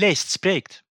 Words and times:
Leest 0.00 0.30
spreekt. 0.30 0.84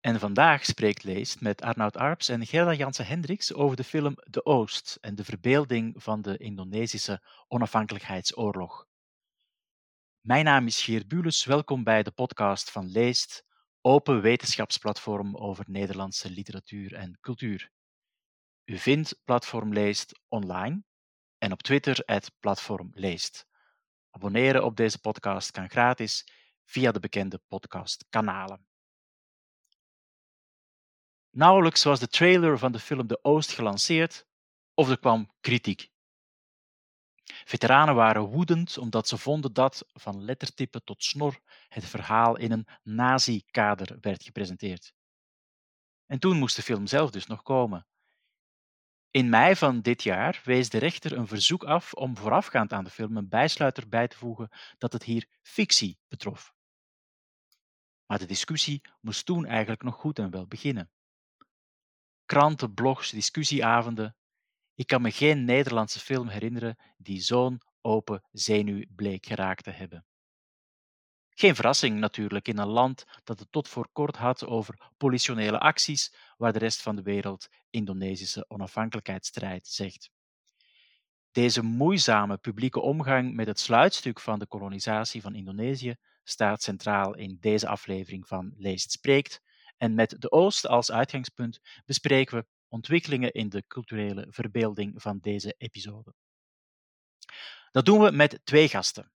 En 0.00 0.18
vandaag 0.20 0.64
spreekt 0.64 1.02
Leest 1.02 1.40
met 1.40 1.62
Arnoud 1.62 1.96
Arps 1.96 2.28
en 2.28 2.46
Gerda 2.46 2.74
Jansen 2.74 3.06
Hendricks 3.06 3.52
over 3.52 3.76
de 3.76 3.84
film 3.84 4.14
De 4.30 4.44
Oost 4.44 4.98
en 5.00 5.14
de 5.14 5.24
verbeelding 5.24 6.02
van 6.02 6.22
de 6.22 6.36
Indonesische 6.36 7.22
onafhankelijkheidsoorlog. 7.48 8.86
Mijn 10.20 10.44
naam 10.44 10.66
is 10.66 10.82
Geert 10.82 11.08
Bules, 11.08 11.44
welkom 11.44 11.84
bij 11.84 12.02
de 12.02 12.10
podcast 12.10 12.70
van 12.70 12.90
Leest, 12.90 13.44
open 13.80 14.20
wetenschapsplatform 14.20 15.36
over 15.36 15.64
Nederlandse 15.68 16.30
literatuur 16.30 16.94
en 16.94 17.18
cultuur. 17.20 17.70
U 18.64 18.78
vindt 18.78 19.20
Platform 19.24 19.72
Leest 19.72 20.20
online 20.28 20.82
en 21.38 21.52
op 21.52 21.62
Twitter 21.62 22.02
het 22.06 22.32
Platform 22.40 22.90
Leest. 22.94 23.46
Abonneren 24.10 24.64
op 24.64 24.76
deze 24.76 24.98
podcast 24.98 25.50
kan 25.50 25.70
gratis 25.70 26.24
via 26.64 26.92
de 26.92 27.00
bekende 27.00 27.40
podcastkanalen. 27.48 28.66
Nauwelijks 31.30 31.82
was 31.82 32.00
de 32.00 32.08
trailer 32.08 32.58
van 32.58 32.72
de 32.72 32.78
film 32.78 33.06
De 33.06 33.18
Oost 33.22 33.52
gelanceerd 33.52 34.26
of 34.74 34.88
er 34.88 34.98
kwam 34.98 35.30
kritiek. 35.40 35.92
Veteranen 37.24 37.94
waren 37.94 38.22
woedend 38.22 38.78
omdat 38.78 39.08
ze 39.08 39.18
vonden 39.18 39.52
dat, 39.52 39.86
van 39.92 40.24
lettertype 40.24 40.84
tot 40.84 41.04
snor, 41.04 41.40
het 41.68 41.84
verhaal 41.84 42.36
in 42.36 42.52
een 42.52 42.66
nazi-kader 42.82 43.98
werd 44.00 44.22
gepresenteerd. 44.22 44.94
En 46.06 46.18
toen 46.18 46.38
moest 46.38 46.56
de 46.56 46.62
film 46.62 46.86
zelf 46.86 47.10
dus 47.10 47.26
nog 47.26 47.42
komen. 47.42 47.86
In 49.10 49.28
mei 49.28 49.56
van 49.56 49.80
dit 49.80 50.02
jaar 50.02 50.40
wees 50.44 50.68
de 50.68 50.78
rechter 50.78 51.12
een 51.12 51.26
verzoek 51.26 51.64
af 51.64 51.92
om 51.92 52.16
voorafgaand 52.16 52.72
aan 52.72 52.84
de 52.84 52.90
film 52.90 53.16
een 53.16 53.28
bijsluiter 53.28 53.88
bij 53.88 54.08
te 54.08 54.16
voegen 54.16 54.48
dat 54.78 54.92
het 54.92 55.02
hier 55.02 55.28
fictie 55.42 55.98
betrof. 56.08 56.53
Maar 58.14 58.22
de 58.22 58.28
discussie 58.28 58.82
moest 59.00 59.26
toen 59.26 59.46
eigenlijk 59.46 59.82
nog 59.82 59.94
goed 59.94 60.18
en 60.18 60.30
wel 60.30 60.46
beginnen. 60.46 60.90
Kranten, 62.26 62.74
blogs, 62.74 63.10
discussieavonden. 63.10 64.16
Ik 64.74 64.86
kan 64.86 65.02
me 65.02 65.10
geen 65.10 65.44
Nederlandse 65.44 66.00
film 66.00 66.28
herinneren 66.28 66.78
die 66.96 67.20
zo'n 67.20 67.60
open 67.80 68.22
zenuw 68.32 68.84
bleek 68.88 69.26
geraakt 69.26 69.64
te 69.64 69.70
hebben. 69.70 70.04
Geen 71.30 71.54
verrassing 71.54 71.98
natuurlijk 71.98 72.48
in 72.48 72.58
een 72.58 72.68
land 72.68 73.04
dat 73.24 73.38
het 73.38 73.52
tot 73.52 73.68
voor 73.68 73.88
kort 73.92 74.16
had 74.16 74.44
over 74.46 74.90
politionele 74.96 75.58
acties, 75.58 76.14
waar 76.36 76.52
de 76.52 76.58
rest 76.58 76.82
van 76.82 76.96
de 76.96 77.02
wereld 77.02 77.48
Indonesische 77.70 78.44
onafhankelijkheidsstrijd 78.48 79.66
zegt. 79.66 80.10
Deze 81.32 81.62
moeizame 81.62 82.36
publieke 82.36 82.80
omgang 82.80 83.34
met 83.34 83.46
het 83.46 83.60
sluitstuk 83.60 84.20
van 84.20 84.38
de 84.38 84.46
kolonisatie 84.46 85.20
van 85.20 85.34
Indonesië 85.34 85.96
staat 86.24 86.62
centraal 86.62 87.14
in 87.14 87.36
deze 87.40 87.68
aflevering 87.68 88.28
van 88.28 88.54
Leest 88.56 88.90
Spreekt. 88.90 89.40
En 89.76 89.94
met 89.94 90.16
de 90.18 90.30
Oost 90.30 90.66
als 90.66 90.90
uitgangspunt 90.90 91.60
bespreken 91.84 92.38
we 92.38 92.46
ontwikkelingen 92.68 93.32
in 93.32 93.48
de 93.48 93.64
culturele 93.66 94.26
verbeelding 94.30 95.02
van 95.02 95.18
deze 95.18 95.54
episode. 95.58 96.14
Dat 97.70 97.84
doen 97.84 98.00
we 98.00 98.10
met 98.10 98.40
twee 98.44 98.68
gasten. 98.68 99.12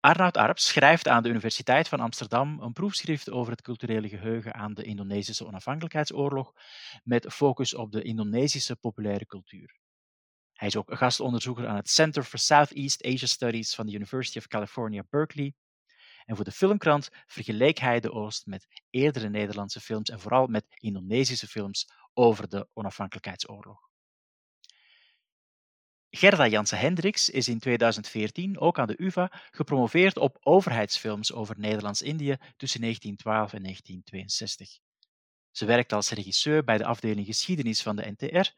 Arnoud 0.00 0.36
Arps 0.36 0.66
schrijft 0.66 1.08
aan 1.08 1.22
de 1.22 1.28
Universiteit 1.28 1.88
van 1.88 2.00
Amsterdam 2.00 2.60
een 2.60 2.72
proefschrift 2.72 3.30
over 3.30 3.52
het 3.52 3.62
culturele 3.62 4.08
geheugen 4.08 4.54
aan 4.54 4.74
de 4.74 4.82
Indonesische 4.82 5.46
onafhankelijkheidsoorlog, 5.46 6.52
met 7.04 7.32
focus 7.32 7.74
op 7.74 7.92
de 7.92 8.02
Indonesische 8.02 8.76
populaire 8.76 9.26
cultuur. 9.26 9.78
Hij 10.52 10.68
is 10.68 10.76
ook 10.76 10.96
gastonderzoeker 10.96 11.66
aan 11.66 11.76
het 11.76 11.90
Center 11.90 12.22
for 12.22 12.38
Southeast 12.38 13.04
Asia 13.04 13.26
Studies 13.26 13.74
van 13.74 13.86
de 13.86 13.92
University 13.92 14.38
of 14.38 14.46
California, 14.46 15.04
Berkeley. 15.10 15.54
En 16.30 16.36
voor 16.36 16.44
de 16.44 16.52
filmkrant 16.52 17.10
vergeleek 17.26 17.78
hij 17.78 18.00
de 18.00 18.12
Oost 18.12 18.46
met 18.46 18.66
eerdere 18.90 19.28
Nederlandse 19.28 19.80
films 19.80 20.10
en 20.10 20.20
vooral 20.20 20.46
met 20.46 20.66
Indonesische 20.68 21.46
films 21.46 21.90
over 22.14 22.48
de 22.48 22.68
onafhankelijkheidsoorlog. 22.72 23.88
Gerda 26.10 26.46
Jansen 26.46 26.78
Hendricks 26.78 27.28
is 27.28 27.48
in 27.48 27.58
2014 27.58 28.60
ook 28.60 28.78
aan 28.78 28.86
de 28.86 29.02
UvA 29.02 29.32
gepromoveerd 29.50 30.16
op 30.16 30.36
overheidsfilms 30.40 31.32
over 31.32 31.58
Nederlands-Indië 31.58 32.36
tussen 32.56 32.80
1912 32.80 33.52
en 33.52 33.62
1962. 33.62 34.78
Ze 35.50 35.64
werkt 35.64 35.92
als 35.92 36.10
regisseur 36.10 36.64
bij 36.64 36.78
de 36.78 36.84
afdeling 36.84 37.26
geschiedenis 37.26 37.82
van 37.82 37.96
de 37.96 38.14
NTR 38.16 38.50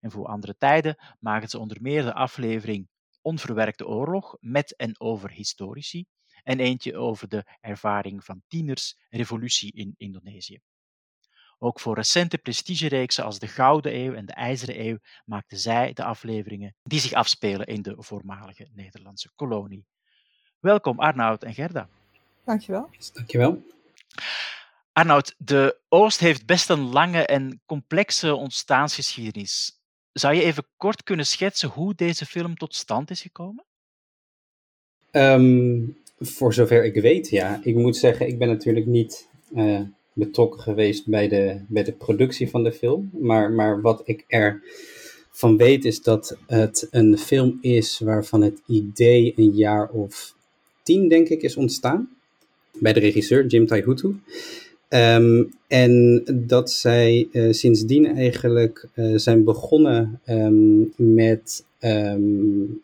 en 0.00 0.10
voor 0.10 0.26
andere 0.26 0.56
tijden 0.56 0.96
maakte 1.20 1.48
ze 1.48 1.58
onder 1.58 1.78
meer 1.80 2.02
de 2.02 2.14
aflevering 2.14 2.88
Onverwerkte 3.22 3.86
oorlog 3.86 4.36
met 4.40 4.76
en 4.76 5.00
over 5.00 5.30
historici 5.30 6.06
en 6.46 6.60
eentje 6.60 6.96
over 6.96 7.28
de 7.28 7.44
ervaring 7.60 8.24
van 8.24 8.42
tieners 8.48 8.96
revolutie 9.10 9.72
in 9.72 9.94
Indonesië. 9.96 10.60
Ook 11.58 11.80
voor 11.80 11.94
recente 11.94 12.38
prestigereeksen 12.38 13.24
als 13.24 13.38
de 13.38 13.46
Gouden 13.46 13.94
Eeuw 13.94 14.14
en 14.14 14.26
de 14.26 14.32
IJzeren 14.32 14.80
Eeuw 14.86 14.98
maakte 15.24 15.56
zij 15.56 15.92
de 15.92 16.04
afleveringen 16.04 16.74
die 16.82 17.00
zich 17.00 17.12
afspelen 17.12 17.66
in 17.66 17.82
de 17.82 17.94
voormalige 17.98 18.68
Nederlandse 18.72 19.30
kolonie. 19.34 19.86
Welkom 20.60 21.00
Arnoud 21.00 21.42
en 21.42 21.54
Gerda. 21.54 21.88
Dankjewel. 22.44 22.90
Dankjewel. 23.12 23.66
Arnoud, 24.92 25.34
de 25.38 25.80
Oost 25.88 26.20
heeft 26.20 26.46
best 26.46 26.70
een 26.70 26.88
lange 26.88 27.26
en 27.26 27.62
complexe 27.64 28.34
ontstaansgeschiedenis. 28.34 29.80
Zou 30.12 30.34
je 30.34 30.42
even 30.42 30.66
kort 30.76 31.02
kunnen 31.02 31.26
schetsen 31.26 31.68
hoe 31.68 31.94
deze 31.94 32.26
film 32.26 32.56
tot 32.56 32.74
stand 32.74 33.10
is 33.10 33.22
gekomen? 33.22 33.64
Um, 35.10 36.04
voor 36.20 36.54
zover 36.54 36.84
ik 36.84 36.94
weet, 36.94 37.28
ja. 37.28 37.60
Ik 37.62 37.74
moet 37.74 37.96
zeggen, 37.96 38.28
ik 38.28 38.38
ben 38.38 38.48
natuurlijk 38.48 38.86
niet 38.86 39.28
uh, 39.56 39.80
betrokken 40.12 40.60
geweest 40.60 41.06
bij 41.06 41.28
de, 41.28 41.60
bij 41.68 41.84
de 41.84 41.92
productie 41.92 42.50
van 42.50 42.64
de 42.64 42.72
film. 42.72 43.10
Maar, 43.20 43.52
maar 43.52 43.80
wat 43.80 44.02
ik 44.04 44.24
er 44.28 44.62
van 45.30 45.56
weet 45.56 45.84
is 45.84 46.02
dat 46.02 46.36
het 46.46 46.88
een 46.90 47.18
film 47.18 47.58
is 47.60 47.98
waarvan 47.98 48.42
het 48.42 48.60
idee 48.66 49.32
een 49.36 49.54
jaar 49.54 49.90
of 49.90 50.34
tien, 50.82 51.08
denk 51.08 51.28
ik, 51.28 51.42
is 51.42 51.56
ontstaan. 51.56 52.08
Bij 52.72 52.92
de 52.92 53.00
regisseur 53.00 53.46
Jim 53.46 53.66
Taihutu. 53.66 54.16
Um, 54.88 55.52
en 55.66 56.22
dat 56.34 56.70
zij 56.70 57.28
uh, 57.32 57.52
sindsdien 57.52 58.06
eigenlijk 58.06 58.88
uh, 58.94 59.18
zijn 59.18 59.44
begonnen 59.44 60.20
um, 60.28 60.92
met 60.96 61.64
um, 61.80 62.82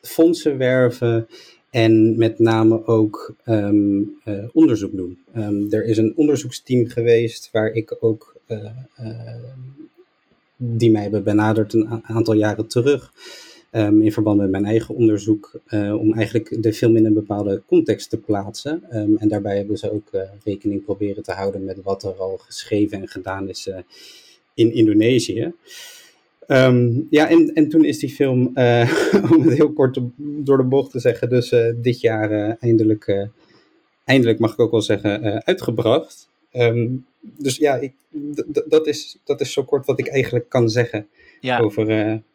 fondsen 0.00 0.58
werven 0.58 1.28
en 1.76 2.18
met 2.18 2.38
name 2.38 2.86
ook 2.86 3.34
um, 3.44 4.18
uh, 4.24 4.44
onderzoek 4.52 4.96
doen. 4.96 5.18
Um, 5.36 5.66
er 5.70 5.84
is 5.84 5.98
een 5.98 6.12
onderzoeksteam 6.16 6.86
geweest 6.86 7.48
waar 7.52 7.72
ik 7.72 7.96
ook, 8.00 8.36
uh, 8.46 8.64
uh, 9.00 9.34
die 10.56 10.90
mij 10.90 11.02
hebben 11.02 11.24
benaderd 11.24 11.72
een 11.72 12.04
aantal 12.04 12.34
jaren 12.34 12.66
terug. 12.66 13.12
Um, 13.72 14.02
in 14.02 14.12
verband 14.12 14.40
met 14.40 14.50
mijn 14.50 14.64
eigen 14.64 14.94
onderzoek, 14.94 15.60
om 15.72 16.12
eigenlijk 16.12 16.62
de 16.62 16.72
film 16.72 16.96
in 16.96 17.04
een 17.04 17.14
bepaalde 17.14 17.62
context 17.66 18.10
te 18.10 18.16
plaatsen. 18.16 18.82
en 19.18 19.28
daarbij 19.28 19.56
hebben 19.56 19.78
ze 19.78 19.92
ook 19.92 20.10
rekening 20.44 20.84
proberen 20.84 21.22
te 21.22 21.32
houden 21.32 21.64
met 21.64 21.82
wat 21.82 22.02
er 22.02 22.14
al 22.14 22.36
geschreven 22.36 23.00
en 23.00 23.08
gedaan 23.08 23.48
is 23.48 23.70
in 24.54 24.72
Indonesië. 24.72 25.52
Um, 26.46 27.06
ja, 27.10 27.28
en, 27.28 27.50
en 27.54 27.68
toen 27.68 27.84
is 27.84 27.98
die 27.98 28.10
film, 28.10 28.50
uh, 28.54 29.12
om 29.32 29.42
het 29.42 29.56
heel 29.56 29.72
kort 29.72 29.98
door 30.16 30.56
de 30.56 30.62
bocht 30.62 30.90
te 30.90 30.98
zeggen, 30.98 31.28
dus 31.28 31.52
uh, 31.52 31.72
dit 31.76 32.00
jaar 32.00 32.32
uh, 32.32 32.54
eindelijk, 32.60 33.28
eindelijk 34.04 34.38
mag 34.38 34.52
ik 34.52 34.60
ook 34.60 34.70
wel 34.70 34.82
zeggen, 34.82 35.44
uitgebracht. 35.44 36.28
Um, 36.52 37.06
dus 37.20 37.56
ja, 37.56 37.74
ik, 37.74 37.94
dat, 38.66 38.86
is, 38.86 39.18
dat 39.24 39.40
is 39.40 39.52
zo 39.52 39.64
kort 39.64 39.86
wat 39.86 39.98
ik 39.98 40.06
eigenlijk 40.06 40.48
kan 40.48 40.70
zeggen 40.70 41.08
ja. 41.40 41.58
over 41.58 41.86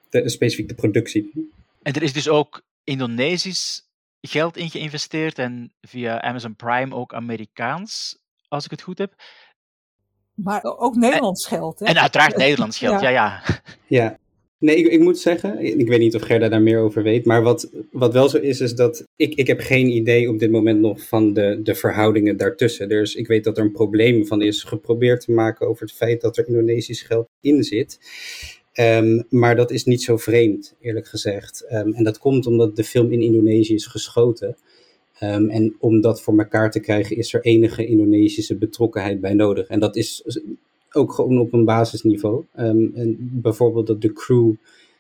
de, 0.10 0.30
specifiek 0.30 0.68
de 0.68 0.76
productie. 0.76 1.52
En 1.82 1.94
er 1.94 2.04
is 2.04 2.14
dus 2.14 2.30
ook 2.30 2.62
Indonesisch 2.84 3.90
geld 4.22 4.58
in 4.58 4.70
geïnvesteerd 4.70 5.40
en 5.40 5.72
via 5.82 6.22
Amazon 6.22 6.56
Prime 6.56 6.96
ook 6.96 7.14
Amerikaans, 7.14 8.18
als 8.48 8.66
ik 8.66 8.72
het 8.72 8.82
goed 8.82 8.98
heb. 8.98 9.14
Maar 10.34 10.64
ook 10.64 10.96
Nederlands 10.96 11.46
geld. 11.46 11.80
Hè? 11.80 11.86
En 11.86 12.02
uiteraard 12.02 12.38
Nederlands 12.38 12.78
geld, 12.78 13.02
ja. 13.02 13.10
ja. 13.10 13.42
Ja, 13.88 14.20
nee, 14.60 14.76
ik, 14.76 14.88
ik, 14.88 15.00
moet 15.00 15.20
zeggen, 15.20 15.80
ik 15.80 15.88
weet 15.88 16.00
niet 16.00 16.16
of 16.16 16.22
Gerda 16.22 16.50
daar 16.50 16.62
meer 16.62 16.80
over 16.80 17.04
weet, 17.04 17.26
maar 17.26 17.42
wat, 17.42 17.70
wat 17.92 18.14
wel 18.14 18.30
zo 18.30 18.38
is, 18.38 18.60
is 18.60 18.74
dat 18.74 19.04
ik, 19.16 19.34
ik 19.34 19.48
heb 19.48 19.60
geen 19.60 19.88
idee 19.88 20.30
op 20.30 20.40
dit 20.40 20.52
moment 20.52 20.80
nog 20.80 21.08
van 21.08 21.34
de, 21.34 21.60
de 21.64 21.76
verhoudingen 21.76 22.38
daartussen. 22.38 22.90
Dus 22.90 23.16
ik 23.16 23.28
weet 23.28 23.44
dat 23.44 23.58
er 23.58 23.64
een 23.64 23.72
probleem 23.72 24.26
van 24.26 24.42
is 24.42 24.64
geprobeerd 24.64 25.22
te 25.22 25.32
maken 25.32 25.68
over 25.68 25.86
het 25.86 25.96
feit 25.96 26.22
dat 26.22 26.38
er 26.38 26.48
Indonesisch 26.48 27.02
geld 27.02 27.28
in 27.42 27.64
zit. 27.64 28.00
Um, 28.74 29.26
maar 29.30 29.56
dat 29.56 29.72
is 29.72 29.84
niet 29.84 30.04
zo 30.04 30.18
vreemd, 30.18 30.76
eerlijk 30.82 31.08
gezegd. 31.08 31.66
Um, 31.72 31.94
en 31.94 32.04
dat 32.04 32.18
komt 32.18 32.46
omdat 32.46 32.76
de 32.76 32.84
film 32.84 33.12
in 33.12 33.22
Indonesië 33.22 33.74
is 33.74 33.86
geschoten. 33.86 34.58
Um, 35.24 35.50
en 35.50 35.76
om 35.80 36.02
dat 36.02 36.22
voor 36.22 36.38
elkaar 36.38 36.72
te 36.72 36.80
krijgen 36.80 37.18
is 37.18 37.34
er 37.34 37.42
enige 37.42 37.86
Indonesische 37.86 38.56
betrokkenheid 38.56 39.22
bij 39.22 39.34
nodig. 39.34 39.68
En 39.68 39.80
dat 39.80 39.96
is 39.96 40.24
ook 40.92 41.14
gewoon 41.14 41.40
op 41.40 41.54
een 41.54 41.66
basisniveau. 41.66 42.46
Um, 42.60 42.92
en 42.96 43.18
bijvoorbeeld 43.20 43.88
dat 43.88 44.02
de 44.02 44.14
crew 44.14 44.54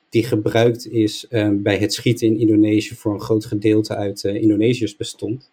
die 0.09 0.23
gebruikt 0.23 0.91
is 0.91 1.25
um, 1.29 1.61
bij 1.61 1.77
het 1.77 1.93
schieten 1.93 2.27
in 2.27 2.39
Indonesië 2.39 2.95
voor 2.95 3.13
een 3.13 3.21
groot 3.21 3.45
gedeelte 3.45 3.95
uit 3.95 4.23
uh, 4.23 4.35
Indonesiërs 4.35 4.95
bestond. 4.95 5.49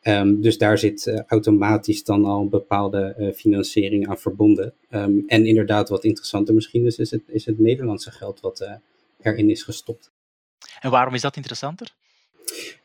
Ehm, 0.00 0.40
dus 0.40 0.58
daar 0.58 0.78
zit 0.78 1.06
uh, 1.06 1.20
automatisch 1.26 2.04
dan 2.04 2.24
al 2.24 2.48
bepaalde 2.48 3.14
uh, 3.18 3.32
financiering 3.32 4.08
aan 4.08 4.18
verbonden. 4.18 4.72
Um, 4.90 5.24
en 5.26 5.46
inderdaad, 5.46 5.88
wat 5.88 6.04
interessanter 6.04 6.54
misschien 6.54 6.86
is, 6.86 6.98
is 6.98 7.10
het, 7.10 7.22
is 7.26 7.46
het 7.46 7.58
Nederlandse 7.58 8.10
geld 8.10 8.40
wat 8.40 8.60
uh, 8.60 8.72
erin 9.20 9.50
is 9.50 9.62
gestopt. 9.62 10.10
En 10.80 10.90
waarom 10.90 11.14
is 11.14 11.20
dat 11.20 11.36
interessanter? 11.36 11.92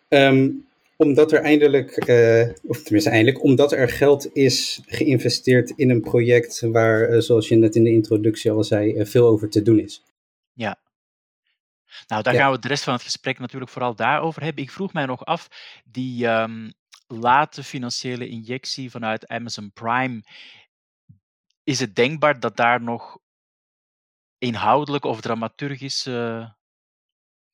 Um, 0.10 0.66
omdat 0.98 1.32
er 1.32 1.42
eindelijk, 1.42 1.98
of 2.64 2.84
tenminste 2.84 3.10
eindelijk, 3.10 3.44
omdat 3.44 3.72
er 3.72 3.90
geld 3.90 4.36
is 4.36 4.82
geïnvesteerd 4.86 5.70
in 5.70 5.90
een 5.90 6.02
project 6.02 6.60
waar, 6.62 7.22
zoals 7.22 7.48
je 7.48 7.56
net 7.56 7.76
in 7.76 7.84
de 7.84 7.92
introductie 7.92 8.52
al 8.52 8.64
zei, 8.64 9.06
veel 9.06 9.28
over 9.28 9.50
te 9.50 9.62
doen 9.62 9.80
is. 9.80 10.04
Ja, 10.54 10.80
nou, 12.08 12.24
daar 12.24 12.34
Ja. 12.34 12.40
gaan 12.40 12.52
we 12.52 12.60
de 12.60 12.68
rest 12.68 12.84
van 12.84 12.94
het 12.94 13.04
gesprek 13.04 13.40
natuurlijk 13.40 13.72
vooral 13.72 13.96
daarover 13.96 14.44
hebben. 14.44 14.64
Ik 14.64 14.72
vroeg 14.72 14.94
mij 14.94 15.06
nog 15.06 15.26
af, 15.26 15.48
die 15.86 16.28
ehm, 16.28 16.70
late 17.08 17.64
financiële 17.64 18.28
injectie 18.28 18.92
vanuit 18.92 19.28
Amazon 19.28 19.72
Prime, 19.72 20.24
is 21.64 21.80
het 21.80 21.96
denkbaar 21.96 22.40
dat 22.40 22.56
daar 22.56 22.82
nog 22.82 23.18
inhoudelijk 24.38 25.04
of 25.06 25.22
dramaturgische 25.22 26.54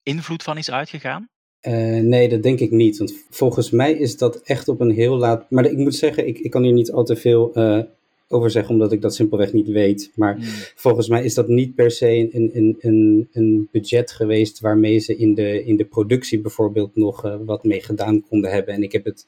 invloed 0.03 0.43
van 0.43 0.57
is 0.57 0.71
uitgegaan? 0.71 1.29
Eh, 1.61 1.73
nee, 1.99 2.29
dat 2.29 2.43
denk 2.43 2.59
ik 2.59 2.71
niet. 2.71 2.97
Want 2.97 3.13
volgens 3.29 3.69
mij 3.71 3.93
is 3.93 4.17
dat 4.17 4.41
echt 4.41 4.67
op 4.67 4.79
een 4.79 4.91
heel 4.91 5.17
laat. 5.17 5.45
Maar 5.49 5.65
ik 5.65 5.77
moet 5.77 5.95
zeggen, 5.95 6.27
ik, 6.27 6.39
ik 6.39 6.51
kan 6.51 6.63
hier 6.63 6.73
niet 6.73 6.91
al 6.91 7.03
te 7.03 7.15
veel 7.15 7.53
eh, 7.53 7.79
over 8.27 8.51
zeggen, 8.51 8.73
omdat 8.73 8.91
ik 8.91 9.01
dat 9.01 9.15
simpelweg 9.15 9.53
niet 9.53 9.67
weet. 9.67 10.11
Maar 10.15 10.33
Hmm. 10.35 10.43
volgens 10.75 11.07
mij 11.07 11.23
is 11.23 11.33
dat 11.33 11.47
niet 11.47 11.75
per 11.75 11.91
se 11.91 12.35
een, 12.35 12.49
een, 12.53 12.75
een, 12.79 13.27
een 13.31 13.67
budget 13.71 14.11
geweest 14.11 14.59
waarmee 14.59 14.99
ze 14.99 15.17
in 15.17 15.33
de, 15.33 15.63
in 15.63 15.77
de 15.77 15.85
productie 15.85 16.41
bijvoorbeeld 16.41 16.95
nog 16.95 17.25
eh, 17.25 17.35
wat 17.45 17.63
mee 17.63 17.81
gedaan 17.83 18.21
konden 18.27 18.51
hebben. 18.51 18.73
En 18.73 18.83
ik 18.83 18.91
heb 18.91 19.05
het. 19.05 19.27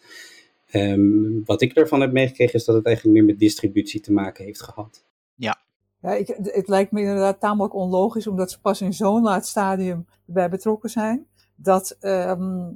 ehm, 0.71 1.43
wat 1.45 1.61
ik 1.61 1.73
ervan 1.73 2.01
heb 2.01 2.11
meegekregen 2.11 2.53
is 2.53 2.65
dat 2.65 2.75
het 2.75 2.85
eigenlijk 2.85 3.15
meer 3.17 3.25
met 3.25 3.39
distributie 3.39 3.99
te 3.99 4.11
maken 4.11 4.45
heeft 4.45 4.61
gehad. 4.61 5.03
Ja, 5.35 6.13
ik, 6.15 6.27
het 6.41 6.67
lijkt 6.67 6.91
me 6.91 6.99
inderdaad 6.99 7.39
tamelijk 7.39 7.73
onlogisch, 7.75 8.27
omdat 8.27 8.51
ze 8.51 8.59
pas 8.61 8.81
in 8.81 8.93
zo'n 8.93 9.21
laat 9.23 9.47
stadium 9.47 10.05
bij 10.25 10.49
betrokken 10.49 10.89
zijn, 10.89 11.25
dat, 11.63 11.97
ehm, 11.99 12.69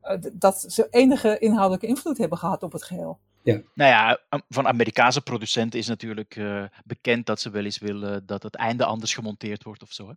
eh, 0.00 0.16
dat 0.32 0.64
ze 0.68 0.86
enige 0.90 1.38
inhoudelijke 1.38 1.86
invloed 1.86 2.18
hebben 2.18 2.38
gehad 2.38 2.62
op 2.62 2.72
het 2.72 2.82
geheel. 2.82 3.18
Nou 3.44 3.60
ja, 3.74 4.18
van 4.48 4.66
Amerikaanse 4.66 5.20
producenten 5.20 5.78
is 5.78 5.86
natuurlijk 5.86 6.36
eh, 6.36 6.64
bekend 6.84 7.26
dat 7.26 7.40
ze 7.40 7.50
wel 7.50 7.64
eens 7.64 7.78
willen 7.78 8.26
dat 8.26 8.42
het 8.42 8.54
einde 8.54 8.84
anders 8.84 9.14
gemonteerd 9.14 9.62
wordt 9.64 9.82
of 9.82 9.92
zo. 9.92 10.08
Hè? 10.08 10.14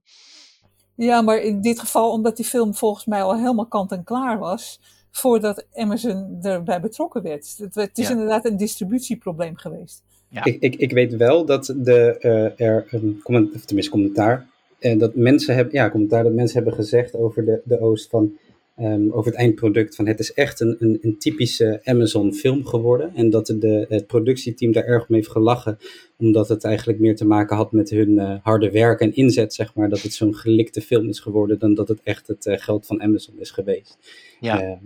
Ja, 0.96 1.22
maar 1.22 1.38
in 1.38 1.62
dit 1.62 1.80
geval, 1.80 2.12
omdat 2.12 2.36
die 2.36 2.46
film 2.46 2.76
volgens 2.76 3.06
mij 3.06 3.24
al 3.24 3.38
helemaal 3.38 3.66
kant 3.66 3.92
en 3.92 4.04
klaar 4.04 4.40
was, 4.40 4.80
voordat 5.12 5.66
Amazon 5.74 6.40
erbij 6.42 6.82
betrokken 6.82 7.22
werd. 7.24 7.56
Het, 7.58 7.76
het 7.76 7.98
is 7.98 8.08
Ja. 8.08 8.12
inderdaad 8.14 8.46
een 8.46 8.58
distributieprobleem 8.58 9.56
geweest. 9.58 10.04
Ja. 10.28 10.44
Ik, 10.44 10.62
ik, 10.62 10.76
ik 10.76 10.92
weet 10.92 11.16
wel 11.16 11.46
dat 11.46 11.74
de, 11.78 12.18
eh, 12.20 12.68
er 12.68 12.88
een 12.90 13.20
comment, 13.24 13.56
of 13.56 13.66
tenminste 13.66 13.92
commentaar, 13.92 14.48
eh, 14.86 15.00
dat 15.00 15.16
mensen 15.16 15.56
hebben, 15.56 15.74
ja, 15.74 15.90
commentaar 15.90 16.24
dat 16.24 16.34
mensen 16.34 16.56
hebben 16.56 16.74
gezegd 16.74 17.16
over 17.16 17.46
de, 17.46 17.62
de 17.64 17.80
Oost 17.80 18.10
van, 18.10 18.38
ehm, 18.76 19.10
over 19.12 19.32
het 19.32 19.40
eindproduct 19.40 19.96
van 19.96 20.08
het 20.08 20.20
is 20.20 20.34
echt 20.34 20.60
een, 20.60 20.76
een, 20.80 21.00
een 21.02 21.18
typische 21.18 21.82
Amazon 21.84 22.34
film 22.34 22.66
geworden 22.66 23.12
en 23.16 23.30
dat 23.30 23.46
de, 23.46 23.86
het 23.90 24.08
productieteam 24.08 24.72
daar 24.72 24.84
erg 24.84 25.10
mee 25.10 25.20
heeft 25.20 25.32
gelachen, 25.32 25.78
omdat 26.18 26.48
het 26.48 26.64
eigenlijk 26.64 27.00
meer 27.00 27.16
te 27.16 27.26
maken 27.26 27.56
had 27.56 27.72
met 27.72 27.90
hun 27.90 28.20
eh, 28.20 28.36
harde 28.44 28.72
werk 28.72 29.00
en 29.00 29.16
inzet, 29.16 29.54
zeg 29.54 29.76
maar, 29.76 29.90
dat 29.90 30.02
het 30.02 30.14
zo'n 30.14 30.36
gelikte 30.36 30.82
film 30.82 31.10
is 31.10 31.20
geworden 31.20 31.60
dan 31.60 31.74
dat 31.74 31.88
het 31.88 32.00
echt 32.04 32.28
het 32.28 32.46
eh, 32.46 32.58
geld 32.58 32.86
van 32.86 33.02
Amazon 33.02 33.40
is 33.40 33.52
geweest. 33.52 33.98
Ja. 34.40 34.62
Eh, 34.62 34.78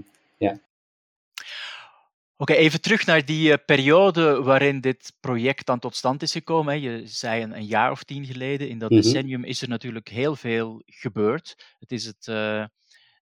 Oké, 2.41 2.53
even 2.53 2.81
terug 2.81 3.05
naar 3.05 3.25
die 3.25 3.51
eh, 3.51 3.65
periode 3.65 4.41
waarin 4.41 4.81
dit 4.81 5.13
project 5.19 5.65
dan 5.65 5.79
tot 5.79 5.95
stand 5.95 6.21
is 6.21 6.31
gekomen. 6.31 6.73
Hè. 6.73 6.79
Je 6.79 7.07
zei 7.07 7.43
een, 7.43 7.55
een 7.55 7.65
jaar 7.65 7.91
of 7.91 8.03
tien 8.03 8.25
geleden. 8.25 8.69
In 8.69 8.79
dat 8.79 8.89
Mhm. 8.89 9.01
decennium 9.01 9.43
is 9.43 9.61
er 9.61 9.67
natuurlijk 9.67 10.07
heel 10.07 10.35
veel 10.35 10.81
gebeurd. 10.85 11.75
Het 11.79 11.91
is 11.91 12.05
het 12.05 12.27
eh, 12.27 12.65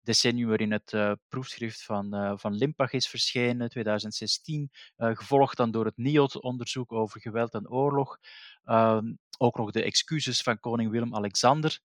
decennium 0.02 0.48
waarin 0.48 0.72
het 0.72 0.92
eh, 0.92 1.12
proefschrift 1.28 1.82
van, 1.82 2.34
van 2.38 2.54
Limpach 2.54 2.92
is 2.92 3.08
verschenen, 3.08 3.68
2016. 3.68 4.70
eh, 4.96 5.10
gevolgd 5.16 5.56
dan 5.56 5.70
door 5.70 5.84
het 5.84 5.96
NIOD-onderzoek 5.96 6.92
over 6.92 7.20
geweld 7.20 7.54
en 7.54 7.68
oorlog. 7.70 8.18
Ehm, 8.64 9.04
ook 9.38 9.56
nog 9.56 9.70
de 9.70 9.82
excuses 9.82 10.42
van 10.42 10.60
koning 10.60 10.90
Willem-Alexander. 10.90 11.78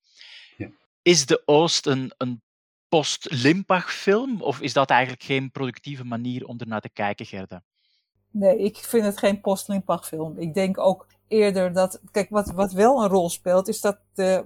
Ja. 0.58 0.70
Is 1.02 1.26
de 1.26 1.42
Oost 1.46 1.86
een, 1.86 2.12
een 2.18 2.42
post-Limpach-film? 2.92 4.42
Of 4.42 4.62
is 4.62 4.74
dat 4.74 4.90
eigenlijk 4.90 5.24
geen 5.24 5.52
productieve 5.52 6.04
manier 6.04 6.46
om 6.46 6.58
ernaar 6.60 6.82
te 6.82 6.90
kijken, 6.90 7.26
Gerda? 7.26 7.64
Nee, 8.32 8.58
ik 8.58 8.78
vind 8.78 9.06
het 9.06 9.18
geen 9.18 9.42
post 9.42 9.70
film. 10.02 10.38
Ik 10.38 10.54
denk 10.54 10.78
ook 10.78 11.08
eerder 11.28 11.74
dat, 11.74 12.02
kijk, 12.12 12.30
wat, 12.30 12.52
wat 12.52 12.72
wel 12.72 13.04
een 13.04 13.10
rol 13.10 13.30
speelt, 13.30 13.68
is 13.68 13.82
dat 13.82 13.98
de, 14.14 14.46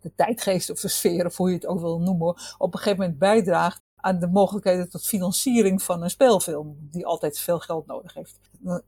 de 0.00 0.14
tijdgeest 0.14 0.70
of 0.70 0.80
de 0.80 0.88
sfeer, 0.88 1.26
of 1.26 1.36
hoe 1.36 1.48
je 1.48 1.54
het 1.54 1.66
ook 1.66 1.80
wil 1.80 2.00
noemen, 2.00 2.28
op 2.58 2.72
een 2.72 2.78
gegeven 2.78 2.98
moment 2.98 3.18
bijdraagt 3.18 3.82
aan 3.96 4.18
de 4.18 4.28
mogelijkheden 4.28 4.90
tot 4.90 5.06
financiering 5.06 5.82
van 5.82 6.02
een 6.02 6.10
speelfilm, 6.10 6.76
die 6.80 7.06
altijd 7.06 7.38
veel 7.38 7.58
geld 7.58 7.86
nodig 7.86 8.14
heeft. 8.14 8.38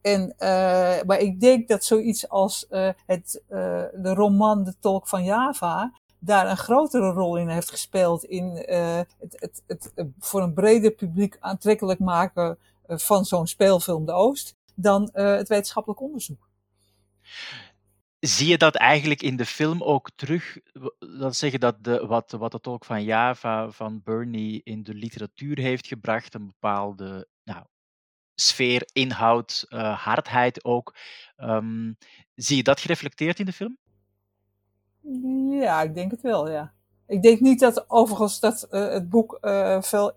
En, 0.01 0.35
uh, 0.39 1.03
maar 1.07 1.19
ik 1.19 1.41
denk 1.41 1.69
dat 1.69 1.85
zoiets 1.85 2.29
als 2.29 2.67
uh, 2.71 2.89
het, 3.07 3.43
uh, 3.49 3.59
de 3.95 4.15
roman 4.15 4.65
De 4.65 4.75
Tolk 4.81 5.09
van 5.09 5.25
Java 5.25 5.93
daar 6.25 6.51
een 6.51 6.57
grotere 6.57 7.11
rol 7.11 7.37
in 7.37 7.49
heeft 7.49 7.71
gespeeld 7.71 8.25
in 8.25 8.65
uh, 8.69 8.97
het, 8.97 9.17
het, 9.19 9.63
het, 9.67 9.93
het, 9.95 10.09
voor 10.19 10.43
een 10.43 10.55
breder 10.55 10.91
publiek 10.91 11.37
aantrekkelijk 11.41 11.99
maken 11.99 12.59
uh, 12.87 12.99
van 12.99 13.25
zo'n 13.25 13.47
speelfilm 13.47 14.07
De 14.07 14.13
Oost 14.13 14.57
dan 14.75 15.11
het 15.13 15.49
wetenschappelijk 15.49 16.01
onderzoek. 16.01 16.49
Zie 18.19 18.49
je 18.49 18.59
dat 18.59 18.75
eigenlijk 18.75 19.23
in 19.23 19.37
de 19.37 19.47
film 19.47 19.83
ook 19.83 20.11
terug? 20.15 20.59
Dat 20.99 21.37
zeggen 21.37 21.61
dat 21.61 21.85
de, 21.85 22.07
wat, 22.07 22.31
wat 22.31 22.53
de 22.53 22.61
tolk 22.61 22.85
van 22.85 23.05
Java 23.05 23.71
van 23.71 24.01
Bernie 24.05 24.61
in 24.65 24.83
de 24.83 24.95
literatuur 24.95 25.59
heeft 25.59 25.87
gebracht, 25.87 26.35
een 26.35 26.47
bepaalde 26.47 27.29
nou, 27.45 27.65
sfeer, 28.35 28.89
inhoud, 28.93 29.67
hardheid 29.97 30.65
ook. 30.65 30.97
Um, 31.37 31.97
zie 32.35 32.57
je 32.57 32.63
dat 32.63 32.81
gereflecteerd 32.81 33.39
in 33.39 33.47
de 33.47 33.53
film? 33.53 33.79
Ja, 35.51 35.83
ik 35.83 35.95
denk 35.95 36.11
het 36.11 36.21
wel, 36.21 36.51
ja. 36.51 36.73
Ik 37.07 37.23
denk 37.23 37.41
niet 37.41 37.61
dat 37.61 37.91
overigens 37.91 38.41
dat 38.41 38.69
uh, 38.71 38.89
het 38.89 39.09
boek 39.09 39.39
uh, 39.41 39.83
veel 39.83 40.13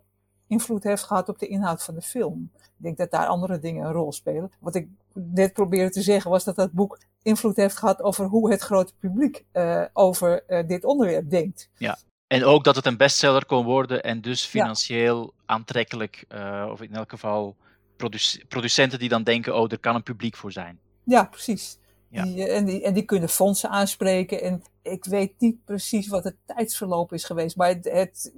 invloed 0.47 0.83
heeft 0.83 1.03
gehad 1.03 1.29
op 1.29 1.39
de 1.39 1.47
inhoud 1.47 1.83
van 1.83 1.93
de 1.93 2.01
film. 2.01 2.51
Ik 2.55 2.71
denk 2.77 2.97
dat 2.97 3.11
daar 3.11 3.27
andere 3.27 3.59
dingen 3.59 3.85
een 3.85 3.91
rol 3.91 4.11
spelen. 4.11 4.51
Wat 4.59 4.75
ik 4.75 4.87
net 5.13 5.53
probeerde 5.53 5.91
te 5.91 6.01
zeggen 6.01 6.31
was 6.31 6.43
dat 6.43 6.55
dat 6.55 6.71
boek 6.71 6.99
invloed 7.21 7.55
heeft 7.55 7.77
gehad 7.77 8.01
over 8.01 8.25
hoe 8.25 8.51
het 8.51 8.61
grote 8.61 8.93
publiek 8.99 9.45
uh, 9.53 9.85
over 9.93 10.43
dit 10.67 10.83
onderwerp 10.83 11.29
denkt. 11.29 11.69
Ja. 11.77 11.97
En 12.27 12.43
ook 12.43 12.63
dat 12.63 12.75
het 12.75 12.85
een 12.85 12.97
bestseller 12.97 13.45
kon 13.45 13.65
worden 13.65 14.03
en 14.03 14.21
dus 14.21 14.45
financieel 14.45 15.33
ja. 15.35 15.43
aantrekkelijk, 15.45 16.25
of 16.71 16.81
in 16.81 16.93
elk 16.93 17.09
geval 17.09 17.55
produc 17.97 18.43
producenten 18.47 18.99
die 18.99 19.09
dan 19.09 19.23
denken, 19.23 19.55
oh, 19.55 19.71
er 19.71 19.79
kan 19.79 19.95
een 19.95 20.03
publiek 20.03 20.35
voor 20.35 20.51
zijn. 20.51 20.79
Ja, 21.03 21.23
precies. 21.23 21.77
Ja. 22.09 22.23
Die, 22.23 22.47
en, 22.47 22.65
die, 22.65 22.83
en 22.83 22.93
die 22.93 23.03
kunnen 23.03 23.29
fondsen 23.29 23.69
aanspreken. 23.69 24.41
En 24.41 24.63
ik 24.85 25.05
weet 25.05 25.33
niet 25.39 25.65
precies 25.65 26.07
wat 26.07 26.23
het 26.23 26.35
tijdsverloop 26.45 27.13
is 27.13 27.23
geweest. 27.23 27.55
Maar 27.55 27.67
het, 27.67 28.31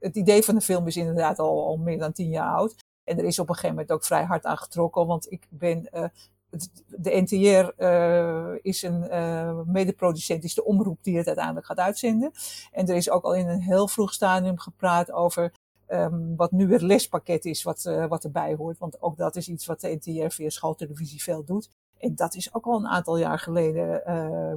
het, 0.00 0.16
idee 0.16 0.42
van 0.42 0.54
de 0.54 0.60
film 0.60 0.86
is 0.86 0.96
inderdaad 0.96 1.38
al, 1.38 1.66
al 1.66 1.76
meer 1.76 1.98
dan 1.98 2.12
tien 2.12 2.28
jaar 2.28 2.54
oud. 2.54 2.76
En 3.04 3.18
er 3.18 3.24
is 3.24 3.38
op 3.38 3.48
een 3.48 3.54
gegeven 3.54 3.74
moment 3.74 3.92
ook 3.92 4.04
vrij 4.04 4.24
hard 4.24 4.44
aan 4.44 4.58
getrokken. 4.58 5.06
Want 5.06 5.32
ik 5.32 5.46
ben. 5.48 5.88
Uh, 5.94 6.04
de 6.86 7.20
NTR 7.20 7.82
uh, 7.82 8.58
is 8.62 8.82
een 8.82 9.04
uh, 9.04 9.60
medeproducent, 9.64 10.44
is 10.44 10.54
de 10.54 10.64
omroep 10.64 10.98
die 11.02 11.16
het 11.16 11.26
uiteindelijk 11.26 11.66
gaat 11.66 11.78
uitzenden. 11.78 12.32
En 12.72 12.86
er 12.86 12.96
is 12.96 13.10
ook 13.10 13.24
al 13.24 13.34
in 13.34 13.48
een 13.48 13.60
heel 13.60 13.88
vroeg 13.88 14.12
stadium 14.12 14.58
gepraat 14.58 15.12
over 15.12 15.52
um, 15.88 16.36
wat 16.36 16.50
nu 16.50 16.72
het 16.72 16.82
lespakket 16.82 17.44
is, 17.44 17.62
wat, 17.62 17.84
uh, 17.84 18.06
wat 18.06 18.24
erbij 18.24 18.54
hoort. 18.54 18.78
Want 18.78 19.02
ook 19.02 19.16
dat 19.16 19.36
is 19.36 19.48
iets 19.48 19.66
wat 19.66 19.80
de 19.80 19.98
NTR 20.00 20.34
via 20.34 20.48
schooltelevisie 20.48 21.22
veel 21.22 21.44
doet. 21.44 21.70
En 21.98 22.14
dat 22.14 22.34
is 22.34 22.54
ook 22.54 22.64
al 22.64 22.76
een 22.76 22.88
aantal 22.88 23.16
jaar 23.16 23.38
geleden 23.38 24.02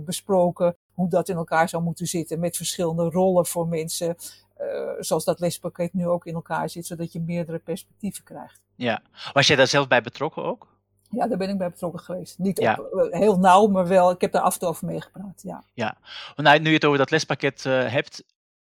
besproken, 0.06 0.76
hoe 0.94 1.10
dat 1.10 1.30
in 1.30 1.36
elkaar 1.36 1.70
zou 1.70 1.84
moeten 1.84 2.08
zitten 2.08 2.40
met 2.40 2.58
verschillende 2.58 3.04
rollen 3.04 3.46
voor 3.46 3.68
mensen. 3.68 4.16
Uh, 4.62 4.92
zoals 5.00 5.26
dat 5.26 5.40
lespakket 5.40 5.94
nu 5.94 6.08
ook 6.08 6.26
in 6.26 6.34
elkaar 6.34 6.70
zit, 6.70 6.86
zodat 6.86 7.12
je 7.12 7.20
meerdere 7.20 7.60
perspectieven 7.60 8.24
krijgt. 8.24 8.62
Ja, 8.76 9.02
was 9.34 9.48
jij 9.48 9.56
daar 9.56 9.68
zelf 9.68 9.88
bij 9.88 10.02
betrokken 10.02 10.44
ook? 10.44 10.68
Ja, 11.10 11.28
daar 11.28 11.38
ben 11.38 11.50
ik 11.50 11.58
bij 11.58 11.70
betrokken 11.70 12.00
geweest. 12.00 12.38
Niet 12.38 12.60
ja. 12.60 12.78
op, 12.80 12.94
uh, 12.94 13.20
heel 13.20 13.40
nauw, 13.40 13.68
maar 13.68 13.88
wel, 13.88 14.12
ik 14.12 14.22
heb 14.22 14.32
daar 14.32 14.42
af 14.42 14.54
en 14.54 14.60
toe 14.60 14.70
over 14.70 14.86
meegepraat. 14.86 15.42
Ja, 15.44 15.64
ja. 15.74 15.98
Nou, 16.36 16.60
nu 16.60 16.68
je 16.68 16.76
het 16.76 16.86
over 16.86 16.98
dat 16.98 17.12
lespakket 17.12 17.64
hebt, 17.64 18.24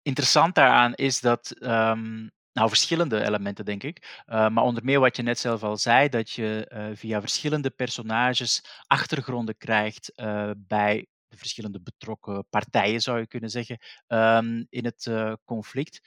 interessant 0.01 0.55
daaraan 0.55 0.93
is 0.93 1.19
dat 1.19 1.55
um, 1.59 2.31
nou, 2.57 2.69
verschillende 2.69 3.24
elementen, 3.24 3.65
denk 3.65 3.83
ik. 3.83 4.24
Uh, 4.27 4.50
maar 4.50 4.63
onder 4.63 4.83
meer 4.83 5.00
wat 5.00 5.15
je 5.15 5.24
net 5.24 5.39
zelf 5.39 5.63
al 5.63 5.77
zei, 5.77 6.09
dat 6.09 6.29
je 6.29 6.71
uh, 6.74 6.86
via 6.93 7.19
verschillende 7.19 7.69
personages 7.69 8.63
achtergronden 8.88 9.57
krijgt 9.57 10.12
uh, 10.15 10.51
bij 10.57 11.05
de 11.38 11.44
verschillende 11.44 11.82
betrokken 11.82 12.48
partijen, 12.50 13.01
zou 13.01 13.20
je 13.20 13.27
kunnen 13.27 13.50
zeggen, 13.50 13.77
um, 14.08 14.67
in 14.70 14.86
het 14.86 15.12
conflict. 15.46 16.01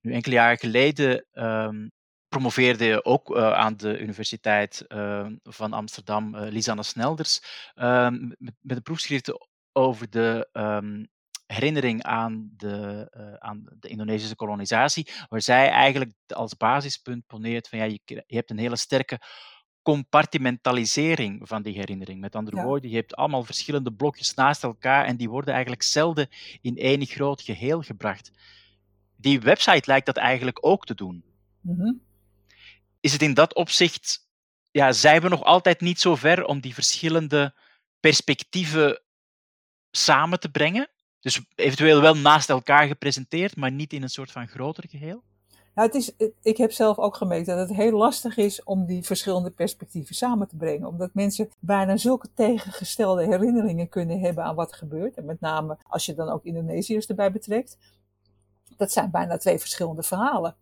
Nu, 0.00 0.12
enkele 0.12 0.34
jaren 0.34 0.58
geleden 0.58 1.26
um, 1.32 1.90
promoveerde 2.28 3.04
ook 3.04 3.36
aan 3.36 3.76
de 3.76 3.98
Universiteit 3.98 4.84
van 5.42 5.72
Amsterdam, 5.72 6.36
Lisanne 6.36 6.82
Snelders, 6.82 7.40
ehm, 7.74 8.28
met, 8.38 8.54
een 8.76 8.82
proefschrift 8.82 9.48
over 9.72 10.10
de 10.10 10.48
ehm, 10.52 11.04
herinnering 11.46 12.02
aan 12.02 12.50
de, 12.56 13.06
aan 13.38 13.64
de 13.78 13.88
Indonesische 13.88 14.36
kolonisatie, 14.36 15.08
waar 15.28 15.42
zij 15.42 15.68
eigenlijk 15.68 16.12
als 16.26 16.56
basispunt 16.56 17.26
poneert 17.26 17.68
van 17.68 17.78
ja, 17.78 17.84
je, 17.84 18.00
je 18.04 18.36
hebt 18.36 18.50
een 18.50 18.58
hele 18.58 18.76
sterke 18.76 19.20
compartimentalisering 19.84 21.40
van 21.48 21.62
die 21.62 21.74
herinnering. 21.74 22.20
Met 22.20 22.34
andere 22.36 22.62
woorden, 22.62 22.90
je 22.90 22.96
hebt 22.96 23.16
allemaal 23.16 23.44
verschillende 23.44 23.92
blokjes 23.92 24.34
naast 24.34 24.62
elkaar 24.62 25.04
en 25.04 25.16
die 25.16 25.28
worden 25.28 25.52
eigenlijk 25.52 25.82
zelden 25.82 26.28
in 26.60 26.76
één 26.76 27.06
groot 27.06 27.42
geheel 27.42 27.82
gebracht. 27.82 28.30
Die 29.16 29.40
website 29.40 29.82
lijkt 29.86 30.06
dat 30.06 30.16
eigenlijk 30.16 30.58
ook 30.60 30.86
te 30.86 30.94
doen. 30.94 31.24
Mm 31.60 32.00
Is 33.00 33.12
het 33.12 33.22
in 33.22 33.34
dat 33.34 33.54
opzicht, 33.54 34.28
ja, 34.70 34.92
zijn 34.92 35.20
we 35.20 35.28
nog 35.28 35.42
altijd 35.42 35.80
niet 35.80 36.00
zo 36.00 36.14
ver 36.14 36.44
om 36.44 36.60
die 36.60 36.74
verschillende 36.74 37.54
perspectieven 38.00 39.00
samen 39.90 40.40
te 40.40 40.50
brengen? 40.50 40.88
Dus 41.20 41.40
eventueel 41.54 42.00
wel 42.00 42.16
naast 42.16 42.48
elkaar 42.48 42.86
gepresenteerd, 42.86 43.56
maar 43.56 43.72
niet 43.72 43.92
in 43.92 44.02
een 44.02 44.08
soort 44.08 44.30
van 44.30 44.48
groter 44.48 44.84
geheel? 44.88 45.22
Nou, 45.74 45.88
het 45.88 45.96
is, 45.96 46.12
ik 46.42 46.56
heb 46.56 46.72
zelf 46.72 46.98
ook 46.98 47.16
gemerkt 47.16 47.46
dat 47.46 47.58
het 47.58 47.76
heel 47.76 47.92
lastig 47.92 48.36
is 48.36 48.62
om 48.62 48.86
die 48.86 49.02
verschillende 49.02 49.50
perspectieven 49.50 50.14
samen 50.14 50.48
te 50.48 50.56
brengen. 50.56 50.88
Omdat 50.88 51.10
mensen 51.14 51.48
bijna 51.58 51.96
zulke 51.96 52.28
tegengestelde 52.34 53.24
herinneringen 53.24 53.88
kunnen 53.88 54.20
hebben 54.20 54.44
aan 54.44 54.54
wat 54.54 54.72
gebeurt. 54.72 55.16
En 55.16 55.24
met 55.24 55.40
name 55.40 55.76
als 55.88 56.06
je 56.06 56.14
dan 56.14 56.28
ook 56.28 56.44
Indonesiërs 56.44 57.06
erbij 57.06 57.32
betrekt. 57.32 57.78
Dat 58.76 58.92
zijn 58.92 59.10
bijna 59.10 59.36
twee 59.36 59.58
verschillende 59.58 60.02
verhalen. 60.02 60.56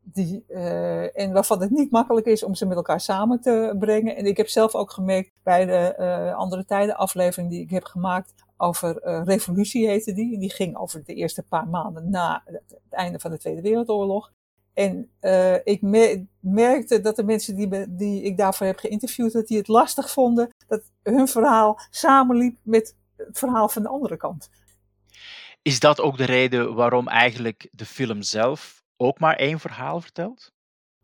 Die, 0.00 0.44
uh, 0.48 1.18
en 1.18 1.32
waarvan 1.32 1.60
het 1.60 1.70
niet 1.70 1.90
makkelijk 1.90 2.26
is 2.26 2.42
om 2.42 2.54
ze 2.54 2.66
met 2.66 2.76
elkaar 2.76 3.00
samen 3.00 3.40
te 3.40 3.76
brengen. 3.78 4.16
En 4.16 4.26
ik 4.26 4.36
heb 4.36 4.48
zelf 4.48 4.74
ook 4.74 4.90
gemerkt 4.90 5.30
bij 5.42 5.64
de 5.64 5.94
uh, 5.98 6.34
andere 6.34 6.64
tijden 6.64 6.96
aflevering 6.96 7.50
die 7.50 7.60
ik 7.60 7.70
heb 7.70 7.84
gemaakt 7.84 8.34
over 8.56 9.06
uh, 9.06 9.20
Revolutie 9.24 9.88
heette 9.88 10.12
die. 10.12 10.38
Die 10.38 10.52
ging 10.52 10.76
over 10.76 11.04
de 11.04 11.14
eerste 11.14 11.42
paar 11.42 11.68
maanden 11.68 12.10
na 12.10 12.42
het 12.46 12.62
einde 12.90 13.18
van 13.18 13.30
de 13.30 13.38
Tweede 13.38 13.60
Wereldoorlog. 13.60 14.32
En 14.78 15.10
uh, 15.20 15.54
ik 15.64 15.82
merkte 16.40 17.00
dat 17.00 17.16
de 17.16 17.24
mensen 17.24 17.56
die, 17.56 17.94
die 17.96 18.22
ik 18.22 18.36
daarvoor 18.36 18.66
heb 18.66 18.78
geïnterviewd, 18.78 19.32
dat 19.32 19.46
die 19.46 19.56
het 19.56 19.68
lastig 19.68 20.10
vonden 20.10 20.50
dat 20.66 20.82
hun 21.02 21.28
verhaal 21.28 21.80
samenliep 21.90 22.56
met 22.62 22.96
het 23.16 23.38
verhaal 23.38 23.68
van 23.68 23.82
de 23.82 23.88
andere 23.88 24.16
kant. 24.16 24.50
Is 25.62 25.80
dat 25.80 26.00
ook 26.00 26.16
de 26.16 26.24
reden 26.24 26.74
waarom 26.74 27.08
eigenlijk 27.08 27.68
de 27.72 27.86
film 27.86 28.22
zelf 28.22 28.82
ook 28.96 29.18
maar 29.18 29.36
één 29.36 29.60
verhaal 29.60 30.00
vertelt? 30.00 30.52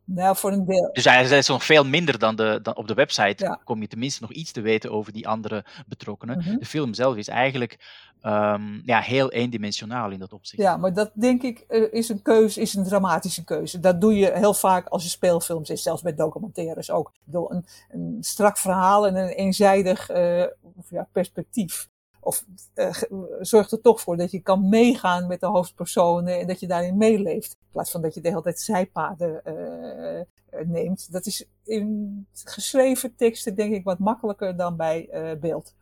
Nou, 0.05 0.37
voor 0.37 0.53
een 0.53 0.65
deel. 0.65 0.91
Dus 0.93 1.05
eigenlijk 1.07 1.41
is 1.41 1.49
nog 1.49 1.65
veel 1.65 1.85
minder 1.85 2.19
dan, 2.19 2.37
de, 2.37 2.59
dan 2.63 2.77
op 2.77 2.89
de 2.89 2.95
website. 2.95 3.59
Kom 3.65 3.81
je 3.81 3.89
tenminste 3.89 4.23
nog 4.23 4.33
iets 4.33 4.53
te 4.53 4.61
weten 4.61 4.91
over 4.91 5.13
die 5.13 5.29
andere 5.29 5.65
betrokkenen. 5.87 6.39
Mhm. 6.39 6.59
De 6.59 6.67
film 6.67 6.95
zelf 6.95 7.17
is 7.17 7.29
eigenlijk 7.29 7.79
um, 8.23 8.83
ja, 8.85 9.01
heel 9.01 9.31
eendimensionaal 9.31 10.11
in 10.11 10.19
dat 10.19 10.33
opzicht. 10.33 10.63
Ja, 10.63 10.77
maar 10.77 10.93
dat 10.93 11.11
denk 11.15 11.43
ik 11.43 11.65
eh, 11.69 11.93
is 11.93 12.09
een 12.09 12.23
keuze, 12.23 12.61
is 12.61 12.75
een 12.75 12.85
dramatische 12.85 13.45
keuze. 13.45 13.81
Dat 13.81 14.01
doe 14.01 14.15
je 14.17 14.33
heel 14.35 14.55
vaak 14.55 14.89
als 14.89 15.03
je 15.03 15.09
speelfilms 15.09 15.71
is, 15.71 15.83
zelfs 15.83 16.03
bij 16.03 16.15
documentaires 16.15 16.91
ook. 16.91 17.13
Door 17.25 17.51
een, 17.51 17.67
een 17.91 18.17
strak 18.21 18.59
verhaal 18.59 19.07
en 19.07 19.17
een 19.17 19.29
eenzijdig 19.29 20.11
uh, 20.11 20.45
ja, 20.89 21.09
perspectief 21.13 21.89
of 22.25 22.45
uh, 22.75 22.93
zorgt 23.41 23.73
er 23.73 23.81
toch 23.81 24.01
voor 24.01 24.17
dat 24.17 24.31
je 24.31 24.41
kan 24.41 24.69
meegaan 24.69 25.27
met 25.27 25.41
de 25.41 25.47
hoofdpersonen 25.47 26.41
en 26.41 26.47
dat 26.47 26.61
je 26.61 26.67
daarin 26.67 26.97
meeleeft. 26.97 27.53
In 27.53 27.69
plaats 27.71 27.91
van 27.91 28.03
dat 28.03 28.15
je 28.15 28.21
de 28.21 28.29
hele 28.29 28.43
tijd 28.43 28.61
zijpaden 28.61 29.43
uh, 29.47 30.67
neemt. 30.67 31.13
Dat 31.13 31.27
is 31.27 31.47
in 31.65 32.27
geschreven 32.33 33.17
teksten 33.17 33.55
denk 33.55 33.75
ik 33.75 33.85
wat 33.85 33.99
makkelijker 33.99 34.57
dan 34.57 34.77
bij 34.77 35.09
beeld. 35.41 35.75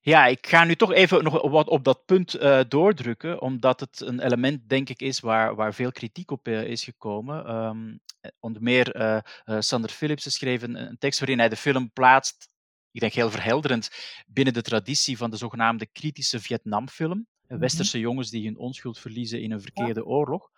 Ja, 0.00 0.26
ik 0.26 0.46
ga 0.46 0.64
nu 0.64 0.74
toch 0.74 0.92
even 0.92 1.24
nog 1.24 1.50
wat 1.50 1.68
op 1.68 1.84
dat 1.84 2.04
punt 2.04 2.38
doordrukken, 2.68 3.42
omdat 3.42 3.80
het 3.80 4.00
een 4.00 4.20
element, 4.20 4.68
denk 4.68 4.88
ik, 4.88 5.00
is 5.00 5.20
waar, 5.20 5.54
waar 5.54 5.74
veel 5.74 5.92
kritiek 5.92 6.30
op 6.30 6.48
is 6.48 6.84
gekomen. 6.84 7.54
Um, 7.54 8.00
onder 8.40 8.62
meer 8.62 8.96
uh, 8.96 9.20
Sander 9.58 9.90
Philipsen 9.90 10.32
schreef 10.32 10.62
een, 10.62 10.96
tekst 10.98 11.20
waarin 11.20 11.38
hij 11.38 11.48
de 11.48 11.56
film 11.56 11.90
plaatst 11.92 12.48
ik 12.92 13.00
denk 13.00 13.12
heel 13.12 13.30
verhelderend, 13.30 13.90
binnen 14.26 14.54
de 14.54 14.62
traditie 14.62 15.16
van 15.16 15.30
de 15.30 15.36
zogenaamde 15.36 15.86
kritische 15.86 16.40
Vietnamfilm. 16.40 17.26
Mhm. 17.46 17.60
Westerse 17.60 17.98
jongens 17.98 18.30
die 18.30 18.44
hun 18.44 18.58
onschuld 18.58 18.98
verliezen 18.98 19.42
in 19.42 19.52
een 19.52 19.60
verkeerde 19.60 20.04
oorlog. 20.04 20.50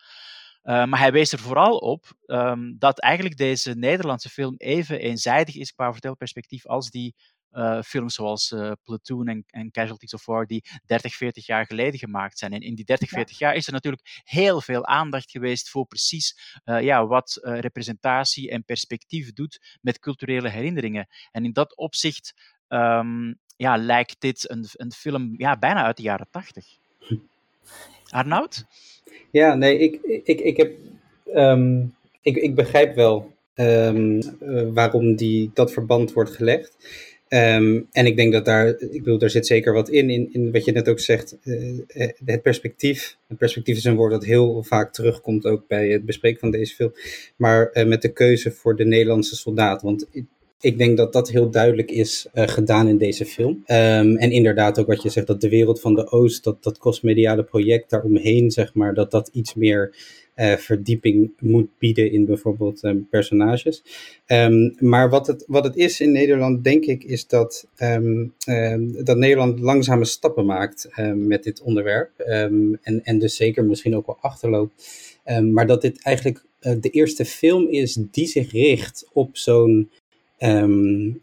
Uh, 0.63 0.85
maar 0.85 0.99
hij 0.99 1.13
wees 1.13 1.33
er 1.33 1.39
vooral 1.39 1.77
op 1.77 2.13
um, 2.27 2.77
dat 2.79 3.01
eigenlijk 3.01 3.37
deze 3.37 3.75
Nederlandse 3.75 4.29
film 4.29 4.55
even 4.57 5.01
eenzijdig 5.01 5.57
is 5.57 5.73
qua 5.73 5.93
vertelperspectief 5.93 6.67
als 6.67 6.91
die 6.91 7.15
uh, 7.52 7.83
films 7.83 8.14
zoals 8.14 8.50
uh, 8.50 8.73
Platoon 8.85 9.28
en, 9.28 9.45
en, 9.47 9.71
Casualties 9.71 10.14
of 10.14 10.26
War, 10.26 10.47
die 10.47 10.64
30, 10.87 11.14
40 11.14 11.47
jaar 11.47 11.66
geleden 11.66 11.99
gemaakt 11.99 12.38
zijn. 12.38 12.52
En 12.52 12.61
in 12.61 12.75
die 12.75 12.85
30, 12.85 13.09
40 13.09 13.38
jaar 13.38 13.54
is 13.54 13.66
er 13.66 13.73
natuurlijk 13.73 14.21
heel 14.25 14.61
veel 14.61 14.87
aandacht 14.87 15.30
geweest 15.30 15.69
voor 15.69 15.87
precies 15.87 16.59
uh, 16.64 16.80
ja, 16.83 17.07
wat 17.07 17.38
representatie 17.42 18.50
en 18.50 18.64
perspectief 18.64 19.33
doet 19.33 19.78
met 19.80 19.99
culturele 19.99 20.49
herinneringen. 20.49 21.07
En 21.30 21.45
in 21.45 21.52
dat 21.52 21.76
opzicht 21.76 22.35
um, 22.69 23.38
ja, 23.57 23.76
lijkt 23.76 24.16
dit 24.19 24.50
een, 24.50 24.64
een 24.73 24.92
film 24.92 25.35
ja, 25.37 25.59
bijna 25.59 25.85
uit 25.85 25.97
de 25.97 26.02
jaren 26.02 26.26
80. 26.30 26.66
Arnoud? 28.09 28.64
Ja, 29.30 29.54
nee, 29.54 29.78
ik, 29.78 30.00
ik, 30.25 30.40
ik 30.40 30.57
heb. 30.57 30.73
Um, 31.35 31.95
ik, 32.23 32.37
ik 32.37 32.54
begrijp 32.54 32.95
wel 32.95 33.33
um, 33.54 34.21
waarom 34.75 35.16
die, 35.16 35.50
dat 35.54 35.73
verband 35.73 36.12
wordt 36.12 36.30
gelegd. 36.30 36.76
Um, 37.33 37.87
en 37.93 38.07
ik 38.07 38.17
denk 38.17 38.33
dat 38.33 38.45
daar, 38.45 38.69
ik 38.69 39.03
bedoel, 39.03 39.19
daar 39.19 39.31
zit 39.31 39.47
zeker 39.47 39.73
wat 39.73 39.89
in, 39.89 40.33
in, 40.33 40.53
wat 40.53 40.65
je 40.65 40.73
net 40.73 40.89
ook 40.89 41.01
zegt, 41.01 41.37
uh, 41.45 41.81
het 42.25 42.43
perspectief. 42.43 43.17
Het 43.29 43.39
perspectief 43.39 43.77
is 43.77 43.85
een 43.85 43.97
woord 43.97 44.13
dat 44.13 44.25
heel 44.25 44.63
vaak 44.63 44.93
terugkomt 44.93 45.45
ook 45.45 45.65
bij 45.69 45.89
het 45.89 46.05
bespreken 46.05 46.41
van 46.41 46.51
deze 46.51 46.75
film. 46.75 46.93
Maar 47.37 47.71
uh, 47.73 47.87
met 47.87 48.03
de 48.03 48.13
keuze 48.13 48.51
voor 48.51 48.77
de 48.77 48.85
Nederlandse 48.85 49.37
soldaat. 49.37 49.83
Want 49.83 50.07
ik 50.61 50.79
denk 50.79 50.97
dat 50.97 51.13
dat 51.13 51.31
heel 51.31 51.51
duidelijk 51.51 51.91
is 51.91 52.27
gedaan 52.33 52.89
in 52.89 52.99
deze 52.99 53.25
film. 53.25 53.51
Um, 53.51 54.17
en 54.17 54.31
inderdaad 54.31 54.79
ook 54.79 54.87
wat 54.87 55.03
je 55.03 55.11
zegt, 55.11 55.27
dat 55.27 55.41
de 55.41 55.49
wereld 55.49 55.81
van 55.81 55.95
de 55.95 56.11
Oost, 56.11 56.45
dat, 56.45 56.63
dat 56.63 56.79
kostmediale 56.79 57.45
project 57.45 57.91
daaromheen, 57.91 58.51
zeg 58.51 58.75
maar, 58.75 58.95
dat 58.95 59.11
dat 59.11 59.31
iets 59.33 59.55
meer 59.55 59.95
uh, 60.37 60.57
verdieping 60.57 61.31
moet 61.39 61.69
bieden 61.79 62.13
in 62.13 62.25
bijvoorbeeld 62.25 62.83
um, 62.83 63.07
personages. 63.11 63.83
Um, 64.27 64.75
maar 64.79 65.11
wat 65.11 65.27
het, 65.27 65.45
wat 65.47 65.65
het 65.65 65.77
is 65.77 66.01
in 66.01 66.13
Nederland, 66.13 66.65
denk 66.65 66.85
ik, 66.85 67.05
is 67.05 67.27
dat, 67.27 67.67
um, 67.79 68.35
dat 69.05 69.17
Nederland 69.17 69.61
langzame 69.61 70.05
stappen 70.05 70.47
maakt 70.47 70.89
met 71.15 71.45
dit 71.45 71.63
onderwerp. 71.63 72.19
en, 72.19 73.01
en 73.03 73.19
dus 73.19 73.37
zeker 73.37 73.65
misschien 73.65 73.97
ook 73.97 74.07
wel 74.07 74.19
achterloopt. 74.21 74.73
maar 75.53 75.67
dat 75.67 75.83
dit 75.83 76.03
eigenlijk 76.03 76.45
uh, 76.61 76.73
de 76.81 76.91
eerste 76.91 77.25
film 77.25 77.69
is 77.69 77.99
die 78.11 78.27
zich 78.27 78.53
richt 78.53 79.09
op 79.13 79.37
zo'n 79.37 79.91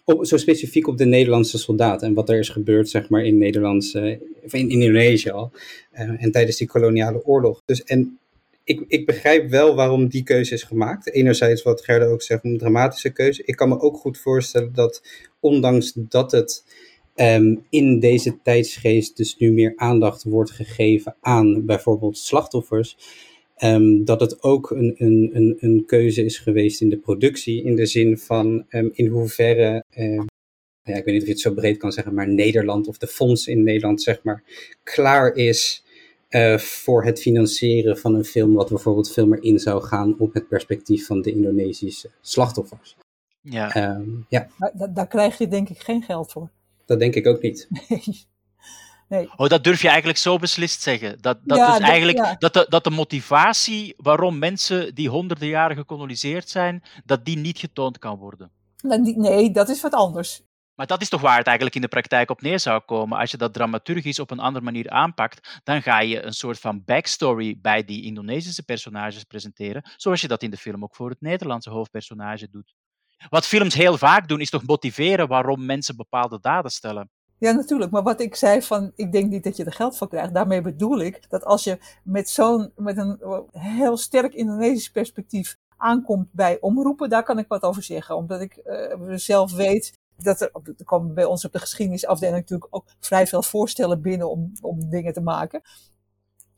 op, 0.03 0.25
zo 0.25 0.37
specifiek 0.37 0.87
op 0.87 0.97
de 0.97 1.05
Nederlandse 1.05 1.57
soldaat 1.57 2.01
en 2.03 2.13
wat 2.13 2.29
er 2.29 2.39
is 2.39 2.49
gebeurd 2.49 2.89
zeg 2.89 3.09
maar, 3.09 3.25
in, 3.25 3.37
Nederlandse, 3.37 4.19
of 4.43 4.53
in, 4.53 4.69
in 4.69 4.81
Indonesië 4.81 5.29
al. 5.29 5.51
Uh, 5.93 6.23
en 6.23 6.31
tijdens 6.31 6.57
die 6.57 6.67
koloniale 6.67 7.25
oorlog. 7.25 7.61
Dus, 7.65 7.83
en 7.83 8.17
ik, 8.67 8.83
ik 8.87 9.05
begrijp 9.05 9.49
wel 9.49 9.75
waarom 9.75 10.07
die 10.07 10.23
keuze 10.23 10.53
is 10.53 10.63
gemaakt. 10.63 11.11
Enerzijds 11.11 11.63
wat 11.63 11.83
Gerda 11.83 12.05
ook 12.05 12.21
zegt, 12.21 12.43
een 12.43 12.57
dramatische 12.57 13.09
keuze. 13.09 13.41
Ik 13.45 13.55
kan 13.55 13.69
me 13.69 13.79
ook 13.79 13.97
goed 13.97 14.17
voorstellen 14.17 14.73
dat 14.73 15.01
ondanks 15.39 15.91
dat 15.95 16.31
het 16.31 16.65
um, 17.15 17.65
in 17.69 17.99
deze 17.99 18.41
tijdsgeest 18.43 19.17
dus 19.17 19.37
nu 19.37 19.51
meer 19.51 19.73
aandacht 19.75 20.23
wordt 20.23 20.51
gegeven 20.51 21.15
aan 21.21 21.65
bijvoorbeeld 21.65 22.17
slachtoffers, 22.17 22.97
um, 23.63 24.05
dat 24.05 24.19
het 24.19 24.43
ook 24.43 24.71
een, 24.71 24.95
een, 24.97 25.29
een, 25.33 25.57
een 25.59 25.83
keuze 25.85 26.25
is 26.25 26.37
geweest 26.37 26.81
in 26.81 26.89
de 26.89 26.97
productie, 26.97 27.63
in 27.63 27.75
de 27.75 27.85
zin 27.85 28.17
van 28.17 28.65
um, 28.69 28.89
in 28.93 29.07
hoeverre 29.07 29.83
ja, 30.87 30.95
ik 30.95 31.05
weet 31.05 31.13
niet 31.13 31.21
of 31.21 31.27
je 31.27 31.33
het 31.33 31.41
zo 31.41 31.53
breed 31.53 31.77
kan 31.77 31.91
zeggen, 31.91 32.13
maar 32.13 32.29
Nederland 32.29 32.87
of 32.87 32.97
de 32.97 33.07
fonds 33.07 33.47
in 33.47 33.63
Nederland, 33.63 34.01
zeg 34.01 34.23
maar, 34.23 34.43
klaar 34.83 35.35
is 35.35 35.83
uh, 36.29 36.57
voor 36.57 37.05
het 37.05 37.21
financieren 37.21 37.97
van 37.97 38.15
een 38.15 38.25
film, 38.25 38.53
wat 38.53 38.69
bijvoorbeeld 38.69 39.11
veel 39.11 39.27
meer 39.27 39.43
in 39.43 39.59
zou 39.59 39.83
gaan 39.83 40.15
op 40.19 40.33
het 40.33 40.47
perspectief 40.47 41.05
van 41.05 41.21
de 41.21 41.31
Indonesische 41.31 42.09
slachtoffers. 42.21 42.95
Ja. 43.41 43.95
Um, 43.95 44.25
ja. 44.29 44.47
Maar 44.57 44.71
daar 44.93 45.07
krijg 45.07 45.37
je 45.37 45.47
denk 45.47 45.69
ik 45.69 45.79
geen 45.79 46.03
geld 46.03 46.31
voor. 46.31 46.49
Dat 46.85 46.99
denk 46.99 47.15
ik 47.15 47.27
ook 47.27 47.41
niet. 47.41 47.67
Nee. 47.89 48.25
Nee. 49.09 49.29
Oh, 49.35 49.47
dat 49.47 49.63
durf 49.63 49.81
je 49.81 49.87
eigenlijk 49.87 50.17
zo 50.17 50.37
beslist 50.37 50.81
zeggen. 50.81 51.17
Dat, 51.21 51.37
dat, 51.43 51.57
ja, 51.57 51.77
dus 51.77 51.87
eigenlijk, 51.87 52.17
ja. 52.17 52.35
dat, 52.39 52.53
de, 52.53 52.65
dat 52.69 52.83
de 52.83 52.89
motivatie 52.89 53.93
waarom 53.97 54.39
mensen 54.39 54.95
die 54.95 55.09
honderden 55.09 55.47
jaren 55.47 55.75
gekoloniseerd 55.75 56.49
zijn, 56.49 56.83
dat 57.05 57.25
die 57.25 57.37
niet 57.37 57.59
getoond 57.59 57.99
kan 57.99 58.17
worden. 58.17 58.51
Nee, 59.15 59.51
dat 59.51 59.69
is 59.69 59.81
wat 59.81 59.93
anders. 59.93 60.43
Maar 60.77 60.87
dat 60.87 61.01
is 61.01 61.09
toch 61.09 61.21
waar 61.21 61.37
het 61.37 61.45
eigenlijk 61.45 61.75
in 61.75 61.81
de 61.81 61.87
praktijk 61.87 62.29
op 62.29 62.41
neer 62.41 62.59
zou 62.59 62.81
komen. 62.81 63.17
Als 63.17 63.31
je 63.31 63.37
dat 63.37 63.53
dramaturgisch 63.53 64.19
op 64.19 64.31
een 64.31 64.39
andere 64.39 64.65
manier 64.65 64.89
aanpakt, 64.89 65.61
dan 65.63 65.81
ga 65.81 65.99
je 65.99 66.23
een 66.23 66.33
soort 66.33 66.59
van 66.59 66.83
backstory 66.85 67.57
bij 67.61 67.83
die 67.83 68.03
Indonesische 68.03 68.63
personages 68.63 69.23
presenteren, 69.23 69.89
zoals 69.95 70.21
je 70.21 70.27
dat 70.27 70.43
in 70.43 70.49
de 70.49 70.57
film 70.57 70.83
ook 70.83 70.95
voor 70.95 71.09
het 71.09 71.21
Nederlandse 71.21 71.69
hoofdpersonage 71.69 72.49
doet. 72.49 72.75
Wat 73.29 73.47
films 73.47 73.73
heel 73.73 73.97
vaak 73.97 74.27
doen, 74.27 74.39
is 74.39 74.49
toch 74.49 74.65
motiveren 74.65 75.27
waarom 75.27 75.65
mensen 75.65 75.95
bepaalde 75.95 76.39
daden 76.41 76.71
stellen. 76.71 77.09
Ja, 77.37 77.51
natuurlijk. 77.51 77.91
Maar 77.91 78.03
wat 78.03 78.21
ik 78.21 78.35
zei 78.35 78.61
van, 78.61 78.91
ik 78.95 79.11
denk 79.11 79.29
niet 79.29 79.43
dat 79.43 79.57
je 79.57 79.65
er 79.65 79.73
geld 79.73 79.97
voor 79.97 80.07
krijgt. 80.07 80.33
Daarmee 80.33 80.61
bedoel 80.61 80.99
ik 80.99 81.29
dat 81.29 81.43
als 81.43 81.63
je 81.63 81.77
met 82.03 82.29
zo'n, 82.29 82.71
met 82.75 82.97
een 82.97 83.19
heel 83.51 83.97
sterk 83.97 84.33
Indonesisch 84.33 84.91
perspectief 84.91 85.57
aankomt 85.77 86.27
bij 86.31 86.57
omroepen, 86.59 87.09
daar 87.09 87.23
kan 87.23 87.39
ik 87.39 87.47
wat 87.47 87.63
over 87.63 87.83
zeggen. 87.83 88.15
Omdat 88.15 88.41
ik 88.41 88.59
uh, 88.65 89.15
zelf 89.15 89.53
weet 89.53 89.99
dat 90.17 90.41
er, 90.41 90.51
er 90.77 90.85
komen 90.85 91.13
bij 91.13 91.25
ons 91.25 91.45
op 91.45 91.51
de 91.51 91.59
geschiedenisafdeling 91.59 92.37
natuurlijk 92.37 92.75
ook 92.75 92.85
vrij 92.99 93.27
veel 93.27 93.43
voorstellen 93.43 94.01
binnen 94.01 94.29
om, 94.29 94.51
om 94.61 94.89
dingen 94.89 95.13
te 95.13 95.21
maken. 95.21 95.61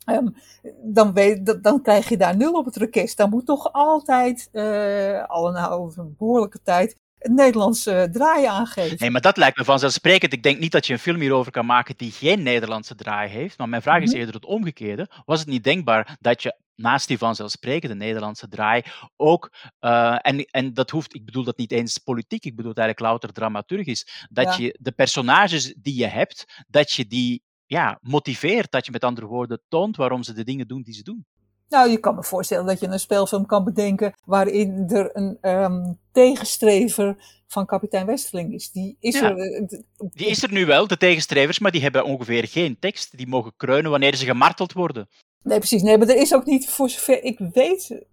Um, 0.05 0.35
dan, 0.83 1.13
weet, 1.13 1.63
dan 1.63 1.81
krijg 1.81 2.09
je 2.09 2.17
daar 2.17 2.37
nul 2.37 2.53
op 2.53 2.65
het 2.65 2.75
request. 2.75 3.17
Dan 3.17 3.29
moet 3.29 3.45
toch 3.45 3.73
altijd, 3.73 4.49
uh, 4.51 5.25
al 5.25 5.47
een, 5.47 5.53
nou, 5.53 5.93
een 5.95 6.15
behoorlijke 6.17 6.61
tijd, 6.63 6.95
een 7.19 7.33
Nederlandse 7.33 8.09
draai 8.11 8.45
aangeven. 8.45 8.97
Nee, 8.99 9.09
maar 9.09 9.21
dat 9.21 9.38
lijkt 9.38 9.57
me 9.57 9.63
vanzelfsprekend. 9.63 10.33
Ik 10.33 10.43
denk 10.43 10.59
niet 10.59 10.71
dat 10.71 10.88
je 10.88 10.93
een 10.93 10.99
film 10.99 11.19
hierover 11.19 11.51
kan 11.51 11.65
maken 11.65 11.97
die 11.97 12.11
geen 12.11 12.43
Nederlandse 12.43 12.95
draai 12.95 13.29
heeft. 13.29 13.57
Maar 13.57 13.69
mijn 13.69 13.81
vraag 13.81 14.01
is 14.01 14.09
mhm. 14.09 14.19
eerder 14.19 14.35
het 14.35 14.45
omgekeerde. 14.45 15.09
Was 15.25 15.39
het 15.39 15.47
niet 15.47 15.63
denkbaar 15.63 16.17
dat 16.19 16.43
je 16.43 16.55
naast 16.75 17.07
die 17.07 17.17
vanzelfsprekende 17.17 17.95
Nederlandse 17.95 18.47
draai 18.47 18.83
ook, 19.15 19.51
uh, 19.81 20.17
en, 20.21 20.45
en 20.45 20.73
dat 20.73 20.89
hoeft, 20.89 21.15
ik 21.15 21.25
bedoel 21.25 21.43
dat 21.43 21.57
niet 21.57 21.71
eens 21.71 21.97
politiek, 21.97 22.45
ik 22.45 22.55
bedoel 22.55 22.71
het 22.71 22.79
eigenlijk 22.79 23.09
louter 23.09 23.33
dramaturgisch, 23.33 24.27
dat 24.29 24.57
je 24.57 24.77
de 24.79 24.91
personages 24.91 25.73
die 25.77 25.95
je 25.95 26.07
hebt, 26.07 26.63
dat 26.67 26.91
je 26.91 27.07
die 27.07 27.43
ja, 27.65 27.99
motiveert, 28.01 28.71
dat 28.71 28.85
je 28.85 28.91
met 28.91 29.03
andere 29.03 29.27
woorden 29.27 29.61
toont 29.67 29.95
waarom 29.95 30.23
ze 30.23 30.33
de 30.33 30.43
dingen 30.43 30.67
doen 30.67 30.81
die 30.81 30.93
ze 30.93 31.03
doen. 31.03 31.25
Nou, 31.69 31.89
je 31.89 31.97
kan 31.97 32.15
me 32.15 32.23
voorstellen 32.23 32.65
dat 32.65 32.79
je 32.79 32.88
een 32.88 32.99
speelfilm 32.99 33.45
kan 33.45 33.63
bedenken 33.63 34.13
waarin 34.25 34.89
er 34.89 35.09
een 35.13 35.38
um, 35.41 35.99
tegenstrever 36.11 37.15
van 37.47 37.65
kapitein 37.65 38.05
Westerling 38.05 38.53
is. 38.53 38.71
Die 38.71 38.97
is, 38.99 39.15
er, 39.15 39.38
eh, 39.38 39.79
die 39.97 40.27
is 40.27 40.43
er 40.43 40.51
nu 40.51 40.65
wel, 40.65 40.88
de 40.88 40.97
tegenstrevers, 40.97 41.59
maar 41.59 41.71
die 41.71 41.81
hebben 41.81 42.05
ongeveer 42.05 42.47
geen 42.47 42.79
tekst. 42.79 43.17
Die 43.17 43.27
mogen 43.27 43.53
kreunen 43.57 43.91
wanneer 43.91 44.15
ze 44.15 44.25
gemarteld 44.25 44.73
worden. 44.73 45.09
Nee, 45.43 45.57
precies. 45.57 45.81
Nee, 45.81 45.97
maar 45.97 46.07
er 46.07 46.15
is 46.15 46.33
ook 46.33 46.45
niet, 46.45 46.69
voor 46.69 46.89
zover 46.89 47.23
ik 47.23 47.39
weet, 47.53 48.05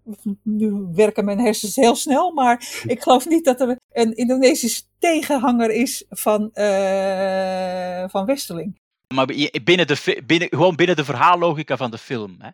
nu 0.43 0.89
werken 0.95 1.25
mijn 1.25 1.41
hersens 1.41 1.77
heel 1.77 1.97
snel, 1.97 2.33
maar 2.33 2.69
ik 2.87 3.03
geloof 3.03 3.29
niet 3.29 3.45
dat 3.45 3.61
er 3.61 3.79
een 3.93 4.17
Indonesisch 4.17 4.89
tegenhanger 4.99 5.71
is 5.71 6.05
van, 6.09 6.51
uh, 6.55 8.05
van 8.09 8.25
Westerling. 8.25 8.79
Maar 9.15 9.27
binnen 9.65 9.87
de, 9.87 10.23
binnen, 10.27 10.49
gewoon 10.49 10.77
binnen 10.77 10.97
de 10.97 11.05
verhaallogica 11.05 11.77
van 11.77 11.91
de 11.91 11.99
film. 11.99 12.37
Hè? 12.39 12.49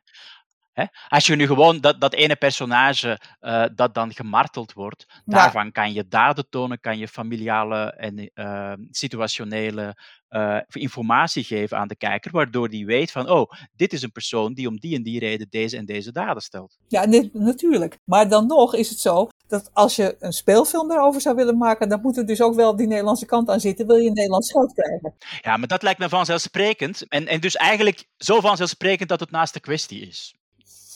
Hè? 0.73 0.85
Als 1.09 1.26
je 1.26 1.37
nu 1.37 1.47
gewoon 1.47 1.81
dat, 1.81 2.00
dat 2.00 2.14
ene 2.14 2.37
personage 2.37 3.21
uh, 3.41 3.64
dat 3.75 3.95
dan 3.95 4.12
gemarteld 4.12 4.73
wordt, 4.73 5.07
daarvan 5.25 5.73
kan 5.73 5.93
je 5.93 6.09
daden 6.09 6.49
tonen, 6.49 6.81
kan 6.81 6.99
je 6.99 7.09
familiale 7.09 7.93
en 7.93 8.31
uh, 8.35 8.73
situationele 8.91 9.97
uh, 10.31 10.59
informatie 10.69 11.45
geven 11.45 11.79
aan 11.79 11.88
de 11.88 11.97
kijker, 11.97 12.31
waardoor 12.31 12.69
die 12.69 12.87
weet 12.87 13.11
van, 13.11 13.31
oh, 13.31 13.50
dit 13.76 13.93
is 13.93 14.02
een 14.02 14.12
persoon 14.12 14.52
die 14.52 14.69
om 14.69 14.81
die 14.81 14.97
en 14.97 15.02
die 15.02 15.19
reden 15.19 15.47
deze 15.50 15.76
en 15.76 15.85
deze 15.85 16.12
daden 16.12 16.43
stelt. 16.43 16.79
Ja, 16.88 17.07
natuurlijk. 17.33 17.99
Maar 18.05 18.29
dan 18.29 18.47
nog 18.47 18.75
is 18.75 18.88
het 18.88 18.99
zo 18.99 19.29
dat 19.47 19.71
als 19.73 19.97
je 19.97 20.17
een 20.19 20.33
speelfilm 20.33 20.88
daarover 20.88 21.21
zou 21.21 21.37
willen 21.37 21.59
maken, 21.59 21.88
dan 21.88 22.00
moet 22.00 22.17
er 22.17 22.26
dus 22.26 22.43
ook 22.43 22.55
wel 22.55 22.76
die 22.76 22.87
Nederlandse 22.87 23.26
kant 23.26 23.49
aan 23.49 23.61
zitten, 23.61 23.87
wil 23.87 23.97
je 23.97 24.09
een 24.09 24.14
Nederlands 24.14 24.52
geld 24.52 24.73
krijgen. 24.73 25.14
Ja, 25.41 25.57
maar 25.57 25.69
dat 25.69 25.83
lijkt 25.83 25.99
me 25.99 26.09
vanzelfsprekend. 26.09 27.09
En, 27.09 27.26
en 27.26 27.41
dus 27.41 27.57
eigenlijk 27.57 28.05
zo 28.17 28.41
vanzelfsprekend 28.41 29.09
dat 29.09 29.21
het 29.21 29.31
naast 29.31 29.55
de 29.55 29.61
kwestie 29.61 30.07
is. 30.07 30.35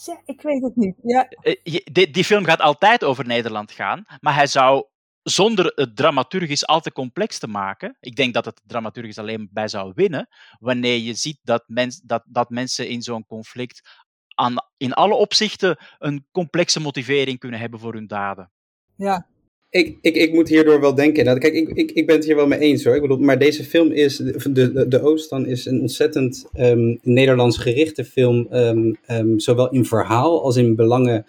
Ja, 0.07 0.21
ik 0.25 0.41
weet 0.41 0.61
het 0.61 0.75
niet. 0.75 0.95
Ja. 1.03 1.27
Eh, 1.29 1.81
die, 1.91 2.11
die 2.11 2.23
film 2.23 2.45
gaat 2.45 2.59
altijd 2.59 3.03
over 3.03 3.25
Nederland 3.25 3.71
gaan, 3.71 4.03
maar 4.19 4.35
hij 4.35 4.47
zou 4.47 4.85
zonder 5.23 5.71
het 5.75 5.95
dramaturgisch 5.95 6.67
al 6.67 6.79
te 6.79 6.91
complex 6.91 7.39
te 7.39 7.47
maken. 7.47 7.97
Ik 7.99 8.15
denk 8.15 8.33
dat 8.33 8.45
het 8.45 8.61
dramaturgisch 8.65 9.17
alleen 9.17 9.49
bij 9.51 9.67
zou 9.67 9.91
winnen 9.95 10.27
wanneer 10.59 10.97
je 10.97 11.13
ziet 11.13 11.39
dat, 11.41 11.63
mens, 11.67 12.01
dat, 12.01 12.23
dat 12.25 12.49
mensen 12.49 12.87
in 12.87 13.01
zo'n 13.01 13.25
conflict 13.25 14.05
aan, 14.35 14.55
in 14.77 14.93
alle 14.93 15.13
opzichten 15.13 15.77
een 15.97 16.27
complexe 16.31 16.79
motivering 16.79 17.39
kunnen 17.39 17.59
hebben 17.59 17.79
voor 17.79 17.93
hun 17.93 18.07
daden. 18.07 18.51
Ja, 18.95 19.27
ik, 19.69 19.97
ik, 20.01 20.15
ik 20.15 20.33
moet 20.33 20.49
hierdoor 20.49 20.81
wel 20.81 20.95
denken. 20.95 21.39
Kijk, 21.39 21.53
ik, 21.53 21.69
ik, 21.69 21.91
ik 21.91 22.05
ben 22.05 22.15
het 22.15 22.25
hier 22.25 22.35
wel 22.35 22.47
mee 22.47 22.59
eens 22.59 22.83
hoor. 22.83 22.95
Ik 22.95 23.01
bedoel, 23.01 23.17
maar 23.17 23.39
deze 23.39 23.63
film 23.63 23.91
is, 23.91 24.15
de, 24.17 24.51
de, 24.51 24.87
de 24.87 25.01
Oostan 25.01 25.45
is 25.45 25.65
een 25.65 25.81
ontzettend 25.81 26.45
um, 26.59 26.99
Nederlands 27.01 27.57
gerichte 27.57 28.05
film. 28.05 28.47
Um, 28.51 28.97
um, 29.11 29.39
zowel 29.39 29.69
in 29.69 29.85
verhaal 29.85 30.43
als 30.43 30.55
in 30.55 30.75
belangen 30.75 31.25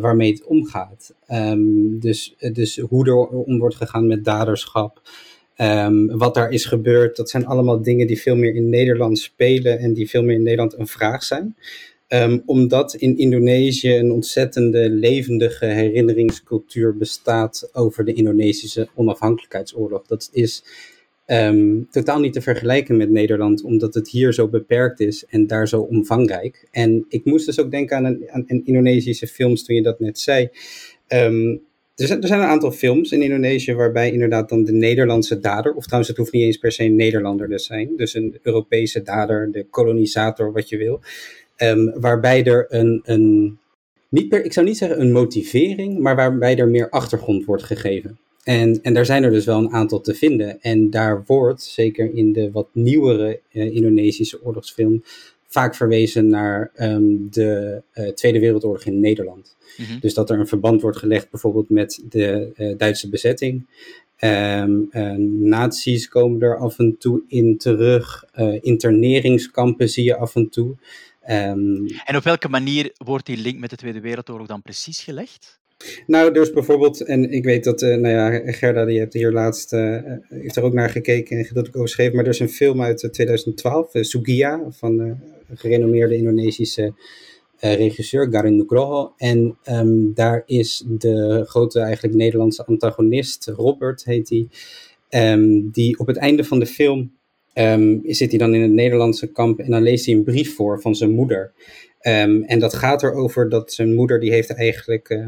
waarmee 0.00 0.32
het 0.32 0.44
omgaat. 0.44 1.14
dus, 1.88 2.34
dus 2.52 2.76
hoe 2.76 3.06
er 3.06 3.26
om 3.26 3.58
wordt 3.58 3.74
gegaan 3.74 4.06
met 4.06 4.24
daderschap. 4.24 5.00
wat 6.06 6.34
daar 6.34 6.50
is 6.50 6.64
gebeurd, 6.64 7.16
dat 7.16 7.30
zijn 7.30 7.46
allemaal 7.46 7.82
dingen 7.82 8.06
die 8.06 8.20
veel 8.20 8.36
meer 8.36 8.54
in 8.54 8.68
Nederland 8.68 9.18
spelen 9.18 9.78
en 9.78 9.92
die 9.92 10.08
veel 10.08 10.22
meer 10.22 10.34
in 10.34 10.42
Nederland 10.42 10.78
een 10.78 10.86
vraag 10.86 11.22
zijn. 11.22 11.56
Um, 12.14 12.42
omdat 12.46 12.94
in 12.94 13.18
Indonesië 13.18 13.96
een 13.96 14.10
ontzettende 14.10 14.90
levendige 14.90 15.66
herinneringscultuur 15.66 16.96
bestaat 16.96 17.70
over 17.72 18.04
de 18.04 18.12
Indonesische 18.12 18.88
onafhankelijkheidsoorlog. 18.94 20.06
Dat 20.06 20.28
is 20.32 20.64
um, 21.26 21.88
totaal 21.90 22.20
niet 22.20 22.32
te 22.32 22.40
vergelijken 22.40 22.96
met 22.96 23.10
Nederland, 23.10 23.62
omdat 23.62 23.94
het 23.94 24.08
hier 24.08 24.32
zo 24.32 24.48
beperkt 24.48 25.00
is 25.00 25.24
en 25.28 25.46
daar 25.46 25.68
zo 25.68 25.80
omvangrijk. 25.80 26.68
En 26.70 27.04
ik 27.08 27.24
moest 27.24 27.46
dus 27.46 27.60
ook 27.60 27.70
denken 27.70 27.96
aan 27.96 28.04
een, 28.04 28.30
aan 28.30 28.44
Indonesische 28.46 29.26
films 29.26 29.64
toen 29.64 29.76
je 29.76 29.82
dat 29.82 30.00
net 30.00 30.18
zei. 30.18 30.48
Um, 31.08 31.62
er 31.94 32.06
zijn, 32.06 32.20
er 32.22 32.28
zijn, 32.28 32.40
een 32.40 32.46
aantal 32.46 32.72
films 32.72 33.12
in 33.12 33.22
Indonesië 33.22 33.74
waarbij 33.74 34.12
inderdaad 34.12 34.48
dan 34.48 34.64
de 34.64 34.72
Nederlandse 34.72 35.40
dader, 35.40 35.74
of 35.74 35.84
trouwens 35.84 36.08
het 36.08 36.18
hoeft 36.18 36.32
niet 36.32 36.44
eens 36.44 36.56
per 36.56 36.72
se 36.72 36.84
een 36.84 36.96
Nederlander 36.96 37.48
te 37.48 37.58
zijn, 37.58 37.96
dus 37.96 38.14
een 38.14 38.38
Europese 38.42 39.02
dader, 39.02 39.52
de 39.52 39.66
kolonisator, 39.70 40.52
wat 40.52 40.68
je 40.68 40.76
wil, 40.76 41.00
Um, 41.62 42.00
waarbij 42.00 42.44
er 42.44 42.66
een, 42.68 43.00
een 43.04 43.58
niet 44.08 44.28
per, 44.28 44.44
ik 44.44 44.52
zou 44.52 44.66
niet 44.66 44.76
zeggen 44.76 45.00
een 45.00 45.12
motivering, 45.12 45.98
maar 45.98 46.16
waarbij 46.16 46.58
er 46.58 46.68
meer 46.68 46.88
achtergrond 46.90 47.44
wordt 47.44 47.62
gegeven. 47.62 48.18
En, 48.44 48.82
en 48.82 48.94
daar 48.94 49.06
zijn 49.06 49.24
er 49.24 49.30
dus 49.30 49.44
wel 49.44 49.58
een 49.58 49.72
aantal 49.72 50.00
te 50.00 50.14
vinden. 50.14 50.60
En 50.60 50.90
daar 50.90 51.22
wordt, 51.26 51.62
zeker 51.62 52.14
in 52.14 52.32
de 52.32 52.50
wat 52.50 52.68
nieuwere 52.72 53.40
uh, 53.52 53.74
Indonesische 53.74 54.44
oorlogsfilm, 54.44 55.02
vaak 55.46 55.74
verwezen 55.74 56.28
naar 56.28 56.70
um, 56.80 57.28
de 57.30 57.82
uh, 57.94 58.08
Tweede 58.08 58.40
Wereldoorlog 58.40 58.84
in 58.84 59.00
Nederland. 59.00 59.56
Mm 59.76 59.84
-hmm. 59.84 60.00
Dus 60.00 60.14
dat 60.14 60.30
er 60.30 60.38
een 60.38 60.46
verband 60.46 60.82
wordt 60.82 60.98
gelegd 60.98 61.30
bijvoorbeeld 61.30 61.70
met 61.70 62.02
de 62.08 62.52
uh, 62.56 62.74
Duitse 62.76 63.08
bezetting. 63.08 63.66
Um, 64.20 64.88
nazi's 65.40 66.08
komen 66.08 66.40
er 66.40 66.56
af 66.56 66.78
en 66.78 66.96
toe 66.98 67.22
in 67.28 67.58
terug. 67.58 68.24
interneringskampen 68.60 69.88
zie 69.88 70.04
je 70.04 70.16
af 70.16 70.34
en 70.34 70.48
toe. 70.48 70.74
Um, 71.30 71.86
en 72.04 72.16
op 72.16 72.22
welke 72.22 72.48
manier 72.48 72.92
wordt 72.96 73.26
die 73.26 73.36
link 73.36 73.58
met 73.58 73.70
de 73.70 73.76
Tweede 73.76 74.00
Wereldoorlog 74.00 74.46
dan 74.46 74.62
precies 74.62 75.00
gelegd? 75.00 75.60
Nou, 76.06 76.32
dus 76.32 76.52
bijvoorbeeld, 76.52 77.00
en 77.00 77.30
ik 77.30 77.44
weet 77.44 77.64
dat, 77.64 77.82
uh, 77.82 77.96
nou 77.96 78.14
ja, 78.14 78.52
Gerda, 78.52 78.84
die 78.84 78.98
hebt 78.98 79.12
hier 79.12 79.32
laatst, 79.32 79.72
uh, 79.72 80.00
heeft 80.28 80.56
er 80.56 80.62
ook 80.62 80.72
naar 80.72 80.90
gekeken 80.90 81.38
en 81.38 81.48
dat 81.52 81.66
ik 81.66 81.76
over 81.76 81.88
schreef, 81.88 82.12
maar 82.12 82.24
er 82.24 82.30
is 82.30 82.38
een 82.38 82.48
film 82.48 82.82
uit 82.82 83.08
2012, 83.12 83.94
uh, 83.94 84.02
Sugia, 84.02 84.62
van 84.70 84.98
een 84.98 85.20
gerenommeerde 85.54 86.16
Indonesische 86.16 86.94
regisseur, 87.60 88.28
Garin 88.30 88.56
Nugroho. 88.56 89.14
En 89.16 89.58
um, 89.70 90.14
daar 90.14 90.42
is 90.46 90.84
de 90.86 91.44
grote, 91.46 91.80
eigenlijk 91.80 92.14
Nederlandse 92.14 92.64
antagonist, 92.64 93.46
Robert 93.46 94.04
heet 94.04 94.28
hij, 94.28 94.48
um, 95.32 95.70
die 95.70 95.98
op 95.98 96.06
het 96.06 96.16
einde 96.16 96.44
van 96.44 96.58
de 96.58 96.66
film 96.66 97.12
um, 97.54 98.00
zit 98.04 98.30
hij 98.30 98.38
dan 98.38 98.54
in 98.54 98.62
het 98.62 98.70
Nederlandse 98.70 99.26
kamp 99.26 99.58
en 99.58 99.70
dan 99.70 99.82
leest 99.82 100.06
hij 100.06 100.14
een 100.14 100.24
brief 100.24 100.54
voor 100.54 100.80
van 100.80 100.94
zijn 100.94 101.10
moeder. 101.10 101.52
Um, 102.02 102.44
en 102.44 102.58
dat 102.58 102.74
gaat 102.74 103.02
erover 103.02 103.48
dat 103.48 103.72
zijn 103.72 103.94
moeder, 103.94 104.20
die 104.20 104.32
heeft 104.32 104.50
eigenlijk 104.54 105.08
uh, 105.08 105.26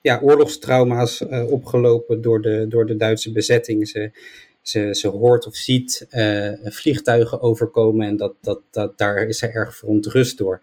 ja, 0.00 0.20
oorlogstrauma's 0.22 1.20
uh, 1.20 1.50
opgelopen 1.50 2.20
door 2.20 2.42
de, 2.42 2.66
door 2.68 2.86
de 2.86 2.96
Duitse 2.96 3.32
bezetting. 3.32 3.88
Ze, 3.88 4.10
ze, 4.62 4.88
ze 4.92 5.08
hoort 5.08 5.46
of 5.46 5.56
ziet 5.56 6.06
uh, 6.10 6.52
vliegtuigen 6.62 7.40
overkomen 7.40 8.06
en 8.06 8.16
dat, 8.16 8.34
dat, 8.40 8.60
dat, 8.70 8.98
daar 8.98 9.26
is 9.26 9.38
ze 9.38 9.46
erg 9.46 9.76
verontrust 9.76 10.38
door. 10.38 10.60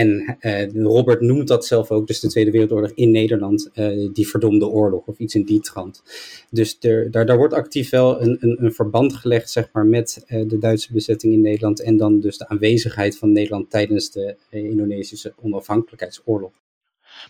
En 0.00 0.36
uh, 0.40 0.72
Robert 0.72 1.20
noemt 1.20 1.48
dat 1.48 1.66
zelf 1.66 1.90
ook, 1.90 2.06
dus 2.06 2.20
de 2.20 2.28
Tweede 2.28 2.50
Wereldoorlog 2.50 2.90
in 2.94 3.10
Nederland, 3.10 3.70
uh, 3.74 4.08
die 4.12 4.28
verdomde 4.28 4.66
oorlog 4.66 5.06
of 5.06 5.18
iets 5.18 5.34
in 5.34 5.44
die 5.44 5.60
trant. 5.60 6.02
Dus 6.50 6.78
daar, 6.78 7.10
daar 7.10 7.36
wordt 7.36 7.54
actief 7.54 7.90
wel 7.90 8.22
een, 8.22 8.36
een, 8.40 8.64
een 8.64 8.72
verband 8.72 9.14
gelegd 9.14 9.50
zeg 9.50 9.68
maar, 9.72 9.86
met 9.86 10.24
uh, 10.26 10.48
de 10.48 10.58
Duitse 10.58 10.92
bezetting 10.92 11.32
in 11.32 11.40
Nederland 11.40 11.82
en 11.82 11.96
dan 11.96 12.20
dus 12.20 12.38
de 12.38 12.48
aanwezigheid 12.48 13.18
van 13.18 13.32
Nederland 13.32 13.70
tijdens 13.70 14.10
de 14.10 14.36
Indonesische 14.50 15.32
onafhankelijkheidsoorlog. 15.42 16.52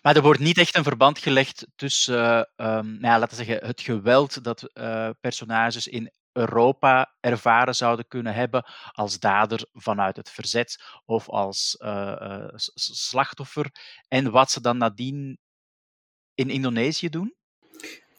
Maar 0.02 0.16
er 0.16 0.22
wordt 0.22 0.40
niet 0.40 0.58
echt 0.58 0.76
een 0.76 0.84
verband 0.84 1.18
gelegd 1.18 1.66
tussen, 1.76 2.38
um, 2.38 2.46
nou 2.56 3.00
ja, 3.00 3.18
laten 3.18 3.36
zeggen, 3.36 3.66
het 3.66 3.80
geweld 3.80 4.44
dat 4.44 4.70
personages 5.20 5.86
in 5.86 6.10
Europa 6.32 7.14
ervaren 7.20 7.74
zouden 7.74 8.08
kunnen 8.08 8.34
hebben 8.34 8.64
als 8.90 9.18
dader 9.18 9.66
vanuit 9.72 10.16
het 10.16 10.30
verzet 10.30 10.82
of 11.06 11.28
als 11.28 11.76
uh, 11.84 12.48
slachtoffer 12.74 13.70
en 14.08 14.30
wat 14.30 14.50
ze 14.50 14.60
dan 14.60 14.78
nadien 14.78 15.38
in 16.34 16.50
Indonesië 16.50 17.08
doen? 17.08 17.34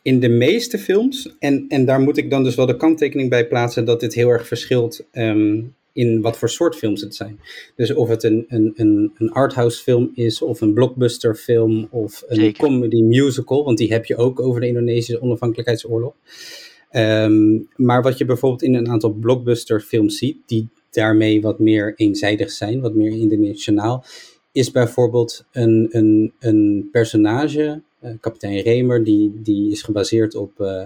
In 0.02 0.20
de 0.20 0.30
meeste 0.30 0.78
films, 0.78 1.38
en, 1.40 1.66
en 1.68 1.86
daar 1.86 2.00
moet 2.00 2.18
ik 2.18 2.30
dan 2.30 2.44
dus 2.44 2.56
wel 2.56 2.66
de 2.66 2.78
kanttekening 2.78 3.30
bij 3.30 3.48
plaatsen 3.48 3.86
dat 3.86 4.00
dit 4.00 4.14
heel 4.14 4.30
erg 4.30 4.48
verschilt 4.48 5.04
um, 5.12 5.76
in 5.94 6.22
wat 6.22 6.38
voor 6.38 6.50
soort 6.50 6.76
films 6.76 7.02
het 7.02 7.16
zijn. 7.16 7.40
Dus 7.76 7.94
of 7.94 8.10
het 8.10 8.24
een, 8.24 8.46
een, 8.48 8.74
een, 8.76 9.14
een 9.18 9.32
arthouse 9.32 9.84
film 9.84 10.12
is, 10.14 10.42
of 10.42 10.62
een 10.62 10.74
blockbuster 10.74 11.36
film, 11.36 11.88
of 11.90 12.24
een 12.28 12.36
Zeker. 12.36 12.64
comedy 12.64 13.02
musical, 13.02 13.64
want 13.64 13.78
die 13.78 13.92
heb 13.92 14.06
je 14.06 14.18
ook 14.18 14.40
over 14.40 14.62
de 14.62 14.68
Indonesische 14.68 15.22
onafhankelijkheidsoorlog. 15.22 16.14
Um, 16.96 17.68
maar 17.76 18.02
wat 18.02 18.18
je 18.18 18.26
bijvoorbeeld 18.26 18.64
in 18.64 18.76
een 18.76 18.90
aantal 18.90 19.12
blockbuster 19.12 19.82
films 19.82 20.18
ziet, 20.18 20.38
die 20.46 20.70
daarmee 20.90 21.42
wat 21.42 21.60
meer 21.60 21.94
eenzijdig 21.96 22.52
zijn, 22.52 22.82
wat 22.82 22.94
meer 22.94 23.12
indimensionaal, 23.12 24.06
is 24.52 24.72
bijvoorbeeld 24.72 25.46
een, 25.52 25.88
een, 25.92 26.34
een 26.40 26.90
personage, 26.92 27.82
uh, 28.04 28.12
kapitein 28.20 28.60
Remer, 28.60 29.04
die, 29.04 29.42
die 29.44 29.72
is 29.72 29.82
gebaseerd 29.82 30.36
op, 30.36 30.52
uh, 30.60 30.86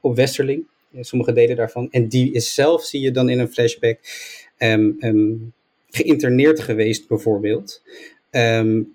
op 0.00 0.16
Westerling 0.16 0.64
sommige 1.00 1.32
delen 1.32 1.56
daarvan. 1.56 1.88
En 1.90 2.08
die 2.08 2.32
is 2.32 2.54
zelf, 2.54 2.84
zie 2.84 3.00
je 3.00 3.10
dan 3.10 3.28
in 3.28 3.38
een 3.38 3.52
flashback, 3.52 3.98
um, 4.58 4.96
um, 5.00 5.52
geïnterneerd 5.90 6.60
geweest 6.60 7.08
bijvoorbeeld. 7.08 7.82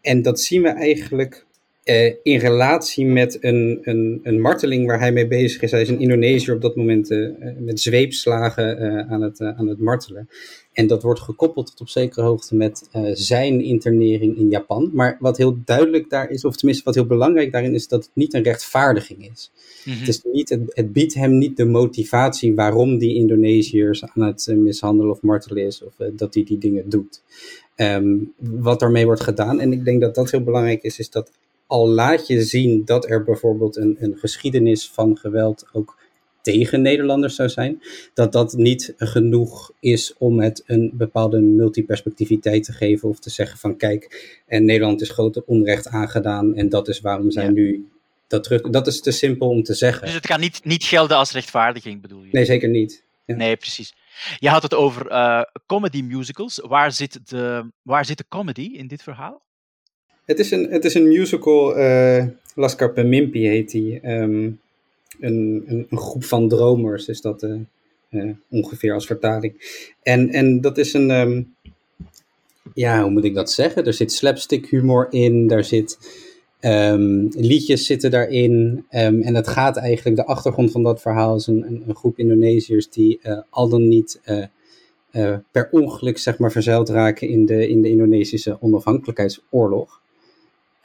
En 0.02 0.22
dat 0.22 0.42
zien 0.42 0.62
we 0.62 0.70
eigenlijk 0.70 1.46
uh, 1.84 2.14
in 2.24 2.40
relatie 2.40 3.06
met 3.06 3.38
een, 3.44 3.80
een, 3.82 4.20
een 4.24 4.42
marteling 4.42 4.88
waar 4.88 5.00
hij 5.00 5.12
mee 5.12 5.28
bezig 5.28 5.62
is. 5.62 5.72
Hij 5.72 5.82
is 5.82 5.90
in 5.90 6.00
Indonesië 6.00 6.52
op 6.52 6.62
dat 6.62 6.76
moment 6.76 7.12
uh, 7.12 7.30
met 7.60 7.80
zweepslagen 7.80 8.84
uh, 8.84 9.12
aan, 9.12 9.22
het, 9.22 9.42
aan 9.42 9.68
het 9.68 9.80
martelen. 9.80 10.30
En 10.74 10.88
dat 10.88 11.04
wordt 11.04 11.20
gekoppeld 11.20 11.68
tot 11.68 11.82
op 11.82 11.90
zekere 11.90 12.26
hoogte 12.26 12.56
met 12.56 12.90
zijn 13.14 13.62
internering 13.62 14.38
in 14.38 14.50
Japan. 14.50 14.90
Maar 14.94 15.18
wat 15.20 15.38
heel 15.38 15.58
duidelijk 15.66 16.10
daar 16.10 16.30
is, 16.30 16.46
of 16.46 16.56
tenminste 16.56 16.84
wat 16.84 16.96
heel 16.96 17.06
belangrijk 17.06 17.52
daarin 17.52 17.74
is, 17.74 17.88
dat 17.88 18.04
het 18.04 18.12
niet 18.14 18.34
een 18.34 18.44
rechtvaardiging 18.44 19.30
is. 19.32 19.52
Mhm. 19.86 20.00
Het, 20.00 20.08
is 20.08 20.22
niet, 20.24 20.50
het, 20.50 20.62
het, 20.68 20.94
biedt 20.94 21.14
hem 21.14 21.38
niet 21.38 21.58
de 21.58 21.66
motivatie 21.66 22.56
waarom 22.56 22.98
die 22.98 23.16
Indonesiërs 23.16 24.04
aan 24.04 24.24
het 24.24 24.48
mishandelen 24.56 25.12
of 25.12 25.22
martelen 25.22 25.66
is, 25.66 25.84
of 25.84 25.94
dat 26.12 26.34
hij 26.34 26.44
die 26.44 26.58
dingen 26.58 26.90
doet. 26.90 27.22
Um, 27.76 28.34
wat 28.38 28.80
daarmee 28.80 29.06
wordt 29.06 29.24
gedaan, 29.24 29.60
en 29.60 29.74
ik 29.74 29.86
denk 29.86 30.02
dat 30.02 30.16
dat 30.16 30.32
heel 30.32 30.44
belangrijk 30.44 30.84
is, 30.84 31.00
is 31.00 31.10
dat 31.10 31.32
al 31.70 31.88
laat 31.88 32.28
je 32.28 32.44
zien 32.44 32.86
dat 32.86 33.10
er 33.10 33.24
bijvoorbeeld 33.24 33.76
een, 33.76 33.98
een 34.00 34.18
geschiedenis 34.18 34.90
van 34.90 35.18
geweld 35.18 35.68
ook 35.72 35.98
tegen 36.42 36.82
Nederlanders 36.82 37.36
zou 37.36 37.50
zijn, 37.50 37.82
dat 38.14 38.32
dat 38.32 38.54
niet 38.54 38.94
genoeg 38.98 39.72
is 39.80 40.14
om 40.18 40.40
het 40.40 40.64
een 40.66 40.92
bepaalde 40.94 41.40
multiperspectiviteit 41.40 42.64
te 42.64 42.72
geven 42.72 43.10
of 43.10 43.20
te 43.20 43.30
zeggen 43.30 43.60
van 43.60 43.78
kijk, 43.78 44.42
en 44.48 44.66
Nederland 44.66 45.02
is 45.02 45.10
grote 45.10 45.46
onrecht 45.46 45.88
aangedaan 45.88 46.56
en 46.56 46.70
dat 46.70 46.88
is 46.88 47.00
waarom 47.00 47.32
zij 47.32 47.50
nu 47.50 47.90
dat 48.28 48.44
terug. 48.44 48.62
Dat 48.62 48.88
is 48.88 49.02
te 49.02 49.12
simpel 49.12 49.50
om 49.50 49.64
te 49.64 49.74
zeggen. 49.74 50.06
Dus 50.06 50.14
het 50.14 50.28
kan 50.28 50.40
niet, 50.40 50.64
niet 50.64 50.84
gelden 50.84 51.18
als 51.18 51.32
rechtvaardiging, 51.32 52.02
bedoel 52.02 52.24
je? 52.24 52.30
Nee, 52.32 52.46
zeker 52.46 52.70
niet. 52.70 53.04
Ja. 53.26 53.36
Nee, 53.36 53.56
precies. 53.56 53.94
Je 54.38 54.50
had 54.50 54.64
het 54.64 54.74
over 54.74 55.12
uh, 55.12 55.42
comedy 55.66 56.02
musicals. 56.02 56.60
Waar 56.64 56.92
zit, 56.92 57.30
de, 57.30 57.72
waar 57.82 58.06
zit 58.06 58.18
de 58.18 58.26
comedy 58.30 58.70
in 58.74 58.88
dit 58.88 59.04
verhaal? 59.04 59.42
Het 60.30 60.40
is 60.40 60.52
een, 60.52 60.70
het 60.70 60.86
is 60.86 60.94
een 60.94 61.08
musical, 61.08 61.78
uh, 61.78 62.26
Laskar 62.56 62.92
Pemimpi 62.92 63.48
heet 63.48 63.72
die. 63.72 64.10
Um, 64.10 64.60
een, 65.20 65.64
een, 65.68 65.88
een, 65.90 65.98
groep 65.98 66.24
van 66.24 66.48
dromers 66.48 67.08
is 67.08 67.22
dat 67.22 67.44
uh, 67.44 67.60
uh, 68.10 68.32
ongeveer 68.50 68.94
als 68.94 69.06
vertaling. 69.06 69.54
En, 70.04 70.30
en 70.30 70.62
dat 70.62 70.78
is 70.78 70.94
een, 70.94 71.10
um, 71.10 71.56
ja, 72.74 73.02
hoe 73.02 73.12
moet 73.12 73.24
ik 73.24 73.34
dat 73.34 73.52
zeggen? 73.52 73.86
Er 73.86 73.94
zit 73.94 74.12
slapstick 74.12 74.66
humor 74.66 75.08
in, 75.10 75.48
daar 75.48 75.64
zit 75.64 75.98
um, 76.62 77.30
liedjes 77.32 77.86
zitten 77.86 78.12
daarin. 78.12 78.86
en 78.90 79.36
het 79.36 79.48
gaat 79.48 79.78
eigenlijk, 79.78 80.16
de 80.16 80.26
achtergrond 80.26 80.72
van 80.72 80.84
dat 80.84 81.02
verhaal 81.02 81.36
is 81.36 81.48
een, 81.48 81.64
een, 81.68 81.84
een 81.88 81.96
groep 81.96 82.20
Indonesiërs 82.20 82.90
die 82.90 83.20
al 83.50 83.70
dan 83.70 83.88
niet... 83.88 84.22
per 85.52 85.70
ongeluk 85.72 86.18
zeg 86.18 86.38
maar 86.38 86.52
verzeild 86.52 86.90
raken 86.90 87.28
in 87.28 87.46
de, 87.46 87.70
in 87.70 87.82
de 87.82 87.90
Indonesische 87.90 88.58
onafhankelijkheidsoorlog. 88.62 90.00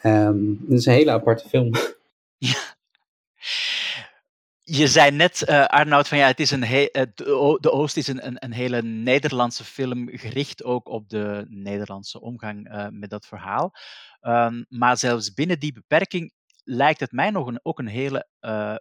Um, 0.07 0.65
het 0.69 0.79
is 0.79 0.87
een 0.87 0.93
hele 0.93 1.11
aparte 1.11 1.49
film. 1.49 1.71
Ja. 2.39 2.73
Je 4.67 4.89
zei 4.89 5.11
net, 5.11 5.45
uh, 5.49 5.65
Arnoud, 5.65 6.09
van 6.09 6.19
ja, 6.19 6.27
het 6.27 6.41
is 6.41 6.51
een 6.51 6.61
de 6.61 7.71
Oost 7.71 7.97
is 7.97 8.07
een, 8.07 8.27
een, 8.27 8.37
een, 8.45 8.53
hele 8.53 8.83
Nederlandse 8.83 9.65
film, 9.65 10.09
gericht 10.09 10.65
ook 10.65 10.89
op 10.89 11.09
de 11.09 11.45
Nederlandse 11.49 12.21
omgang 12.21 12.69
uh, 12.69 12.87
met 12.91 13.11
dat 13.11 13.27
verhaal. 13.27 13.73
Um, 14.21 14.67
maar 14.69 14.99
zelfs 14.99 15.33
binnen 15.33 15.59
die 15.59 15.73
beperking 15.73 16.33
lijkt 16.65 17.01
het 17.01 17.13
mij 17.13 17.31
nog 17.31 17.47
een, 17.47 17.61
ook 17.63 17.79
een 17.79 17.87
hele 17.87 18.29
uh, 18.41 18.77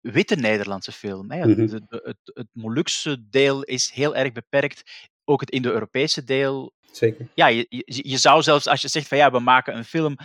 witte 0.00 0.36
Nederlandse 0.36 0.92
film. 0.92 1.30
Hè. 1.30 1.46
Mm 1.46 1.54
-hmm. 1.54 1.66
de, 1.66 1.80
de, 1.86 2.00
het, 2.04 2.18
het 2.34 2.48
Molukse 2.52 3.28
deel 3.28 3.62
is 3.62 3.90
heel 3.90 4.16
erg 4.16 4.32
beperkt. 4.32 5.08
Ook 5.28 5.40
het 5.40 5.50
Indo-Europese 5.50 6.24
deel 6.24 6.72
Zeker. 6.90 7.28
Ja, 7.34 7.46
je, 7.46 7.66
je, 7.68 8.08
je, 8.08 8.16
zou 8.16 8.42
zelfs 8.42 8.66
als 8.66 8.80
je 8.80 8.88
zegt 8.88 9.08
van 9.08 9.18
ja, 9.18 9.30
we 9.30 9.38
maken 9.38 9.76
een 9.76 9.84
film 9.84 10.16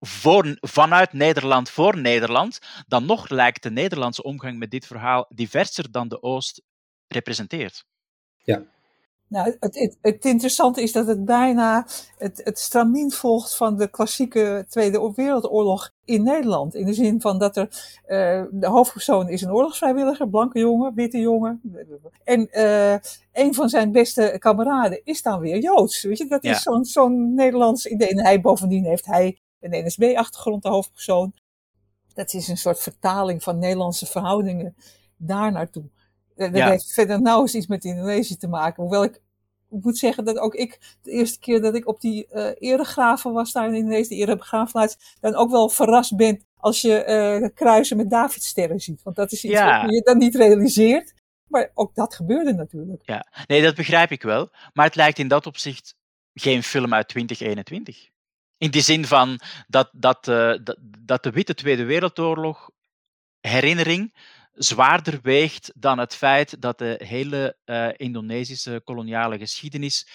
voor, 0.00 0.56
vanuit 0.60 1.12
Nederland 1.12 1.70
voor 1.70 1.98
Nederland, 1.98 2.58
dan 2.86 3.06
nog 3.06 3.28
lijkt 3.28 3.62
de 3.62 3.70
Nederlandse 3.70 4.22
omgang 4.22 4.58
met 4.58 4.70
dit 4.70 4.86
verhaal 4.86 5.26
diverser 5.34 5.90
dan 5.90 6.08
de 6.08 6.22
Oost 6.22 6.62
representeert. 7.06 7.84
Ja, 8.42 8.62
nou, 9.30 9.56
het, 9.60 9.78
het, 9.78 9.98
het, 10.00 10.24
interessante 10.24 10.82
is 10.82 10.92
dat 10.92 11.06
het 11.06 11.24
bijna 11.24 11.86
het, 12.18 12.40
het 12.44 12.58
stramien 12.58 13.10
volgt 13.10 13.56
van 13.56 13.76
de 13.76 13.88
klassieke 13.88 14.66
Tweede 14.68 15.12
Wereldoorlog 15.14 15.92
in 16.04 16.22
Nederland. 16.22 16.74
In 16.74 16.86
de 16.86 16.92
zin 16.92 17.20
van 17.20 17.38
dat 17.38 17.56
er 17.56 17.68
uh, 18.08 18.44
de 18.50 18.66
hoofdpersoon 18.66 19.28
is 19.28 19.42
een 19.42 19.52
oorlogsvrijwilliger, 19.52 20.28
blanke 20.28 20.58
jongen, 20.58 20.94
witte 20.94 21.18
jongen. 21.18 21.60
En 22.24 22.48
uh, 22.52 22.92
een 23.32 23.54
van 23.54 23.68
zijn 23.68 23.92
beste 23.92 24.36
kameraden 24.38 25.00
is 25.04 25.22
dan 25.22 25.40
weer 25.40 25.58
Joods. 25.58 26.02
Weet 26.02 26.18
je, 26.18 26.26
dat 26.26 26.44
is 26.44 26.62
zo'n 26.62 26.84
zo'n 26.84 27.34
Nederlands 27.34 27.86
idee. 27.86 28.08
En 28.08 28.24
hij 28.24 28.40
bovendien 28.40 28.84
heeft 28.84 29.06
hij 29.06 29.38
een 29.60 29.84
NSB-achtergrond, 29.86 30.62
de 30.62 30.68
hoofdpersoon. 30.68 31.32
Dat 32.14 32.34
is 32.34 32.48
een 32.48 32.56
soort 32.58 32.80
vertaling 32.80 33.42
van 33.42 33.58
Nederlandse 33.58 34.06
verhoudingen 34.06 34.74
daar 35.16 35.52
naartoe. 35.52 35.84
Dat 36.48 36.56
ja. 36.56 36.68
heeft 36.68 36.92
verder 36.92 37.22
nauwelijks 37.22 37.54
iets 37.54 37.66
met 37.66 37.84
Indonesië 37.84 38.36
te 38.36 38.48
maken. 38.48 38.82
Hoewel 38.82 39.04
ik 39.04 39.20
moet 39.68 39.98
zeggen 39.98 40.24
dat 40.24 40.38
ook 40.38 40.54
ik, 40.54 40.78
de 41.02 41.10
eerste 41.10 41.38
keer 41.38 41.60
dat 41.60 41.74
ik 41.74 41.88
op 41.88 42.00
die 42.00 42.26
uh, 42.32 42.50
eregraven 42.58 43.32
was 43.32 43.52
daar 43.52 43.68
in 43.68 43.74
Indonesië, 43.74 44.08
de 44.08 44.14
erebegraafplaats, 44.14 45.16
dan 45.20 45.34
ook 45.34 45.50
wel 45.50 45.68
verrast 45.68 46.16
ben 46.16 46.44
als 46.56 46.80
je 46.80 47.40
uh, 47.42 47.48
kruisen 47.54 47.96
met 47.96 48.10
Davidsterren 48.10 48.80
ziet. 48.80 49.02
Want 49.02 49.16
dat 49.16 49.32
is 49.32 49.44
iets 49.44 49.52
ja. 49.52 49.82
wat 49.82 49.94
je 49.94 50.02
dan 50.02 50.18
niet 50.18 50.34
realiseert. 50.34 51.14
Maar 51.46 51.70
ook 51.74 51.94
dat 51.94 52.14
gebeurde 52.14 52.52
natuurlijk. 52.52 53.02
Ja, 53.04 53.26
nee, 53.46 53.62
dat 53.62 53.74
begrijp 53.74 54.10
ik 54.10 54.22
wel. 54.22 54.50
Maar 54.72 54.86
het 54.86 54.94
lijkt 54.94 55.18
in 55.18 55.28
dat 55.28 55.46
opzicht 55.46 55.94
geen 56.34 56.62
film 56.62 56.94
uit 56.94 57.08
2021. 57.08 58.08
In 58.58 58.70
die 58.70 58.82
zin 58.82 59.04
van 59.04 59.40
dat, 59.68 59.90
dat, 59.92 60.28
uh, 60.28 60.54
dat, 60.64 60.76
dat 60.98 61.22
de 61.22 61.30
Witte 61.30 61.54
Tweede 61.54 61.84
Wereldoorlog 61.84 62.70
herinnering 63.40 64.14
zwaarder 64.52 65.20
weegt 65.22 65.72
dan 65.76 65.98
het 65.98 66.14
feit 66.14 66.60
dat 66.60 66.78
de 66.78 67.00
hele 67.04 67.56
uh, 67.64 67.88
Indonesische 67.96 68.80
koloniale 68.84 69.38
geschiedenis 69.38 70.08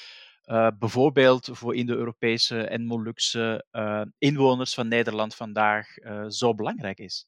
uh, 0.46 0.68
bijvoorbeeld 0.80 1.50
voor 1.52 1.76
Indo-Europese 1.76 2.68
en 2.68 2.86
Molukse 2.86 3.66
uh, 3.72 4.02
inwoners 4.18 4.74
van 4.74 4.88
Nederland 4.88 5.36
vandaag 5.36 5.88
zo 6.28 6.56
belangrijk 6.56 7.00
is. 7.00 7.28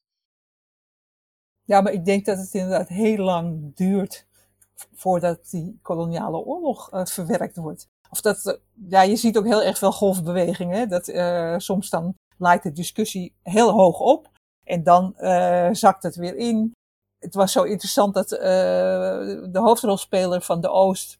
Ja, 1.63 1.81
maar 1.81 1.93
ik 1.93 2.05
denk 2.05 2.25
dat 2.25 2.37
het 2.37 2.53
inderdaad 2.53 2.87
heel 2.87 3.23
lang 3.23 3.75
duurt 3.75 4.25
voordat 4.93 5.49
die 5.49 5.79
koloniale 5.81 6.37
oorlog 6.37 6.89
verwerkt 6.91 7.55
wordt. 7.55 7.87
Of 8.09 8.21
dat, 8.21 8.59
ja, 8.89 9.01
je 9.01 9.15
ziet 9.15 9.37
ook 9.37 9.45
heel 9.45 9.63
erg 9.63 9.77
veel 9.77 9.91
golfbewegingen. 9.91 10.89
Dat 10.89 11.05
soms 11.61 11.89
dan 11.89 12.15
lijkt 12.37 12.63
de 12.63 12.71
discussie 12.71 13.33
heel 13.43 13.71
hoog 13.71 13.99
op 13.99 14.29
en 14.63 14.83
dan 14.83 15.13
zakt 15.75 16.03
het 16.03 16.15
weer 16.15 16.35
in 16.35 16.75
het 17.19 17.35
was 17.35 17.51
zo 17.51 17.63
interessant 17.63 18.13
dat 18.13 18.31
uh, 18.31 18.39
de 18.39 19.59
hoofdrolspeler 19.59 20.41
van 20.41 20.61
de 20.61 20.69
Oost, 20.69 21.19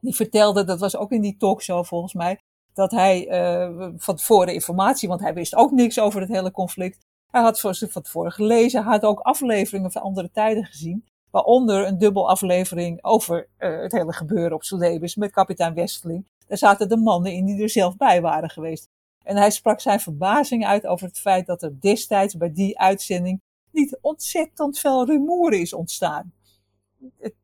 die 0.00 0.14
vertelde, 0.14 0.64
dat 0.64 0.80
was 0.80 0.96
ook 0.96 1.10
in 1.10 1.20
die 1.20 1.36
talkshow 1.36 1.84
volgens 1.84 2.14
mij, 2.14 2.38
dat 2.72 2.90
hij 2.90 3.28
uh, 3.28 3.88
van 3.96 4.16
tevoren 4.16 4.54
informatie, 4.54 5.08
want 5.08 5.20
hij 5.20 5.34
wist 5.34 5.54
ook 5.54 5.70
niks 5.70 6.00
over 6.00 6.20
het 6.20 6.30
hele 6.30 6.50
conflict. 6.50 7.06
Hij 7.30 7.42
had 7.42 7.60
van 7.60 8.02
tevoren 8.02 8.32
gelezen, 8.32 8.82
hij 8.82 8.92
had 8.92 9.04
ook 9.04 9.20
afleveringen 9.20 9.92
van 9.92 10.02
andere 10.02 10.30
tijden 10.30 10.64
gezien. 10.64 11.04
Waaronder 11.30 11.86
een 11.86 11.98
dubbel 11.98 12.28
aflevering 12.28 13.04
over 13.04 13.48
uh, 13.58 13.80
het 13.80 13.92
hele 13.92 14.12
gebeuren 14.12 14.52
op 14.52 14.64
Celebes 14.64 15.16
met 15.16 15.30
kapitein 15.30 15.74
Westeling. 15.74 16.26
Daar 16.46 16.58
zaten 16.58 16.88
de 16.88 16.96
mannen 16.96 17.32
in 17.32 17.44
die 17.44 17.62
er 17.62 17.70
zelf 17.70 17.96
bij 17.96 18.20
waren 18.20 18.50
geweest. 18.50 18.88
En 19.24 19.36
hij 19.36 19.50
sprak 19.50 19.80
zijn 19.80 20.00
verbazing 20.00 20.66
uit 20.66 20.86
over 20.86 21.06
het 21.06 21.18
feit 21.18 21.46
dat 21.46 21.62
er 21.62 21.80
destijds 21.80 22.36
bij 22.36 22.52
die 22.52 22.78
uitzending 22.78 23.40
niet 23.78 23.98
ontzettend 24.00 24.78
veel 24.78 25.06
rumoer 25.06 25.52
is 25.52 25.72
ontstaan. 25.72 26.32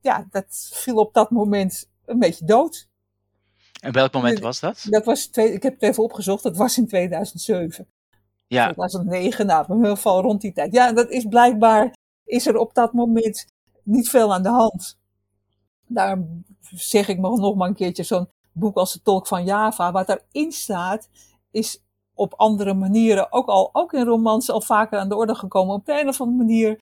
Ja, 0.00 0.26
dat 0.30 0.68
viel 0.72 0.96
op 0.96 1.14
dat 1.14 1.30
moment 1.30 1.88
een 2.04 2.18
beetje 2.18 2.44
dood. 2.44 2.88
En 3.80 3.92
welk 3.92 4.12
moment 4.12 4.38
was 4.38 4.60
dat? 4.60 4.86
Dat 4.88 5.04
was, 5.04 5.26
twee, 5.26 5.52
ik 5.52 5.62
heb 5.62 5.72
het 5.72 5.82
even 5.82 6.02
opgezocht, 6.02 6.42
dat 6.42 6.56
was 6.56 6.78
in 6.78 6.86
2007. 6.86 7.86
Ja. 8.46 8.64
2009, 8.64 9.46
nou, 9.46 9.64
in 9.68 9.76
ieder 9.76 9.90
geval 9.90 10.22
rond 10.22 10.40
die 10.40 10.52
tijd. 10.52 10.72
Ja, 10.72 10.92
dat 10.92 11.10
is 11.10 11.24
blijkbaar, 11.24 11.94
is 12.24 12.46
er 12.46 12.56
op 12.56 12.74
dat 12.74 12.92
moment 12.92 13.46
niet 13.82 14.08
veel 14.08 14.34
aan 14.34 14.42
de 14.42 14.48
hand. 14.48 14.98
Daar 15.86 16.24
zeg 16.70 17.08
ik 17.08 17.18
nog 17.18 17.54
maar 17.54 17.68
een 17.68 17.74
keertje, 17.74 18.02
zo'n 18.02 18.28
boek 18.52 18.76
als 18.76 18.92
de 18.92 19.02
Tolk 19.02 19.26
van 19.26 19.44
Java, 19.44 19.92
wat 19.92 20.06
daarin 20.06 20.52
staat, 20.52 21.08
is 21.50 21.82
op 22.14 22.35
andere 22.37 22.74
manieren, 22.74 23.33
ook 23.33 23.46
al, 23.46 23.70
ook 23.72 23.92
in 23.92 24.05
romans, 24.05 24.50
al 24.50 24.61
vaker 24.61 24.98
aan 24.98 25.09
de 25.09 25.16
orde 25.16 25.35
gekomen. 25.35 25.74
Op 25.74 25.87
de 25.87 26.00
een 26.00 26.09
of 26.09 26.20
andere 26.20 26.38
manier 26.38 26.79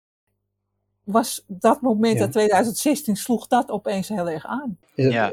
was 1.04 1.44
dat 1.46 1.80
moment, 1.80 2.18
ja. 2.18 2.28
2016, 2.28 3.16
sloeg 3.16 3.46
dat 3.46 3.70
opeens 3.70 4.08
heel 4.08 4.28
erg 4.28 4.46
aan. 4.46 4.78
ja. 4.94 5.32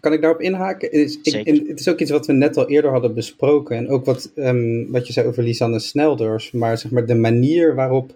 Kan 0.00 0.12
ik 0.12 0.20
daarop 0.20 0.40
inhaken? 0.40 0.92
Is, 0.92 1.20
ik, 1.22 1.46
het 1.68 1.80
is 1.80 1.88
ook 1.88 1.98
iets 1.98 2.10
wat 2.10 2.26
we 2.26 2.32
net 2.32 2.56
al 2.56 2.68
eerder 2.68 2.90
hadden 2.90 3.14
besproken. 3.14 3.76
En 3.76 3.88
ook 3.88 4.04
wat, 4.04 4.32
um, 4.36 4.90
wat 4.90 5.06
je 5.06 5.12
zei 5.12 5.26
over 5.26 5.42
Lisanne 5.42 5.78
Snelders. 5.78 6.50
Maar 6.50 6.78
zeg 6.78 6.90
maar 6.90 7.06
de 7.06 7.14
manier 7.14 7.74
waarop 7.74 8.14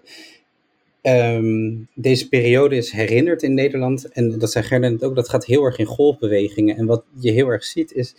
um, 1.01 1.87
deze 1.93 2.29
periode 2.29 2.75
is 2.75 2.91
herinnerd 2.91 3.43
in 3.43 3.53
Nederland. 3.53 4.11
En 4.11 4.39
dat 4.39 4.51
zei 4.51 4.65
Gerda 4.65 5.05
ook, 5.05 5.15
dat 5.15 5.29
gaat 5.29 5.45
heel 5.45 5.63
erg 5.63 5.77
in 5.77 5.85
golfbewegingen. 5.85 6.77
En 6.77 6.85
wat 6.85 7.03
je 7.19 7.31
heel 7.31 7.47
erg 7.47 7.63
ziet 7.63 7.91
is, 7.91 8.15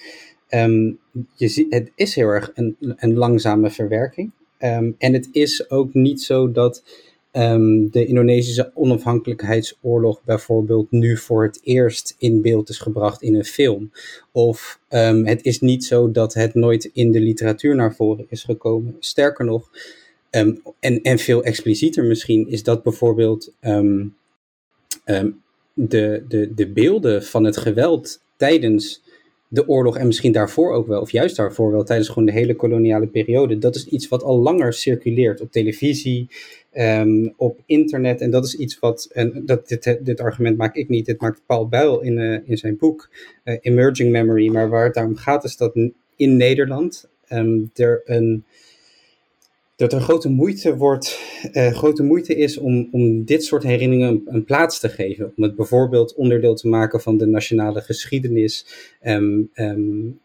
um, 0.50 0.98
je 1.34 1.48
ziet 1.48 1.74
het 1.74 1.90
is 1.94 2.14
heel 2.14 2.28
erg 2.28 2.50
een, 2.54 2.76
een 2.96 3.14
langzame 3.14 3.70
verwerking. 3.70 4.30
en 4.58 4.94
het 4.98 5.28
is 5.32 5.70
ook 5.70 5.94
niet 5.94 6.22
zo 6.22 6.52
dat 6.52 6.82
um, 7.32 7.90
de 7.90 8.06
Indonesische 8.06 8.70
onafhankelijkheidsoorlog 8.74 10.22
bijvoorbeeld 10.24 10.90
nu 10.90 11.16
voor 11.16 11.42
het 11.42 11.60
eerst 11.62 12.14
in 12.18 12.42
beeld 12.42 12.68
is 12.68 12.78
gebracht 12.78 13.22
in 13.22 13.34
een 13.34 13.44
film. 13.44 13.90
Of 14.32 14.80
het 14.88 15.44
is 15.44 15.60
niet 15.60 15.84
zo 15.84 16.10
dat 16.10 16.34
het 16.34 16.54
nooit 16.54 16.84
in 16.92 17.12
de 17.12 17.20
literatuur 17.20 17.74
naar 17.74 17.94
voren 17.94 18.26
is 18.28 18.42
gekomen. 18.42 18.96
Sterker 18.98 19.44
nog, 19.44 19.70
en, 20.30 20.62
en 21.02 21.18
veel 21.18 21.44
explicieter 21.44 22.04
misschien, 22.04 22.48
is 22.48 22.62
dat 22.62 22.82
bijvoorbeeld 22.82 23.52
de, 25.74 26.24
de, 26.28 26.52
de 26.54 26.68
beelden 26.68 27.24
van 27.24 27.44
het 27.44 27.56
geweld 27.56 28.22
tijdens 28.36 29.02
de 29.54 29.68
oorlog 29.68 29.96
en 29.96 30.06
misschien 30.06 30.32
daarvoor 30.32 30.72
ook 30.72 30.86
wel, 30.86 31.00
of 31.00 31.10
juist 31.10 31.36
daarvoor 31.36 31.72
wel, 31.72 31.84
tijdens 31.84 32.08
gewoon 32.08 32.24
de 32.24 32.32
hele 32.32 32.54
koloniale 32.54 33.06
periode. 33.06 33.58
Dat 33.58 33.74
is 33.74 33.86
iets 33.86 34.08
wat 34.08 34.22
al 34.22 34.38
langer 34.38 34.72
circuleert 34.72 35.40
op 35.40 35.52
televisie, 35.52 36.28
um, 36.72 37.32
op 37.36 37.60
internet. 37.66 38.20
En 38.20 38.30
dat 38.30 38.44
is 38.44 38.56
iets 38.56 38.78
wat, 38.78 39.08
en 39.12 39.42
dat, 39.46 39.68
dit, 39.68 39.98
dit 40.00 40.20
argument 40.20 40.56
maak 40.56 40.76
ik 40.76 40.88
niet, 40.88 41.06
dit 41.06 41.20
maakt 41.20 41.42
Paul 41.46 41.68
Buil 41.68 42.00
in, 42.00 42.18
uh, 42.18 42.38
in 42.44 42.56
zijn 42.56 42.76
boek 42.76 43.10
uh, 43.44 43.56
Emerging 43.60 44.10
Memory. 44.10 44.48
Maar 44.48 44.68
waar 44.68 44.84
het 44.84 44.94
daarom 44.94 45.16
gaat 45.16 45.44
is 45.44 45.56
dat 45.56 45.74
in 46.16 46.36
Nederland 46.36 47.08
um, 47.28 47.70
er 47.74 48.02
een 48.04 48.44
dat 49.76 49.92
er 49.92 50.00
grote 50.00 50.28
moeite, 50.28 50.76
wordt, 50.76 51.20
uh, 51.52 51.72
grote 51.72 52.02
moeite 52.02 52.34
is 52.34 52.58
om, 52.58 52.88
om 52.92 53.24
dit 53.24 53.44
soort 53.44 53.62
herinneringen 53.62 54.22
een, 54.26 54.44
plaats 54.44 54.80
te 54.80 54.88
geven. 54.88 55.32
Om 55.36 55.42
het 55.42 55.56
bijvoorbeeld 55.56 56.14
onderdeel 56.14 56.54
te 56.54 56.68
maken 56.68 57.00
van 57.00 57.16
de 57.16 57.26
nationale 57.26 57.80
geschiedenis. 57.80 58.66
Um, 59.02 59.50
um, 59.54 60.22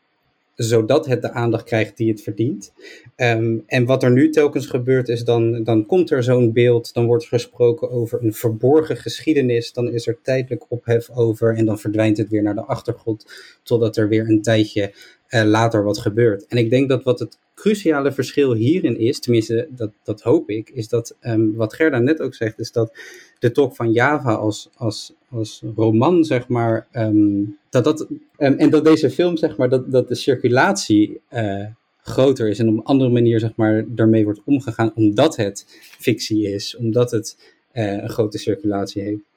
zodat 0.56 1.06
het 1.06 1.22
de 1.22 1.32
aandacht 1.32 1.64
krijgt 1.64 1.98
die 1.98 2.10
het 2.10 2.22
verdient. 2.22 2.74
Um, 3.16 3.64
en 3.66 3.86
wat 3.86 4.04
er 4.04 4.12
nu 4.12 4.30
telkens 4.30 4.66
gebeurt 4.66 5.10
is, 5.10 5.24
dan, 5.24 5.64
dan 5.64 5.86
komt 5.86 6.12
er 6.12 6.24
zo'n 6.24 6.54
beeld, 6.54 6.94
dan 6.94 7.06
wordt 7.06 7.26
gesproken 7.26 7.92
over 7.92 8.24
een 8.24 8.34
verborgen 8.34 8.98
geschiedenis, 8.98 9.74
dan 9.74 9.92
is 9.92 10.08
er 10.08 10.18
tijdelijk 10.24 10.66
ophef 10.68 11.10
over 11.10 11.56
en 11.56 11.66
dan 11.66 11.80
verdwijnt 11.80 12.18
het 12.18 12.30
weer 12.30 12.44
naar 12.44 12.56
de 12.56 12.66
achtergrond, 12.66 13.26
totdat 13.64 13.98
er 13.98 14.08
weer 14.08 14.30
een 14.30 14.42
tijdje 14.42 14.94
uh, 15.30 15.44
later 15.44 15.84
wat 15.84 15.98
gebeurt. 15.98 16.46
En 16.48 16.58
ik 16.58 16.70
denk 16.70 16.90
dat 16.90 17.04
wat 17.04 17.20
het 17.20 17.38
cruciale 17.60 18.12
verschil 18.12 18.54
hierin 18.54 18.98
is, 19.00 19.20
tenminste 19.20 19.68
dat, 19.70 19.92
dat 20.04 20.22
hoop 20.22 20.50
ik, 20.50 20.70
is 20.70 20.88
dat 20.88 21.18
um, 21.22 21.56
wat 21.56 21.74
Gerda 21.74 22.00
net 22.00 22.22
ook 22.22 22.36
zegt, 22.36 22.60
is 22.60 22.72
dat 22.72 22.98
de 23.40 23.52
talk 23.52 23.76
van 23.76 23.92
Java 23.92 24.34
als, 24.34 24.70
als, 24.76 25.14
als 25.30 25.64
roman, 25.76 26.24
zeg 26.24 26.48
maar, 26.48 26.88
um, 26.94 27.58
dat 27.70 27.84
dat, 27.84 28.02
um, 28.38 28.58
en 28.58 28.70
dat 28.70 28.84
deze 28.84 29.10
film, 29.10 29.38
zeg 29.38 29.58
maar, 29.58 29.70
dat, 29.70 29.92
dat 29.92 30.08
de 30.08 30.16
circulatie 30.16 31.22
uh, 31.32 31.66
groter 32.02 32.50
is 32.50 32.60
en 32.60 32.68
op 32.68 32.74
een 32.74 32.84
andere 32.84 33.10
manier, 33.10 33.40
zeg 33.40 33.56
maar, 33.56 33.84
daarmee 33.88 34.24
wordt 34.24 34.42
omgegaan, 34.46 34.96
omdat 34.96 35.36
het 35.36 35.66
fictie 36.00 36.54
is, 36.54 36.76
omdat 36.76 37.12
het 37.12 37.54
uh, 37.74 38.02
een 38.02 38.10
grote 38.10 38.38
circulatie 38.38 39.02
heeft. 39.02 39.28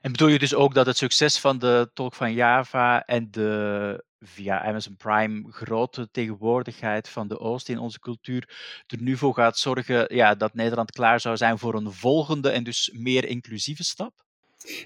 En 0.00 0.12
bedoel 0.12 0.28
je 0.28 0.38
dus 0.38 0.54
ook 0.54 0.74
dat 0.74 0.86
het 0.86 0.96
succes 0.96 1.38
van 1.38 1.58
de 1.58 1.90
tolk 1.94 2.14
van 2.14 2.32
Java 2.32 3.04
en 3.04 3.28
de 3.30 4.02
via 4.26 4.64
Amazon 4.64 4.96
Prime 4.96 5.44
grote 5.50 6.08
tegenwoordigheid 6.12 7.08
van 7.08 7.28
de 7.28 7.38
Oost 7.38 7.68
in 7.68 7.78
onze 7.78 8.00
cultuur 8.00 8.48
er 8.86 9.02
nu 9.02 9.16
voor 9.16 9.34
gaat 9.34 9.58
zorgen 9.58 10.14
ja, 10.14 10.34
dat 10.34 10.54
Nederland 10.54 10.90
klaar 10.90 11.20
zou 11.20 11.36
zijn 11.36 11.58
voor 11.58 11.74
een 11.74 11.92
volgende 11.92 12.48
en 12.48 12.64
dus 12.64 12.90
meer 12.94 13.28
inclusieve 13.28 13.84
stap? 13.84 14.12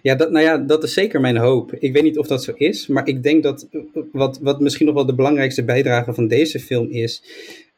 Ja, 0.02 0.14
dat, 0.14 0.30
nou 0.30 0.44
ja, 0.44 0.58
dat 0.58 0.82
is 0.82 0.92
zeker 0.92 1.20
mijn 1.20 1.36
hoop. 1.36 1.72
Ik 1.72 1.92
weet 1.92 2.02
niet 2.02 2.18
of 2.18 2.26
dat 2.26 2.44
zo 2.44 2.52
is, 2.54 2.86
maar 2.86 3.06
ik 3.06 3.22
denk 3.22 3.42
dat 3.42 3.68
wat, 4.12 4.38
wat 4.38 4.60
misschien 4.60 4.86
nog 4.86 4.94
wel 4.94 5.06
de 5.06 5.14
belangrijkste 5.14 5.64
bijdrage 5.64 6.14
van 6.14 6.28
deze 6.28 6.60
film 6.60 6.90
is, 6.90 7.22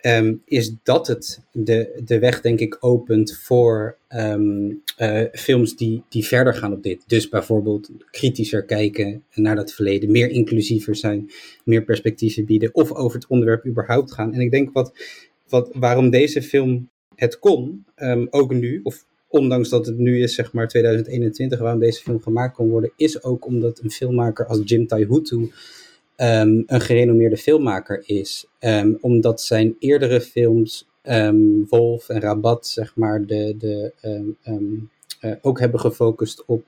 um, 0.03 0.43
is 0.45 0.75
dat 0.83 1.07
het 1.07 1.41
de, 1.53 2.01
de 2.05 2.19
weg, 2.19 2.41
denk 2.41 2.61
ik, 2.61 2.77
opent 2.81 3.37
voor 3.37 3.97
um, 4.09 4.83
uh, 4.99 5.23
films 5.33 5.77
die, 5.77 6.03
die 6.09 6.27
verder 6.27 6.55
gaan 6.55 6.73
op 6.73 6.83
dit. 6.83 7.05
Dus 7.07 7.29
bijvoorbeeld 7.29 7.91
kritischer 8.11 8.65
kijken 8.65 9.23
naar 9.35 9.57
dat 9.57 9.73
verleden, 9.73 10.11
meer 10.11 10.31
inclusiever 10.31 10.97
zijn, 10.97 11.31
meer 11.65 11.85
perspectieven 11.85 12.45
bieden 12.45 12.75
of 12.75 12.93
over 12.93 13.19
het 13.19 13.29
onderwerp 13.29 13.67
überhaupt 13.67 14.13
gaan. 14.13 14.35
En 14.35 14.41
ik 14.41 14.51
denk 14.51 14.73
wat, 14.73 14.93
wat, 15.49 15.71
waarom 15.73 16.11
deze 16.11 16.43
film 16.43 16.89
het 17.15 17.39
kon, 17.39 17.85
um, 17.97 18.27
ook 18.31 18.55
nu, 18.55 18.81
of 18.83 19.05
ondanks 19.29 19.69
dat 19.69 19.87
het 19.87 19.99
nu 19.99 20.23
is, 20.23 20.35
zeg 20.35 20.53
maar 20.53 20.69
2021, 20.69 21.59
waarom 21.59 21.81
deze 21.81 22.03
film 22.03 22.21
gemaakt 22.21 22.55
kon 22.55 22.69
worden, 22.69 22.93
is 22.97 23.23
ook 23.23 23.47
omdat 23.47 23.81
een 23.83 23.91
filmmaker 23.91 24.47
als 24.47 24.61
Jim 24.65 24.87
Taihutu 24.87 25.51
um, 26.23 26.63
een 26.67 26.81
gerenommeerde 26.81 27.37
filmmaker 27.37 28.03
is. 28.07 28.47
Um, 28.61 28.99
omdat 29.01 29.43
zijn 29.43 29.77
eerdere 29.79 30.21
films, 30.21 30.89
um, 31.03 31.67
Wolf 31.69 32.09
en 32.09 32.21
Rabat, 32.21 32.67
zeg 32.67 32.97
maar, 32.97 33.27
de, 33.27 33.55
de, 33.59 33.93
uh, 35.21 35.33
ook 35.41 35.59
hebben 35.61 35.81
gefocust 35.81 36.45
op 36.45 36.65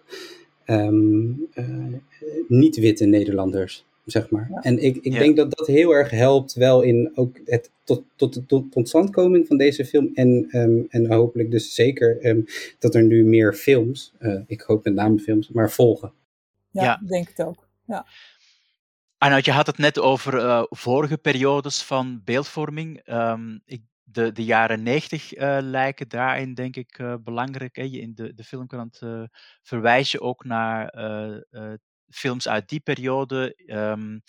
uh, 0.67 0.88
niet-witte 2.49 3.05
Nederlanders. 3.05 3.85
Zeg 4.05 4.31
maar. 4.31 4.49
Ja. 4.51 4.62
En 4.62 4.79
ik, 4.79 4.97
ik 4.97 5.12
ja. 5.12 5.19
denk 5.19 5.37
dat 5.37 5.57
dat 5.57 5.67
heel 5.67 5.91
erg 5.91 6.11
helpt, 6.11 6.55
wel 6.55 6.83
in 6.83 7.11
ook 7.15 7.41
het 7.45 7.71
tot, 7.85 8.03
tot 8.17 8.35
de 8.35 8.47
tot, 8.47 8.73
totstandkoming 8.73 9.47
van 9.47 9.57
deze 9.57 9.85
film. 9.85 10.11
En, 10.15 10.47
en 10.91 11.12
hopelijk 11.12 11.51
dus 11.51 11.75
zeker 11.75 12.45
dat 12.79 12.95
er 12.95 13.03
nu 13.03 13.25
meer 13.25 13.55
films, 13.55 14.12
uh, 14.21 14.41
ik 14.47 14.61
hoop 14.61 14.85
met 14.85 14.95
name 14.95 15.19
films, 15.19 15.49
maar 15.49 15.71
volgen. 15.71 16.12
Ja, 16.71 16.83
ja. 16.83 17.01
denk 17.09 17.29
het 17.29 17.47
ook. 17.47 17.67
Ja. 17.87 18.07
Arnoud, 19.22 19.44
je 19.44 19.52
had 19.52 19.66
het 19.66 19.78
net 19.78 19.98
over 19.98 20.35
uh, 20.35 20.62
vorige 20.68 21.18
periodes 21.18 21.82
van 21.82 22.20
beeldvorming. 22.24 23.08
Um, 23.08 23.62
ik, 23.64 23.82
de, 24.02 24.32
de 24.32 24.44
jaren 24.44 24.82
negentig 24.82 25.37
uh, 25.37 25.58
lijken 25.61 26.08
daarin, 26.08 26.54
denk 26.54 26.76
ik, 26.76 26.98
uh, 26.98 27.14
belangrijk. 27.20 27.76
Hè? 27.76 27.82
In 27.82 28.14
de, 28.14 28.35
de 28.35 28.44
filmkrant 28.44 29.00
verwijs 29.62 30.11
je 30.11 30.20
ook 30.20 30.44
naar 30.44 30.94
films 32.08 32.48
uit 32.48 32.68
die 32.68 32.80
periode. 32.80 33.62
Um, 33.66 34.22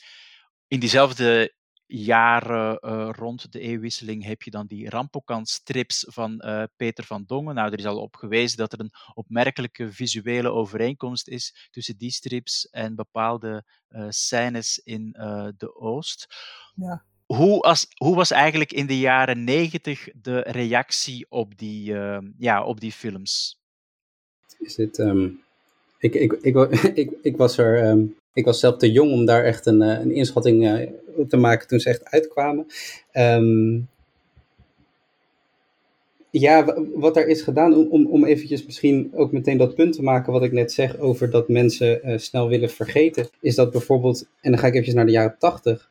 in 0.68 0.80
diezelfde 0.80 1.56
jaren 1.86 2.78
uh, 2.82 3.10
rond 3.12 3.52
de 3.52 3.60
eeuwwisseling 3.60 4.24
heb 4.24 4.42
je 4.42 4.52
dan 4.52 4.68
die 4.68 4.90
Rampokant-strips 4.90 6.06
van 6.10 6.42
uh, 6.46 6.64
Peter 6.76 7.04
van 7.04 7.24
Dongen. 7.28 7.56
Nou, 7.56 7.72
er 7.72 7.80
is 7.80 7.86
al 7.86 8.02
op 8.02 8.16
gewezen 8.16 8.58
dat 8.58 8.74
er 8.74 8.80
een 8.80 8.92
opmerkelijke 9.14 9.92
visuele 9.92 10.52
overeenkomst 10.52 11.28
is 11.28 11.68
tussen 11.72 11.98
die 11.98 12.12
strips 12.12 12.70
en 12.70 12.96
bepaalde 12.96 13.64
uh, 13.90 14.06
scènes 14.10 14.80
in 14.84 15.12
de 15.58 15.76
Oost. 15.76 16.36
Ja. 16.76 17.04
Hoe, 17.26 17.62
als, 17.62 17.88
hoe, 17.98 18.16
was 18.16 18.32
eigenlijk 18.32 18.74
in 18.74 18.88
de 18.88 19.00
jaren 19.00 19.44
negentig 19.44 20.10
de 20.22 20.40
reactie 20.40 21.26
op 21.30 21.58
die, 21.58 21.94
ja, 22.38 22.64
op 22.64 22.80
die 22.80 22.92
films? 22.92 23.60
Is 24.60 24.76
dit... 24.76 24.98
Um, 24.98 25.42
ik, 25.98 26.14
ik, 26.16 26.34
ik, 26.34 26.56
ik, 27.04 27.12
ik, 27.22 27.38
was 27.38 27.58
er 27.58 27.90
um, 27.90 28.16
ik 28.34 28.46
was 28.46 28.60
zelf 28.60 28.78
te 28.78 28.92
jong 28.92 29.12
om 29.12 29.26
daar 29.26 29.44
echt 29.44 29.66
een, 29.66 29.82
een 29.82 30.12
inschatting 30.12 30.64
uh, 30.64 30.90
te 31.28 31.38
maken 31.38 31.68
toen 31.68 31.80
ze 31.80 31.90
echt 31.90 32.06
uitkwamen. 32.06 32.66
Um, 33.14 33.88
ja, 36.40 36.78
wat 36.96 37.18
er 37.18 37.28
is 37.28 37.42
gedaan, 37.42 37.90
om, 37.90 38.08
om 38.08 38.26
eventjes 38.26 38.66
misschien 38.66 39.12
ook 39.16 39.32
meteen 39.32 39.58
dat 39.58 39.76
punt 39.76 39.94
te 39.94 40.04
maken 40.04 40.34
wat 40.34 40.44
ik 40.44 40.52
net 40.52 40.72
zeg 40.72 41.00
over 41.00 41.30
dat 41.30 41.50
mensen 41.50 42.00
uh, 42.04 42.18
snel 42.18 42.48
willen 42.48 42.70
vergeten, 42.70 43.28
is 43.42 43.56
dat 43.56 43.72
bijvoorbeeld, 43.72 44.28
en 44.42 44.52
dan 44.52 44.60
ga 44.60 44.68
ik 44.68 44.72
eventjes 44.72 44.96
naar 44.96 45.06
de 45.06 45.12
jaren 45.12 45.36
tachtig, 45.40 45.90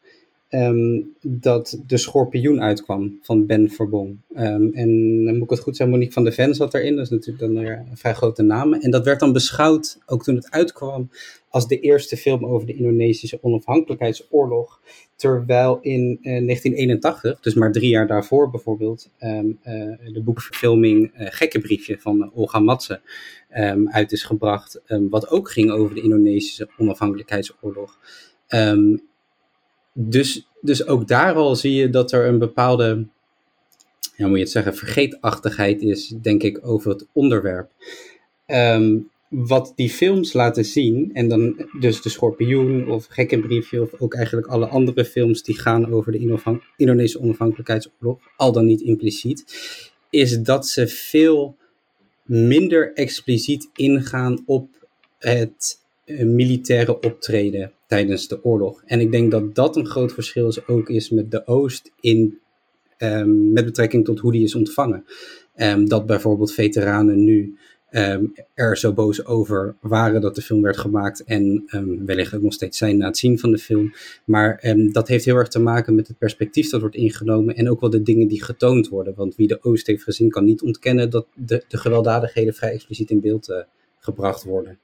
ehm, 0.48 1.00
dat 1.20 1.80
De 1.86 1.96
Schorpioen 1.96 2.62
uitkwam 2.62 3.18
van 3.22 3.46
Ben 3.46 3.70
Verbong. 3.70 4.16
Um, 4.36 4.70
en 4.74 5.24
dan 5.24 5.34
moet 5.34 5.44
ik 5.44 5.50
het 5.50 5.60
goed 5.60 5.76
zeggen, 5.76 5.94
Monique 5.94 6.14
van 6.14 6.24
de 6.24 6.32
Ven 6.32 6.54
zat 6.54 6.74
erin, 6.74 6.96
dat 6.96 7.04
is 7.04 7.10
natuurlijk 7.10 7.54
dan 7.54 7.56
een 7.56 7.96
vrij 7.96 8.14
grote 8.14 8.42
naam. 8.42 8.74
En 8.74 8.90
dat 8.90 9.04
werd 9.04 9.20
dan 9.20 9.32
beschouwd, 9.32 9.98
ook 10.06 10.22
toen 10.22 10.34
het 10.34 10.50
uitkwam, 10.50 11.10
als 11.48 11.68
de 11.68 11.80
eerste 11.80 12.16
film 12.16 12.46
over 12.46 12.66
de 12.66 12.74
Indonesische 12.74 13.38
onafhankelijkheidsoorlog. 13.42 14.80
Terwijl 15.22 15.78
in 15.80 16.18
1981, 16.22 17.40
dus 17.40 17.54
maar 17.54 17.72
drie 17.72 17.88
jaar 17.88 18.06
daarvoor 18.06 18.50
bijvoorbeeld, 18.50 19.10
um, 19.20 19.58
uh, 19.64 20.12
de 20.12 20.22
boekverfilming 20.24 21.12
uh, 21.20 21.26
Gekkenbriefje 21.30 21.98
van 21.98 22.32
Olga 22.34 22.58
Matse 22.58 23.00
um, 23.56 23.90
uit 23.90 24.12
is 24.12 24.22
gebracht. 24.22 24.80
Um, 24.88 25.08
wat 25.08 25.28
ook 25.28 25.50
ging 25.50 25.70
over 25.70 25.94
de 25.94 26.00
Indonesische 26.00 26.68
onafhankelijkheidsoorlog. 26.78 27.98
dus, 29.92 30.48
dus 30.60 30.86
ook 30.86 31.08
daar 31.08 31.34
al 31.34 31.56
zie 31.56 31.74
je 31.74 31.90
dat 31.90 32.12
er 32.12 32.26
een 32.26 32.38
bepaalde, 32.38 33.06
ja, 34.16 34.26
moet 34.26 34.36
je 34.36 34.42
het 34.42 34.52
zeggen, 34.52 34.74
vergeetachtigheid 34.74 35.82
is, 35.82 36.08
denk 36.08 36.42
ik, 36.42 36.66
over 36.66 36.90
het 36.90 37.06
onderwerp. 37.12 37.70
Um, 38.46 39.10
wat 39.32 39.72
die 39.76 39.90
films 39.90 40.32
laten 40.32 40.64
zien, 40.64 41.10
en 41.12 41.28
dan 41.28 41.66
dus 41.80 42.02
de 42.02 42.08
Schorpioen 42.08 42.88
of 42.90 43.06
Gekkenbriefje 43.06 43.82
of 43.82 44.00
ook 44.00 44.14
eigenlijk 44.14 44.46
alle 44.46 44.66
andere 44.66 45.04
films 45.04 45.42
die 45.42 45.58
gaan 45.58 45.92
over 45.92 46.12
de 46.12 46.58
Indonesische 46.76 47.20
onafhankelijkheidsoorlog, 47.20 48.18
al 48.36 48.52
dan 48.52 48.64
niet 48.64 48.80
impliciet, 48.80 49.44
is 50.10 50.38
dat 50.38 50.66
ze 50.66 50.88
veel 50.88 51.56
minder 52.22 52.92
expliciet 52.92 53.70
ingaan 53.74 54.42
op 54.46 54.68
het 55.18 55.80
uh, 56.06 56.24
militaire 56.24 57.00
optreden 57.00 57.72
tijdens 57.86 58.28
de 58.28 58.44
oorlog. 58.44 58.82
En 58.86 59.00
ik 59.00 59.12
denk 59.12 59.30
dat 59.30 59.54
dat 59.54 59.76
een 59.76 59.86
groot 59.86 60.12
verschil 60.12 60.48
is, 60.48 60.66
ook 60.66 60.88
is 60.88 61.10
met 61.10 61.30
de 61.30 61.46
Oost 61.46 61.92
in, 62.00 62.38
um, 62.98 63.52
met 63.52 63.64
betrekking 63.64 64.04
tot 64.04 64.18
hoe 64.18 64.32
die 64.32 64.44
is 64.44 64.54
ontvangen. 64.54 65.04
Um, 65.56 65.88
dat 65.88 66.06
bijvoorbeeld 66.06 66.52
veteranen 66.52 67.24
nu 67.24 67.56
um, 67.92 68.32
er 68.54 68.76
zo 68.76 68.92
boos 68.92 69.24
over 69.24 69.76
waren 69.80 70.20
dat 70.20 70.34
de 70.34 70.42
film 70.42 70.62
werd 70.62 70.76
gemaakt 70.76 71.24
en 71.24 71.64
um, 71.74 72.06
wellicht 72.06 72.34
ook 72.34 72.42
nog 72.42 72.52
steeds 72.52 72.78
zijn 72.78 72.96
na 72.96 73.06
het 73.06 73.18
zien 73.18 73.38
van 73.38 73.50
de 73.50 73.58
film. 73.58 73.94
Maar 74.24 74.60
um, 74.64 74.92
dat 74.92 75.08
heeft 75.08 75.24
heel 75.24 75.36
erg 75.36 75.48
te 75.48 75.60
maken 75.60 75.94
met 75.94 76.08
het 76.08 76.18
perspectief 76.18 76.70
dat 76.70 76.80
wordt 76.80 76.96
ingenomen 76.96 77.56
en 77.56 77.70
ook 77.70 77.80
wel 77.80 77.90
de 77.90 78.02
dingen 78.02 78.28
die 78.28 78.44
getoond 78.44 78.88
worden. 78.88 79.14
Want 79.14 79.36
wie 79.36 79.48
de 79.48 79.62
Oost 79.62 79.86
heeft 79.86 80.02
gezien 80.02 80.30
kan 80.30 80.44
niet 80.44 80.62
ontkennen 80.62 81.10
dat 81.10 81.26
de, 81.34 81.64
de 81.68 81.76
gewelddadigheden 81.76 82.54
vrij 82.54 82.72
expliciet 82.72 83.10
in 83.10 83.20
beeld 83.20 83.48
uh, 83.48 83.56
gebracht 83.98 84.44
worden. 84.44 84.78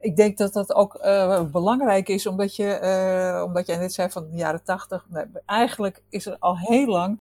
Ik 0.00 0.16
denk 0.16 0.38
dat 0.38 0.52
dat 0.52 0.74
ook 0.74 0.98
uh, 1.04 1.50
belangrijk 1.50 2.08
is, 2.08 2.26
omdat 2.26 2.56
je, 2.56 2.78
uh, 2.82 3.44
omdat 3.46 3.66
jij 3.66 3.76
net 3.76 3.92
zei 3.92 4.10
van 4.10 4.30
de 4.30 4.36
jaren 4.36 4.62
tachtig. 4.64 5.06
eigenlijk 5.46 6.02
is 6.08 6.26
er 6.26 6.36
al 6.38 6.58
heel 6.58 6.86
lang 6.86 7.20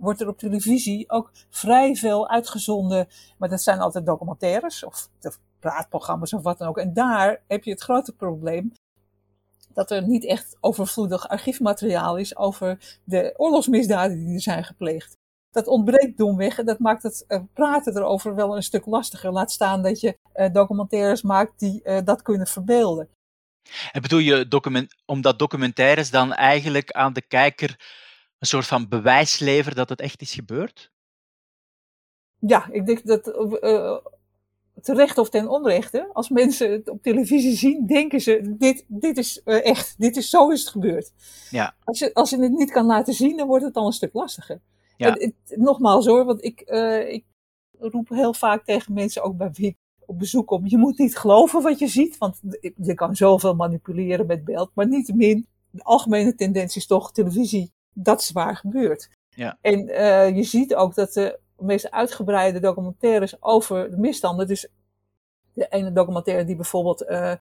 wordt 0.00 0.20
er 0.20 0.28
op 0.28 0.38
televisie 0.38 1.10
ook 1.10 1.30
vrij 1.50 1.94
veel 1.94 2.28
uitgezonden. 2.28 3.08
Maar 3.38 3.48
dat 3.48 3.62
zijn 3.62 3.80
altijd 3.80 4.06
documentaires 4.06 4.84
of 4.84 5.08
praatprogramma's 5.60 6.32
of 6.32 6.42
wat 6.42 6.58
dan 6.58 6.68
ook. 6.68 6.78
En 6.78 6.92
daar 6.92 7.42
heb 7.46 7.64
je 7.64 7.70
het 7.70 7.80
grote 7.80 8.12
probleem 8.12 8.72
dat 9.72 9.90
er 9.90 10.06
niet 10.06 10.26
echt 10.26 10.56
overvloedig 10.60 11.28
archiefmateriaal 11.28 12.16
is 12.16 12.36
over 12.36 12.98
de 13.04 13.34
oorlogsmisdaden 13.36 14.24
die 14.24 14.34
er 14.34 14.40
zijn 14.40 14.64
gepleegd. 14.64 15.18
Dat 15.50 15.66
ontbreekt 15.66 16.18
domweg 16.18 16.58
en 16.58 16.66
dat 16.66 16.78
maakt 16.78 17.02
het 17.02 17.24
uh, 17.28 17.40
praten 17.52 17.96
erover 17.96 18.34
wel 18.34 18.56
een 18.56 18.62
stuk 18.62 18.86
lastiger. 18.86 19.32
Laat 19.32 19.50
staan 19.50 19.82
dat 19.82 20.00
je 20.00 20.18
uh, 20.34 20.52
documentaires 20.52 21.22
maakt 21.22 21.58
die 21.58 21.80
uh, 21.84 21.98
dat 22.04 22.22
kunnen 22.22 22.46
verbeelden. 22.46 23.08
En 23.92 24.02
bedoel 24.02 24.18
je 24.18 24.92
omdat 25.06 25.38
documentaires 25.38 26.10
dan 26.10 26.32
eigenlijk 26.32 26.90
aan 26.90 27.12
de 27.12 27.22
kijker 27.22 27.76
een 28.40 28.46
soort 28.46 28.66
van 28.66 28.88
bewijs 28.88 29.38
leveren 29.38 29.76
dat 29.76 29.88
het 29.88 30.00
echt 30.00 30.20
is 30.20 30.34
gebeurd? 30.34 30.92
Ja, 32.38 32.68
ik 32.70 32.86
denk 32.86 33.06
dat 33.06 33.26
uh, 33.62 33.96
terecht 34.80 35.18
of 35.18 35.30
ten 35.30 35.48
onrechte, 35.48 36.10
als 36.12 36.28
mensen 36.28 36.72
het 36.72 36.88
op 36.88 37.02
televisie 37.02 37.56
zien, 37.56 37.86
denken 37.86 38.20
ze: 38.20 38.54
dit, 38.58 38.84
dit 38.88 39.18
is 39.18 39.40
uh, 39.44 39.64
echt, 39.66 39.94
dit 39.98 40.16
is 40.16 40.30
zo 40.30 40.50
is 40.50 40.60
het 40.60 40.68
gebeurd. 40.68 41.12
Ja. 41.50 41.74
Als, 41.84 41.98
je, 41.98 42.14
als 42.14 42.30
je 42.30 42.42
het 42.42 42.52
niet 42.52 42.70
kan 42.70 42.86
laten 42.86 43.14
zien, 43.14 43.36
dan 43.36 43.46
wordt 43.46 43.64
het 43.64 43.76
al 43.76 43.86
een 43.86 43.92
stuk 43.92 44.12
lastiger. 44.12 44.60
Ja. 44.96 45.16
En, 45.16 45.20
het, 45.20 45.58
nogmaals 45.58 46.06
hoor, 46.06 46.24
want 46.24 46.44
ik, 46.44 46.62
uh, 46.66 47.12
ik 47.12 47.24
roep 47.78 48.08
heel 48.08 48.34
vaak 48.34 48.64
tegen 48.64 48.92
mensen, 48.92 49.22
ook 49.22 49.36
bij 49.36 49.50
wie 49.52 49.66
ik 49.66 49.76
op 50.06 50.18
bezoek 50.18 50.46
kom: 50.46 50.66
je 50.66 50.78
moet 50.78 50.98
niet 50.98 51.16
geloven 51.16 51.62
wat 51.62 51.78
je 51.78 51.88
ziet, 51.88 52.18
want 52.18 52.40
je 52.76 52.94
kan 52.94 53.16
zoveel 53.16 53.54
manipuleren 53.54 54.26
met 54.26 54.44
beeld, 54.44 54.70
maar 54.74 54.88
niettemin. 54.88 55.46
De 55.70 55.82
algemene 55.82 56.34
tendens 56.34 56.76
is 56.76 56.86
toch 56.86 57.12
televisie 57.12 57.72
dat 58.02 58.20
is 58.20 58.30
waar 58.30 58.56
gebeurt. 58.56 59.08
Ja. 59.28 59.58
En 59.60 59.88
uh, 59.88 60.36
je 60.36 60.42
ziet 60.42 60.74
ook 60.74 60.94
dat 60.94 61.12
de 61.12 61.38
meest 61.58 61.90
uitgebreide 61.90 62.60
documentaires 62.60 63.42
over 63.42 63.90
de 63.90 63.96
misstanden, 63.96 64.46
dus 64.46 64.68
de 65.52 65.66
ene 65.68 65.92
documentaire 65.92 66.44
die 66.44 66.56
bijvoorbeeld 66.56 67.02
uh, 67.02 67.32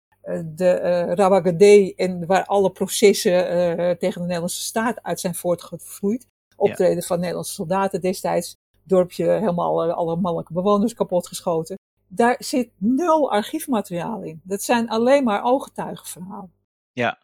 de 0.45 0.79
uh, 0.83 1.13
Rabagade 1.13 1.93
en 1.95 2.25
waar 2.25 2.45
alle 2.45 2.71
processen 2.71 3.31
uh, 3.31 3.91
tegen 3.91 4.21
de 4.21 4.27
Nederlandse 4.27 4.61
staat 4.61 5.03
uit 5.03 5.19
zijn 5.19 5.35
voortgevloeid, 5.35 6.27
optreden 6.55 6.95
ja. 6.95 7.01
van 7.01 7.19
Nederlandse 7.19 7.53
soldaten 7.53 8.01
destijds, 8.01 8.55
dorpje 8.83 9.25
helemaal 9.25 9.93
alle 9.93 10.15
mannelijke 10.15 10.53
bewoners 10.53 10.93
kapotgeschoten. 10.93 11.77
Daar 12.07 12.35
zit 12.39 12.69
nul 12.77 13.31
archiefmateriaal 13.31 14.21
in. 14.21 14.41
Dat 14.43 14.61
zijn 14.61 14.89
alleen 14.89 15.23
maar 15.23 15.43
ooggetuigenverhalen. 15.43 16.53
Ja, 16.91 17.19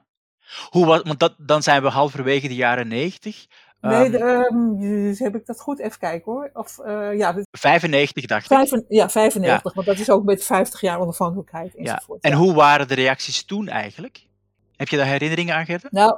hoe 0.69 0.86
was, 0.86 1.01
want 1.01 1.19
dat, 1.19 1.36
dan 1.38 1.63
zijn 1.63 1.81
we 1.81 1.89
halverwege 1.89 2.47
de 2.47 2.55
jaren 2.55 2.88
90. 2.88 3.45
Nee, 3.81 4.10
de, 4.10 4.19
um, 4.19 5.13
heb 5.17 5.36
ik 5.36 5.45
dat 5.45 5.62
goed? 5.62 5.79
Even 5.79 5.99
kijken 5.99 6.31
hoor. 6.31 6.49
Of, 6.53 6.79
uh, 6.86 7.17
ja, 7.17 7.36
95 7.51 8.25
dacht 8.25 8.47
vijf, 8.47 8.71
ik. 8.71 8.86
Ja, 8.88 9.10
95, 9.10 9.63
ja. 9.63 9.75
want 9.75 9.88
dat 9.88 9.99
is 9.99 10.10
ook 10.10 10.23
met 10.23 10.43
50 10.43 10.81
jaar 10.81 10.99
onafhankelijkheid 10.99 11.75
enzovoort. 11.75 12.23
Ja. 12.23 12.29
En 12.29 12.38
hoe 12.38 12.53
waren 12.53 12.88
de 12.88 12.93
reacties 12.93 13.45
toen 13.45 13.67
eigenlijk? 13.67 14.27
Heb 14.75 14.88
je 14.88 14.97
daar 14.97 15.05
herinneringen 15.05 15.55
aan, 15.55 15.65
Gerda? 15.65 15.88
Nou, 15.91 16.17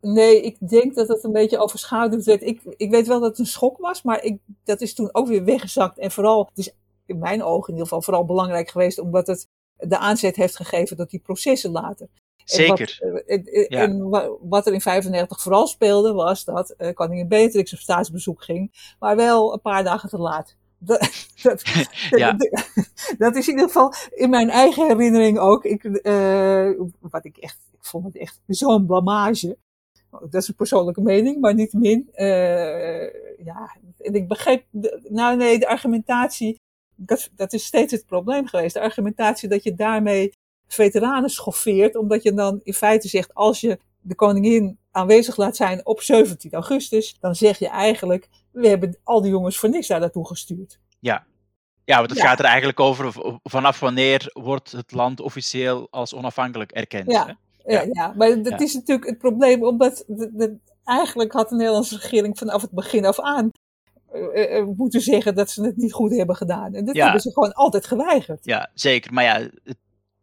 nee, 0.00 0.42
ik 0.42 0.68
denk 0.68 0.94
dat 0.94 1.08
het 1.08 1.24
een 1.24 1.32
beetje 1.32 1.58
overschaduwd 1.58 2.24
werd. 2.24 2.42
Ik, 2.42 2.60
ik 2.76 2.90
weet 2.90 3.06
wel 3.06 3.20
dat 3.20 3.30
het 3.30 3.38
een 3.38 3.46
schok 3.46 3.78
was, 3.78 4.02
maar 4.02 4.22
ik, 4.22 4.38
dat 4.64 4.80
is 4.80 4.94
toen 4.94 5.08
ook 5.12 5.28
weer 5.28 5.44
weggezakt. 5.44 5.98
En 5.98 6.10
vooral, 6.10 6.46
het 6.48 6.58
is 6.58 6.74
in 7.06 7.18
mijn 7.18 7.42
ogen 7.42 7.66
in 7.66 7.72
ieder 7.72 7.86
geval 7.86 8.02
vooral 8.02 8.24
belangrijk 8.24 8.70
geweest, 8.70 8.98
omdat 8.98 9.26
het 9.26 9.48
de 9.76 9.98
aanzet 9.98 10.36
heeft 10.36 10.56
gegeven 10.56 10.96
tot 10.96 11.10
die 11.10 11.20
processen 11.20 11.70
later. 11.70 12.08
Zeker. 12.50 12.98
En 13.00 13.12
wat, 13.12 13.22
en, 13.22 13.42
ja. 13.44 13.82
en 13.82 14.08
wat, 14.48 14.66
er 14.66 14.72
in 14.72 14.80
95 14.80 15.40
vooral 15.40 15.66
speelde, 15.66 16.12
was 16.12 16.44
dat 16.44 16.74
uh, 16.78 16.94
koningin 16.94 17.28
Beatrix 17.28 17.72
op 17.72 17.78
staatsbezoek 17.78 18.44
ging, 18.44 18.94
maar 18.98 19.16
wel 19.16 19.52
een 19.52 19.60
paar 19.60 19.84
dagen 19.84 20.08
te 20.08 20.18
laat. 20.18 20.56
Dat, 20.80 21.26
dat, 21.42 21.62
ja. 22.10 22.36
dat, 23.18 23.36
is 23.36 23.48
in 23.48 23.52
ieder 23.52 23.66
geval 23.66 23.92
in 24.10 24.30
mijn 24.30 24.50
eigen 24.50 24.86
herinnering 24.86 25.38
ook. 25.38 25.64
Ik, 25.64 25.84
uh, 25.84 26.70
wat 27.00 27.24
ik 27.24 27.36
echt, 27.36 27.58
ik 27.72 27.84
vond 27.84 28.04
het 28.04 28.16
echt 28.16 28.40
zo'n 28.46 28.86
blamage. 28.86 29.56
Dat 30.10 30.42
is 30.42 30.48
een 30.48 30.54
persoonlijke 30.54 31.00
mening, 31.00 31.40
maar 31.40 31.54
niet 31.54 31.72
min. 31.72 32.08
Uh, 32.14 33.02
ja, 33.44 33.76
en 33.98 34.14
ik 34.14 34.28
begreep, 34.28 34.64
nou 35.08 35.36
nee, 35.36 35.58
de 35.58 35.68
argumentatie, 35.68 36.60
dat, 36.94 37.30
dat 37.36 37.52
is 37.52 37.64
steeds 37.64 37.92
het 37.92 38.06
probleem 38.06 38.46
geweest. 38.46 38.74
De 38.74 38.80
argumentatie 38.80 39.48
dat 39.48 39.62
je 39.62 39.74
daarmee 39.74 40.32
veteranen 40.68 41.30
schoffeert, 41.30 41.96
omdat 41.96 42.22
je 42.22 42.34
dan 42.34 42.60
in 42.62 42.74
feite 42.74 43.08
zegt, 43.08 43.34
als 43.34 43.60
je 43.60 43.78
de 44.00 44.14
koningin 44.14 44.78
aanwezig 44.90 45.36
laat 45.36 45.56
zijn 45.56 45.86
op 45.86 46.00
17 46.00 46.52
augustus, 46.52 47.16
dan 47.20 47.34
zeg 47.34 47.58
je 47.58 47.68
eigenlijk, 47.68 48.28
we 48.50 48.68
hebben 48.68 48.98
al 49.04 49.22
die 49.22 49.30
jongens 49.30 49.58
voor 49.58 49.68
niks 49.68 49.86
daar 49.86 50.00
naartoe 50.00 50.26
gestuurd. 50.26 50.78
Ja, 51.00 51.26
ja, 51.88 51.96
want 51.96 52.10
het 52.10 52.18
ja. 52.18 52.26
gaat 52.26 52.38
er 52.38 52.44
eigenlijk 52.44 52.80
over 52.80 53.12
vanaf 53.42 53.80
wanneer 53.80 54.30
wordt 54.32 54.72
het 54.72 54.92
land 54.92 55.20
officieel 55.20 55.86
als 55.90 56.14
onafhankelijk 56.14 56.70
erkend. 56.70 57.10
Ja, 57.10 57.38
hè? 57.62 57.72
ja. 57.72 57.86
ja, 57.92 58.14
maar 58.16 58.42
dat 58.42 58.60
is 58.60 58.74
natuurlijk 58.74 59.08
het 59.08 59.18
probleem, 59.18 59.64
omdat 59.64 60.04
de, 60.06 60.30
de, 60.32 60.56
eigenlijk 60.84 61.32
had 61.32 61.48
de 61.48 61.54
Nederlandse 61.54 61.96
regering 61.96 62.38
vanaf 62.38 62.62
het 62.62 62.70
begin 62.70 63.04
af 63.04 63.20
aan 63.20 63.50
uh, 64.14 64.58
uh, 64.58 64.66
moeten 64.76 65.00
zeggen 65.00 65.34
dat 65.34 65.50
ze 65.50 65.64
het 65.64 65.76
niet 65.76 65.92
goed 65.92 66.16
hebben 66.16 66.36
gedaan. 66.36 66.74
En 66.74 66.84
dat 66.84 66.96
hebben 66.96 67.20
ze 67.20 67.32
gewoon 67.32 67.52
altijd 67.52 67.86
geweigerd. 67.86 68.44
Ja, 68.44 68.70
zeker. 68.74 69.12
Maar 69.12 69.24
ja, 69.24 69.48
het 69.64 69.78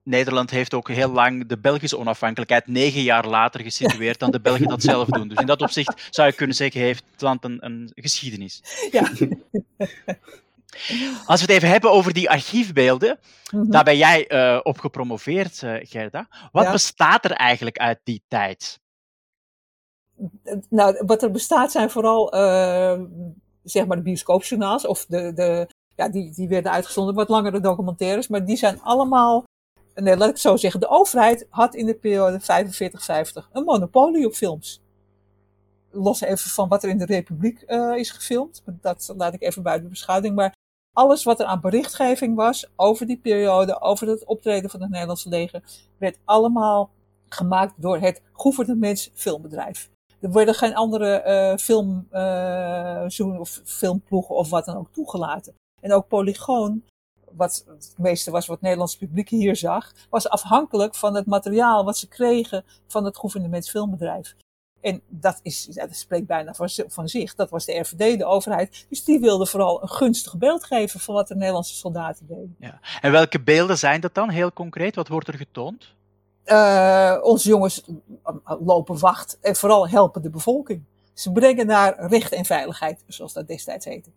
Nederland 0.05 0.49
heeft 0.49 0.73
ook 0.73 0.89
heel 0.89 1.11
lang 1.11 1.47
de 1.47 1.57
Belgische 1.57 1.97
onafhankelijkheid 1.97 2.67
negen 2.67 3.01
jaar 3.01 3.27
later 3.27 3.61
gesitueerd 3.61 4.19
dan 4.19 4.31
de 4.31 4.41
Belgen 4.41 4.67
dat 4.67 4.81
zelf 4.81 5.07
doen. 5.07 5.27
Dus 5.27 5.39
in 5.39 5.45
dat 5.45 5.61
opzicht 5.61 6.07
zou 6.09 6.27
je 6.27 6.33
kunnen 6.33 6.55
zeggen, 6.55 6.81
heeft 6.81 7.03
het 7.11 7.21
land 7.21 7.43
een, 7.43 7.65
een 7.65 7.91
geschiedenis. 7.95 8.61
Ja. 8.91 9.11
Als 11.25 11.41
we 11.41 11.45
het 11.45 11.49
even 11.49 11.69
hebben 11.69 11.91
over 11.91 12.13
die 12.13 12.29
archiefbeelden, 12.29 13.19
mm 13.51 13.59
-hmm. 13.59 13.71
daar 13.71 13.83
ben 13.83 13.97
jij 13.97 14.31
uh, 14.31 14.59
op 14.63 14.79
gepromoveerd, 14.79 15.61
uh, 15.61 15.75
Gerda. 15.79 16.27
Wat 16.51 16.65
ja. 16.65 16.71
bestaat 16.71 17.25
er 17.25 17.31
eigenlijk 17.31 17.77
uit 17.77 17.99
die 18.03 18.23
tijd? 18.27 18.79
Nou, 20.69 21.03
wat 21.05 21.23
er 21.23 21.31
bestaat 21.31 21.71
zijn 21.71 21.89
vooral, 21.89 22.35
uh, 22.35 23.01
zeg 23.63 23.85
maar, 23.85 23.97
de 23.97 24.03
bioscoopjournaals, 24.03 24.87
of 24.87 25.05
de, 25.05 25.33
de, 25.33 25.67
ja, 25.95 26.09
die, 26.09 26.33
die 26.33 26.47
werden 26.47 26.71
uitgezonden, 26.71 27.15
wat 27.15 27.29
langere 27.29 27.59
documentaires, 27.59 28.27
maar 28.27 28.45
die 28.45 28.57
zijn 28.57 28.81
allemaal 28.81 29.43
nee, 29.95 30.17
laat 30.17 30.29
ik 30.29 30.37
zo 30.37 30.55
zeggen, 30.55 30.79
de 30.79 30.89
overheid 30.89 31.47
had 31.49 31.75
in 31.75 31.85
de 31.85 31.95
periode 31.95 32.41
45-50 32.41 33.51
een 33.51 33.63
monopolie 33.63 34.25
op 34.25 34.33
films. 34.33 34.81
los 35.91 36.21
even 36.21 36.49
van 36.49 36.67
wat 36.69 36.83
er 36.83 36.89
in 36.89 36.97
de 36.97 37.05
Republiek 37.05 37.61
is 37.95 38.11
gefilmd. 38.11 38.63
Dat 38.65 39.13
laat 39.17 39.33
ik 39.33 39.41
even 39.41 39.63
buiten 39.63 39.89
beschouwing. 39.89 40.35
Maar 40.35 40.53
alles 40.93 41.23
wat 41.23 41.39
er 41.39 41.45
aan 41.45 41.61
berichtgeving 41.61 42.35
was 42.35 42.69
over 42.75 43.05
die 43.07 43.17
periode, 43.17 43.81
over 43.81 44.07
het 44.07 44.25
optreden 44.25 44.69
van 44.69 44.81
het 44.81 44.89
Nederlandse 44.89 45.29
leger, 45.29 45.63
werd 45.97 46.17
allemaal 46.25 46.89
gemaakt 47.29 47.73
door 47.77 47.97
het 47.97 48.21
gouvernements 48.33 49.11
filmbedrijf. 49.13 49.89
Er 50.19 50.31
werden 50.31 50.55
geen 50.55 50.75
andere 50.75 51.23
uh, 51.25 51.57
film, 51.57 52.07
uh, 52.11 53.39
of 53.39 53.61
filmploegen 53.63 54.35
of 54.35 54.49
wat 54.49 54.65
dan 54.65 54.77
ook 54.77 54.91
toegelaten. 54.91 55.53
En 55.81 55.93
ook 55.93 56.07
Polygoon, 56.07 56.83
wat 57.35 57.63
het 57.67 57.93
meeste 57.97 58.31
was 58.31 58.45
wat 58.45 58.55
het 58.55 58.63
Nederlandse 58.63 58.97
publiek 58.97 59.29
hier 59.29 59.55
zag, 59.55 59.91
was 60.09 60.29
afhankelijk 60.29 60.95
van 60.95 61.15
het 61.15 61.25
materiaal 61.25 61.85
wat 61.85 61.97
ze 61.97 62.07
kregen 62.07 62.65
van 62.87 63.05
het 63.05 63.17
gouvernements 63.17 63.69
filmbedrijf. 63.69 64.35
En 64.81 65.01
dat, 65.07 65.39
is, 65.41 65.65
dat 65.65 65.95
spreekt 65.95 66.27
bijna 66.27 66.53
van, 66.53 66.69
van 66.87 67.07
zich. 67.07 67.35
Dat 67.35 67.49
was 67.49 67.65
de 67.65 67.79
RVD, 67.79 68.17
de 68.17 68.25
overheid. 68.25 68.85
Dus 68.89 69.03
die 69.03 69.19
wilde 69.19 69.45
vooral 69.45 69.81
een 69.81 69.89
gunstig 69.89 70.37
beeld 70.37 70.65
geven 70.65 70.99
van 70.99 71.13
wat 71.13 71.27
de 71.27 71.35
Nederlandse 71.35 71.75
soldaten 71.75 72.27
deden. 72.27 72.55
Ja. 72.59 72.79
En 73.01 73.11
welke 73.11 73.41
beelden 73.41 73.77
zijn 73.77 74.01
dat 74.01 74.13
dan, 74.13 74.29
heel 74.29 74.53
concreet? 74.53 74.95
Wat 74.95 75.07
wordt 75.07 75.27
er 75.27 75.33
getoond? 75.33 75.93
Uh, 76.45 77.17
onze 77.21 77.49
jongens 77.49 77.83
lopen 78.59 78.99
wacht 78.99 79.37
en 79.41 79.55
vooral 79.55 79.87
helpen 79.87 80.21
de 80.21 80.29
bevolking. 80.29 80.83
Ze 81.13 81.31
brengen 81.31 81.65
naar 81.65 82.07
recht 82.07 82.31
en 82.31 82.45
veiligheid, 82.45 83.03
zoals 83.07 83.33
dat 83.33 83.47
destijds 83.47 83.85
heette. 83.85 84.09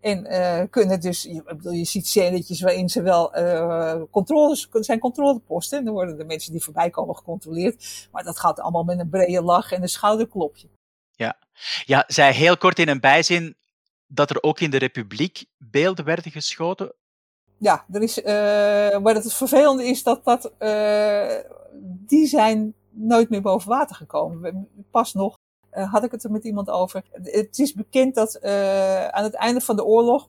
En 0.00 0.26
uh, 0.26 0.62
kunnen 0.70 1.00
dus, 1.00 1.22
je, 1.22 1.42
bedoel, 1.44 1.72
je 1.72 1.84
ziet 1.84 2.06
scènetjes 2.06 2.60
waarin 2.60 2.88
ze 2.88 3.02
wel 3.02 3.38
uh, 3.38 4.02
controles, 4.10 4.68
zijn 4.70 4.98
controleposten. 4.98 5.78
En 5.78 5.84
dan 5.84 5.94
worden 5.94 6.16
de 6.16 6.24
mensen 6.24 6.52
die 6.52 6.62
voorbij 6.62 6.90
komen 6.90 7.16
gecontroleerd. 7.16 8.08
Maar 8.12 8.24
dat 8.24 8.38
gaat 8.38 8.60
allemaal 8.60 8.84
met 8.84 8.98
een 8.98 9.08
brede 9.08 9.42
lach 9.42 9.72
en 9.72 9.82
een 9.82 9.88
schouderklopje. 9.88 10.68
Ja, 11.12 11.38
ja 11.84 12.04
zij 12.06 12.32
heel 12.32 12.56
kort 12.56 12.78
in 12.78 12.88
een 12.88 13.00
bijzin 13.00 13.56
dat 14.06 14.30
er 14.30 14.42
ook 14.42 14.60
in 14.60 14.70
de 14.70 14.78
Republiek 14.78 15.44
beelden 15.56 16.04
werden 16.04 16.32
geschoten. 16.32 16.92
Ja, 17.58 17.84
er 17.92 18.02
is, 18.02 18.18
uh, 18.18 18.24
maar 18.98 19.14
het 19.14 19.32
vervelende 19.32 19.86
is 19.86 20.02
dat, 20.02 20.24
dat 20.24 20.52
die 21.82 22.26
zijn 22.26 22.74
nooit 22.90 23.30
meer 23.30 23.42
boven 23.42 23.68
water 23.68 23.96
gekomen. 23.96 24.68
Pas 24.90 25.14
nog 25.14 25.37
uh, 25.78 25.92
had 25.92 26.04
ik 26.04 26.10
het 26.10 26.24
er 26.24 26.30
met 26.30 26.44
iemand 26.44 26.70
over. 26.70 27.02
Het 27.22 27.58
is 27.58 27.72
bekend 27.72 28.14
dat 28.14 28.38
uh, 28.42 29.08
aan 29.08 29.24
het 29.24 29.34
einde 29.34 29.60
van 29.60 29.76
de 29.76 29.84
oorlog, 29.84 30.28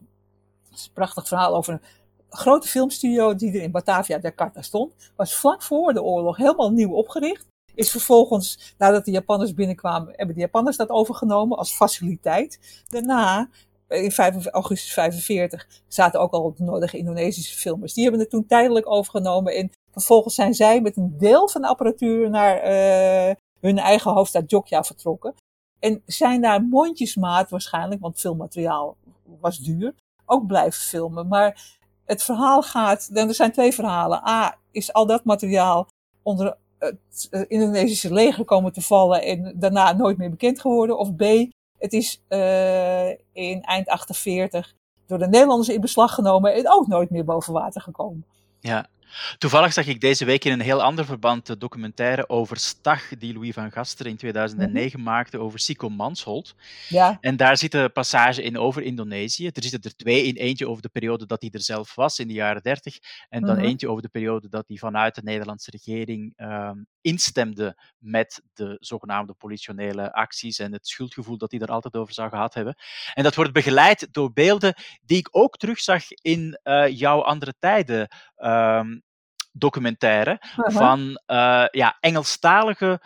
dat 0.70 0.80
is 0.80 0.86
een 0.86 0.94
prachtig 0.94 1.28
verhaal 1.28 1.56
over 1.56 1.74
een 1.74 1.82
grote 2.30 2.68
filmstudio 2.68 3.36
die 3.36 3.54
er 3.54 3.62
in 3.62 3.72
Batavia, 3.72 4.20
Jakarta 4.22 4.62
stond, 4.62 4.94
was 5.16 5.36
vlak 5.36 5.62
voor 5.62 5.94
de 5.94 6.04
oorlog 6.04 6.38
helemaal 6.38 6.72
nieuw 6.72 6.94
opgericht. 6.94 7.48
Is 7.76 7.92
vervolgens, 7.92 8.76
nadat 8.78 9.06
de 9.06 9.12
Japanners 9.12 9.54
binnenkwamen, 9.54 10.14
hebben 10.16 10.36
de 10.36 10.42
Japanners 10.42 10.78
dat 10.78 10.90
overgenomen 10.90 11.58
als 11.58 11.76
faciliteit. 11.76 12.84
Daarna 12.88 13.50
in 13.88 14.12
5, 14.12 14.46
augustus 14.46 14.94
45 14.94 15.68
zaten 15.88 16.20
ook 16.20 16.32
al 16.32 16.54
de 16.58 16.64
nodige 16.64 16.98
Indonesische 16.98 17.58
filmers. 17.58 17.94
Die 17.94 18.04
hebben 18.04 18.22
het 18.22 18.30
toen 18.30 18.46
tijdelijk 18.46 18.90
overgenomen 18.90 19.56
en 19.56 19.72
vervolgens 19.92 20.36
zijn 20.36 20.54
zij 20.54 20.82
met 20.82 20.98
een 20.98 21.18
deel 21.18 21.50
van 21.50 21.62
de 21.62 21.68
apparatuur 21.68 22.30
naar 22.30 22.58
hun 23.62 23.78
eigen 23.78 24.12
hoofdstad 24.12 24.50
Jogja 24.52 24.84
vertrokken. 24.84 25.34
En 25.80 26.02
zijn 26.06 26.42
daar 26.42 26.64
mondjesmaat 26.64 27.50
waarschijnlijk, 27.50 28.02
want 28.02 28.20
filmmateriaal 28.20 28.96
was 29.40 29.58
duur, 29.58 29.94
ook 30.26 30.48
blijven 30.48 30.82
filmen. 30.82 31.28
Maar 31.28 31.78
het 32.06 32.24
verhaal 32.24 32.62
gaat, 32.62 33.10
er 33.14 33.34
zijn 33.34 33.52
twee 33.52 33.74
verhalen. 33.74 34.28
A, 34.28 34.58
is 34.72 34.94
al 34.94 35.06
dat 35.06 35.24
materiaal 35.24 35.88
onder 36.24 36.58
het 36.78 37.28
eh, 37.32 37.42
Indonesische 37.48 38.14
leger 38.14 38.46
komen 38.46 38.74
te 38.74 38.82
vallen 38.82 39.24
en 39.24 39.54
daarna 39.56 39.94
nooit 39.94 40.18
meer 40.18 40.30
bekend 40.30 40.62
geworden. 40.62 40.98
Of 40.98 41.16
B, 41.16 41.24
het 41.78 41.94
is 41.94 42.22
uh, 42.30 43.10
in 43.34 43.64
eind 43.64 43.88
48 43.88 44.74
door 45.06 45.18
de 45.18 45.28
Nederlanders 45.28 45.70
in 45.70 45.82
beslag 45.82 46.14
genomen 46.14 46.54
en 46.54 46.72
ook 46.72 46.88
nooit 46.88 47.10
meer 47.10 47.26
boven 47.26 47.54
water 47.54 47.82
gekomen. 47.82 48.26
Ja, 48.60 48.88
Toevallig 49.38 49.74
zag 49.74 49.88
ik 49.88 50.02
deze 50.02 50.26
week 50.26 50.46
in 50.46 50.52
een 50.52 50.60
heel 50.60 50.84
ander 50.84 51.06
verband 51.06 51.46
de 51.46 51.58
documentaire 51.58 52.30
over 52.30 52.58
Stag, 52.58 53.08
die 53.18 53.34
Louis 53.34 53.54
van 53.54 53.72
Gaster 53.72 54.06
in 54.06 54.18
2009 54.18 55.00
mhm. 55.00 55.10
maakte 55.10 55.38
over 55.40 55.60
Sico 55.60 55.90
Mansholt. 55.90 56.56
Ja. 56.88 57.18
En 57.22 57.36
daar 57.36 57.58
zit 57.58 57.74
een 57.74 57.92
passage 57.92 58.44
in 58.44 58.58
over 58.58 58.82
Indonesië. 58.82 59.48
Er 59.48 59.64
zitten 59.64 59.82
er 59.82 59.96
twee 59.96 60.24
in. 60.24 60.36
Eentje 60.36 60.68
over 60.68 60.82
de 60.82 60.90
periode 60.90 61.26
dat 61.26 61.42
hij 61.42 61.50
er 61.54 61.62
zelf 61.62 61.96
was, 61.96 62.20
in 62.20 62.28
de 62.28 62.34
jaren 62.34 62.62
30. 62.62 62.98
En 63.30 63.42
dan 63.46 63.56
mhm. 63.56 63.66
eentje 63.66 63.90
over 63.90 64.02
de 64.02 64.10
periode 64.10 64.50
dat 64.50 64.68
hij 64.68 64.78
vanuit 64.78 65.16
de 65.16 65.24
Nederlandse 65.24 65.72
regering 65.72 66.34
uh, 66.38 66.72
instemde 67.02 67.78
met 67.98 68.42
de 68.54 68.78
zogenaamde 68.80 69.34
politionele 69.34 70.14
acties 70.14 70.60
en 70.60 70.74
het 70.74 70.88
schuldgevoel 70.88 71.38
dat 71.38 71.52
hij 71.52 71.60
er 71.60 71.68
altijd 71.68 71.96
over 71.96 72.14
zou 72.14 72.30
gehad 72.30 72.54
hebben. 72.54 72.76
En 73.14 73.24
dat 73.24 73.36
wordt 73.36 73.54
begeleid 73.54 74.08
door 74.12 74.34
beelden 74.34 74.74
die 75.02 75.18
ik 75.18 75.28
ook 75.32 75.58
terugzag 75.58 76.04
in 76.12 76.60
uh, 76.64 76.88
jouw 76.88 77.22
andere 77.22 77.54
tijden. 77.60 78.08
Um, 78.38 79.04
documentaire 79.60 80.38
van 80.56 81.00
uh, 81.00 81.66
ja, 81.72 81.98
Engelstalige 82.00 83.02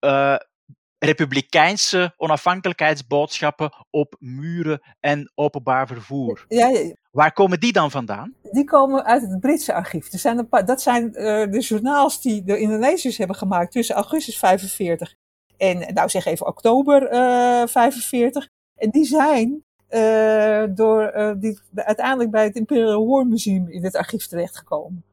uh, 0.00 0.36
republikeinse 0.98 2.14
onafhankelijkheidsboodschappen 2.16 3.72
op 3.90 4.16
muren 4.18 4.80
en 5.00 5.32
openbaar 5.34 5.86
vervoer. 5.86 6.44
Ja, 6.48 6.68
ja, 6.68 6.94
Waar 7.10 7.32
komen 7.32 7.60
die 7.60 7.72
dan 7.72 7.90
vandaan? 7.90 8.34
Die 8.42 8.64
komen 8.64 9.04
uit 9.04 9.22
het 9.22 9.40
Britse 9.40 9.74
archief. 9.74 10.12
Er 10.12 10.18
zijn 10.18 10.38
een 10.38 10.48
paar, 10.48 10.64
dat 10.64 10.82
zijn 10.82 11.04
uh, 11.06 11.12
de 11.50 11.60
journaals 11.60 12.22
die 12.22 12.44
de 12.44 12.58
Indonesiërs 12.58 13.16
hebben 13.16 13.36
gemaakt 13.36 13.72
tussen 13.72 13.94
augustus 13.94 14.38
45 14.38 15.14
en, 15.56 15.94
nou 15.94 16.08
zeg 16.08 16.24
even, 16.24 16.46
oktober 16.46 17.08
45. 17.68 18.48
En 18.76 18.90
die 18.90 19.04
zijn 19.04 19.64
door, 20.74 21.34
die, 21.38 21.58
uiteindelijk 21.74 22.30
bij 22.30 22.44
het 22.44 22.56
Imperial 22.56 23.06
War 23.06 23.26
Museum 23.26 23.68
in 23.68 23.84
het 23.84 23.96
archief 23.96 24.26
terechtgekomen. 24.26 25.04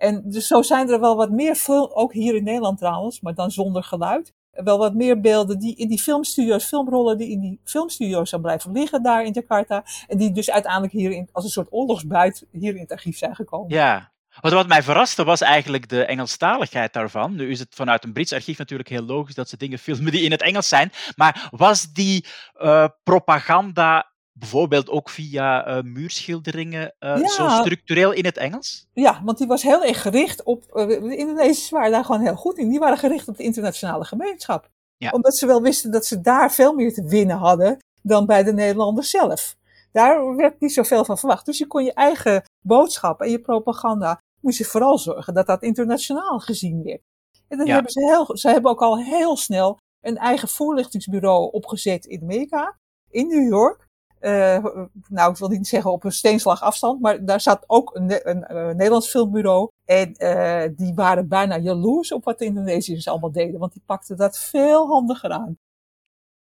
En 0.00 0.22
dus 0.24 0.46
zo 0.46 0.62
zijn 0.62 0.90
er 0.90 1.00
wel 1.00 1.16
wat 1.16 1.30
meer, 1.30 1.62
ook 1.68 2.12
hier 2.12 2.34
in 2.34 2.44
Nederland 2.44 2.78
trouwens, 2.78 3.20
maar 3.20 3.34
dan 3.34 3.50
zonder 3.50 3.82
geluid. 3.82 4.32
Wel 4.50 4.78
wat 4.78 4.94
meer 4.94 5.20
beelden 5.20 5.58
die 5.58 5.76
in 5.76 5.88
die 5.88 5.98
filmstudio's, 5.98 6.64
filmrollen 6.64 7.18
die 7.18 7.30
in 7.30 7.40
die 7.40 7.60
filmstudio's 7.64 8.28
zijn 8.28 8.40
blijven 8.40 8.72
liggen 8.72 9.02
daar 9.02 9.24
in 9.24 9.32
Jakarta. 9.32 9.84
En 10.06 10.18
die 10.18 10.32
dus 10.32 10.50
uiteindelijk 10.50 10.92
hier 10.92 11.10
in, 11.10 11.28
als 11.32 11.44
een 11.44 11.50
soort 11.50 11.72
oorlogsbuit 11.72 12.46
hier 12.50 12.74
in 12.74 12.80
het 12.80 12.92
archief 12.92 13.18
zijn 13.18 13.34
gekomen. 13.34 13.74
Ja, 13.74 14.12
wat, 14.40 14.52
wat 14.52 14.68
mij 14.68 14.82
verraste 14.82 15.24
was 15.24 15.40
eigenlijk 15.40 15.88
de 15.88 16.04
Engelstaligheid 16.04 16.92
daarvan. 16.92 17.34
Nu 17.34 17.50
is 17.50 17.58
het 17.58 17.74
vanuit 17.74 18.04
een 18.04 18.12
Brits 18.12 18.32
archief 18.32 18.58
natuurlijk 18.58 18.88
heel 18.88 19.04
logisch 19.04 19.34
dat 19.34 19.48
ze 19.48 19.56
dingen 19.56 19.78
filmen 19.78 20.12
die 20.12 20.22
in 20.22 20.30
het 20.30 20.42
Engels 20.42 20.68
zijn. 20.68 20.92
Maar 21.16 21.48
was 21.50 21.92
die 21.92 22.24
uh, 22.56 22.86
propaganda 23.02 24.09
bijvoorbeeld 24.40 24.90
ook 24.90 25.08
via 25.08 25.68
uh, 25.68 25.82
muurschilderingen 25.82 26.94
uh, 27.00 27.26
zo 27.26 27.48
structureel 27.48 28.12
in 28.12 28.24
het 28.24 28.36
Engels? 28.36 28.86
Ja, 28.92 29.20
want 29.24 29.38
die 29.38 29.46
was 29.46 29.62
heel 29.62 29.84
erg 29.84 30.02
gericht 30.02 30.42
op. 30.42 30.64
Uh, 30.74 30.86
de 30.86 31.16
Indonesiërs 31.16 31.70
waren 31.70 31.90
daar 31.90 32.04
gewoon 32.04 32.20
heel 32.20 32.36
goed 32.36 32.58
in. 32.58 32.68
Die 32.68 32.78
waren 32.78 32.98
gericht 32.98 33.28
op 33.28 33.36
de 33.36 33.42
internationale 33.42 34.04
gemeenschap. 34.04 34.68
Ja. 34.96 35.10
Omdat 35.10 35.36
ze 35.36 35.46
wel 35.46 35.62
wisten 35.62 35.90
dat 35.90 36.06
ze 36.06 36.20
daar 36.20 36.52
veel 36.52 36.74
meer 36.74 36.94
te 36.94 37.04
winnen 37.04 37.36
hadden 37.36 37.78
dan 38.02 38.26
bij 38.26 38.42
de 38.42 38.52
Nederlanders 38.52 39.10
zelf. 39.10 39.56
Daar 39.92 40.36
werd 40.36 40.60
niet 40.60 40.72
zoveel 40.72 41.04
van 41.04 41.18
verwacht. 41.18 41.46
Dus 41.46 41.58
je 41.58 41.66
kon 41.66 41.84
je 41.84 41.92
eigen 41.92 42.42
boodschap 42.62 43.20
en 43.20 43.30
je 43.30 43.38
propaganda. 43.38 44.20
moest 44.40 44.58
je 44.58 44.64
vooral 44.64 44.98
zorgen 44.98 45.34
dat 45.34 45.46
dat 45.46 45.62
internationaal 45.62 46.38
gezien 46.38 46.82
werd. 46.82 47.02
En 47.48 47.58
dan 47.58 47.68
hebben 47.68 47.92
ze 47.92 48.00
heel. 48.00 48.36
Ze 48.36 48.48
hebben 48.48 48.70
ook 48.70 48.82
al 48.82 48.98
heel 48.98 49.36
snel 49.36 49.78
een 50.00 50.16
eigen 50.16 50.48
voorlichtingsbureau 50.48 51.52
opgezet 51.52 52.04
in 52.04 52.22
Amerika, 52.22 52.76
in 53.10 53.26
New 53.26 53.48
York. 53.48 53.88
Uh, 54.20 54.64
nou, 55.08 55.30
ik 55.30 55.36
wil 55.36 55.48
niet 55.48 55.68
zeggen 55.68 55.92
op 55.92 56.04
een 56.04 56.12
steenslag 56.12 56.62
afstand, 56.62 57.00
maar 57.00 57.24
daar 57.24 57.40
zat 57.40 57.64
ook 57.66 57.94
een, 57.94 58.28
een, 58.30 58.56
een 58.56 58.76
Nederlands 58.76 59.10
filmbureau. 59.10 59.68
En 59.84 60.14
uh, 60.18 60.62
die 60.76 60.94
waren 60.94 61.28
bijna 61.28 61.58
jaloers 61.58 62.12
op 62.12 62.24
wat 62.24 62.38
de 62.38 62.44
Indonesiërs 62.44 63.08
allemaal 63.08 63.32
deden, 63.32 63.60
want 63.60 63.72
die 63.72 63.82
pakten 63.86 64.16
dat 64.16 64.38
veel 64.38 64.86
handiger 64.86 65.30
aan. 65.30 65.58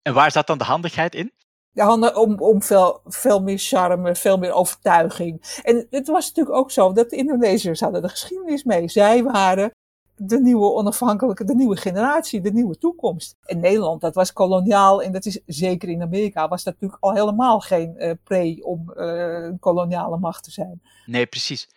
En 0.02 0.14
waar 0.14 0.30
zat 0.30 0.46
dan 0.46 0.58
de 0.58 0.64
handigheid 0.64 1.14
in? 1.14 1.32
Ja, 1.70 2.12
om, 2.14 2.38
om 2.40 2.62
veel, 2.62 3.00
veel 3.04 3.42
meer 3.42 3.58
charme, 3.58 4.14
veel 4.14 4.38
meer 4.38 4.52
overtuiging. 4.52 5.60
En 5.62 5.86
het 5.90 6.06
was 6.06 6.26
natuurlijk 6.26 6.56
ook 6.56 6.70
zo 6.70 6.92
dat 6.92 7.10
de 7.10 7.16
Indonesiërs 7.16 7.80
hadden 7.80 8.02
de 8.02 8.08
geschiedenis 8.08 8.64
mee. 8.64 8.88
Zij 8.88 9.22
waren 9.22 9.70
de 10.16 10.40
nieuwe 10.40 10.72
onafhankelijke, 10.72 11.44
de 11.44 11.54
nieuwe 11.54 11.76
generatie, 11.76 12.40
de 12.40 12.52
nieuwe 12.52 12.78
toekomst. 12.78 13.36
En 13.44 13.60
Nederland, 13.60 14.00
dat 14.00 14.14
was 14.14 14.32
koloniaal 14.32 15.02
en 15.02 15.12
dat 15.12 15.26
is 15.26 15.40
zeker 15.46 15.88
in 15.88 16.02
Amerika, 16.02 16.48
was 16.48 16.64
dat 16.64 16.74
natuurlijk 16.74 17.02
al 17.02 17.14
helemaal 17.14 17.60
geen 17.60 17.94
uh, 17.98 18.12
pre 18.24 18.58
om 18.62 18.92
uh, 18.96 19.04
een 19.44 19.58
koloniale 19.58 20.18
macht 20.18 20.44
te 20.44 20.50
zijn. 20.50 20.80
Nee, 21.06 21.26
precies. 21.26 21.68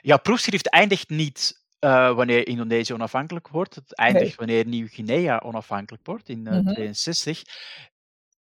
Ja, 0.00 0.16
proefschrift 0.16 0.70
eindigt 0.70 1.08
niet 1.08 1.62
uh, 1.80 2.14
wanneer 2.14 2.46
Indonesië 2.46 2.92
onafhankelijk 2.92 3.48
wordt. 3.48 3.74
Het 3.74 3.94
eindigt 3.94 4.24
nee. 4.26 4.34
wanneer 4.36 4.66
Nieuw-Guinea 4.66 5.40
onafhankelijk 5.44 6.06
wordt 6.06 6.28
in 6.28 6.44
1962. 6.44 7.38
Mm 7.38 7.44
-hmm. 7.44 7.96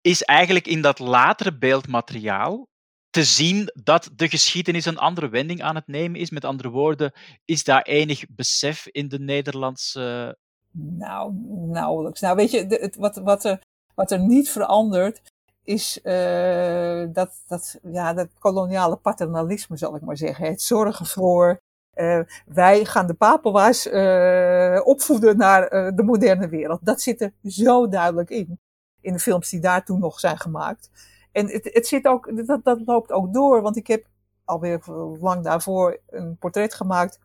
Is 0.02 0.24
eigenlijk 0.24 0.68
in 0.68 0.82
dat 0.82 1.00
latere 1.00 1.58
beeldmateriaal 1.58 2.68
te 3.12 3.24
zien 3.24 3.72
dat 3.84 4.10
de 4.16 4.30
geschiedenis 4.30 4.86
een 4.86 4.98
andere 4.98 5.30
wending 5.30 5.62
aan 5.62 5.76
het 5.76 5.88
nemen 5.88 6.20
is. 6.20 6.30
Met 6.30 6.46
andere 6.46 6.70
woorden, 6.70 7.12
is 7.46 7.64
daar 7.64 7.82
enig 7.82 8.26
besef 8.30 8.88
in 8.88 9.08
de 9.08 9.20
Nederlandse. 9.20 10.38
Nou, 10.72 11.34
nauwelijks. 11.68 12.22
Nou, 12.22 12.36
weet 12.36 12.52
je, 12.52 12.66
het, 12.68 12.96
wat, 12.96 13.16
wat 13.16 13.46
er 13.46 13.62
Wat 13.96 14.12
er 14.12 14.20
niet 14.20 14.50
verandert, 14.50 15.22
is 15.64 16.00
uh, 16.04 17.06
dat, 17.14 17.44
dat, 17.48 17.80
ja, 17.84 18.14
dat 18.14 18.28
koloniale 18.40 18.96
paternalisme, 18.96 19.78
zal 19.78 19.96
ik 19.96 20.02
maar 20.02 20.18
zeggen. 20.18 20.46
Het 20.46 20.62
zorgen 20.62 21.06
voor, 21.06 21.62
uh, 21.96 22.20
wij 22.46 22.86
gaan 22.86 23.08
de 23.08 23.14
Papua's 23.14 23.86
uh, 23.86 24.80
opvoeden 24.84 25.38
naar 25.38 25.70
de 25.96 26.04
moderne 26.04 26.48
wereld. 26.48 26.80
Dat 26.86 27.02
zit 27.02 27.22
er 27.22 27.34
zo 27.44 27.88
duidelijk 27.88 28.30
in, 28.30 28.60
in 29.02 29.14
de 29.14 29.20
films 29.20 29.50
die 29.50 29.60
daar 29.60 29.86
toen 29.86 30.00
nog 30.00 30.20
zijn 30.20 30.38
gemaakt. 30.38 30.90
En 31.32 31.48
het, 31.48 31.70
het 31.74 31.88
zit 31.88 32.08
ook, 32.08 32.46
dat, 32.48 32.64
dat 32.64 32.82
loopt 32.86 33.12
ook 33.12 33.34
door, 33.34 33.62
want 33.62 33.78
ik 33.78 33.88
heb 33.88 34.06
alweer 34.46 34.82
lang 35.20 35.44
daarvoor 35.44 36.00
een 36.10 36.38
portret 36.38 36.74
gemaakt 36.74 37.20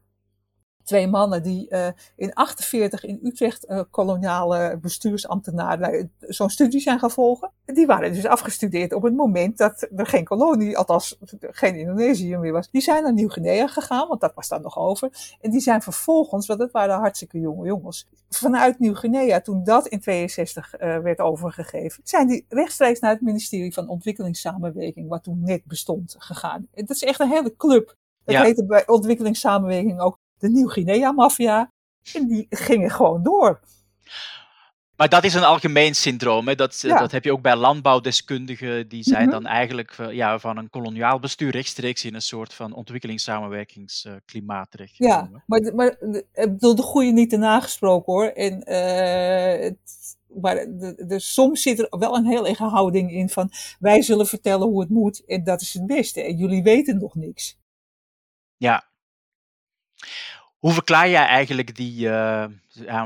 twee 0.86 1.08
mannen 1.08 1.42
die 1.42 1.66
uh, 1.70 1.86
in 2.16 2.34
48 2.34 3.04
in 3.04 3.20
Utrecht 3.22 3.66
uh, 3.68 3.80
koloniale 3.90 4.78
bestuursambtenaren 4.80 5.94
uh, 5.94 6.04
zo'n 6.20 6.50
studie 6.50 6.80
zijn 6.80 6.98
gaan 6.98 7.10
volgen. 7.10 7.50
Die 7.64 7.86
waren 7.86 8.12
dus 8.12 8.26
afgestudeerd 8.26 8.92
op 8.92 9.02
het 9.02 9.14
moment 9.14 9.58
dat 9.58 9.88
er 9.96 10.06
geen 10.06 10.24
kolonie, 10.24 10.78
althans 10.78 11.18
geen 11.40 11.74
Indonesië 11.74 12.36
meer 12.36 12.52
was. 12.52 12.70
Die 12.70 12.80
zijn 12.80 13.02
naar 13.02 13.12
Nieuw-Guinea 13.12 13.66
gegaan, 13.66 14.08
want 14.08 14.20
dat 14.20 14.34
was 14.34 14.48
daar 14.48 14.60
nog 14.60 14.78
over. 14.78 15.36
En 15.40 15.50
die 15.50 15.60
zijn 15.60 15.82
vervolgens, 15.82 16.46
want 16.46 16.60
dat 16.60 16.70
waren 16.70 16.98
hartstikke 16.98 17.40
jonge 17.40 17.66
jongens, 17.66 18.08
vanuit 18.28 18.78
Nieuw-Guinea, 18.78 19.40
toen 19.40 19.64
dat 19.64 19.86
in 19.86 20.00
62 20.00 20.74
werd 20.78 21.20
overgegeven, 21.20 22.00
zijn 22.04 22.26
die 22.26 22.44
rechtstreeks 22.48 23.00
naar 23.00 23.10
het 23.10 23.20
ministerie 23.20 23.74
van 23.74 23.88
Ontwikkelingssamenwerking, 23.88 25.08
wat 25.08 25.22
toen 25.22 25.40
net 25.44 25.64
bestond, 25.64 26.14
gegaan. 26.18 26.68
Dat 26.74 26.90
is 26.90 27.02
echt 27.02 27.20
een 27.20 27.30
hele 27.30 27.56
club. 27.56 27.94
Dat 28.24 28.34
ja. 28.34 28.42
heette 28.42 28.64
bij 28.64 28.86
ontwikkelingssamenwerking 28.86 30.00
ook 30.00 30.18
de 30.38 30.48
Nieuw-Guinea-maffia. 30.48 31.72
En 32.12 32.28
die 32.28 32.46
gingen 32.50 32.90
gewoon 32.90 33.22
door. 33.22 33.60
Maar 34.96 35.08
dat 35.08 35.24
is 35.24 35.34
een 35.34 35.44
algemeen 35.44 35.94
syndroom. 35.94 36.48
Hè? 36.48 36.54
Dat, 36.54 36.80
dat 36.82 37.12
heb 37.12 37.24
je 37.24 37.32
ook 37.32 37.42
bij 37.42 37.56
landbouwdeskundigen. 37.56 38.88
Die 38.88 39.02
zijn 39.02 39.22
mhm. 39.22 39.30
dan 39.30 39.46
eigenlijk 39.46 39.96
ja, 40.10 40.38
van 40.38 40.56
een 40.56 40.70
koloniaal 40.70 41.18
bestuur 41.18 41.50
rechtstreeks 41.50 42.04
in 42.04 42.14
een 42.14 42.22
soort 42.22 42.54
van 42.54 42.72
ontwikkelingssamenwerkingsklimaat 42.72 44.70
terecht. 44.70 44.96
Ja, 44.96 45.30
maar, 45.46 45.74
maar 45.74 45.96
ik 46.32 46.52
bedoel, 46.52 46.74
de 46.74 46.82
goede 46.82 47.10
niet 47.10 47.30
te 47.30 47.36
nagesproken 47.36 48.12
hoor. 48.12 48.26
En, 48.26 48.52
uh, 48.52 49.64
het, 49.64 49.78
maar 50.42 50.54
de, 50.54 51.04
de, 51.06 51.20
soms 51.20 51.62
zit 51.62 51.78
er 51.78 51.98
wel 51.98 52.16
een 52.16 52.26
heel 52.26 52.46
erge 52.46 52.64
houding 52.64 53.12
in 53.12 53.28
van 53.28 53.50
wij 53.78 54.02
zullen 54.02 54.26
vertellen 54.26 54.66
hoe 54.66 54.80
het 54.80 54.90
moet 54.90 55.24
en 55.24 55.44
dat 55.44 55.60
is 55.60 55.74
het 55.74 55.86
beste. 55.86 56.22
En 56.22 56.36
jullie 56.36 56.62
weten 56.62 56.98
nog 56.98 57.14
niks. 57.14 57.58
Ja, 58.56 58.84
hoe 60.58 60.72
verklaar 60.72 61.08
jij 61.08 61.26
eigenlijk 61.26 61.76
die 61.76 62.06
uh, 62.06 62.46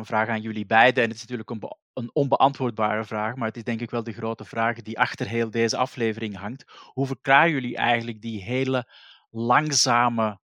vraag 0.02 0.28
aan 0.28 0.40
jullie 0.40 0.66
beiden? 0.66 1.02
En 1.02 1.08
het 1.08 1.18
is 1.18 1.26
natuurlijk 1.26 1.50
een, 1.50 1.76
een, 1.92 2.10
onbeantwoordbare 2.12 3.04
vraag, 3.04 3.34
maar 3.34 3.48
het 3.48 3.56
is 3.56 3.64
denk 3.64 3.80
ik 3.80 3.90
wel 3.90 4.02
de 4.02 4.12
grote 4.12 4.44
vraag 4.44 4.82
die 4.82 4.98
achter 4.98 5.26
heel 5.26 5.50
deze 5.50 5.76
aflevering 5.76 6.36
hangt. 6.36 6.64
Hoe 6.92 7.06
verklaren 7.06 7.50
jullie 7.50 7.76
eigenlijk 7.76 8.20
die 8.22 8.42
hele 8.42 8.88
langzame, 9.30 10.38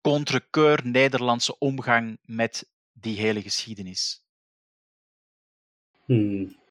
contrekeur 0.00 0.80
Nederlandse 0.84 1.58
omgang 1.58 2.18
met 2.22 2.70
die 2.92 3.18
hele 3.18 3.42
geschiedenis? 3.42 4.24
Hmm 6.04 6.64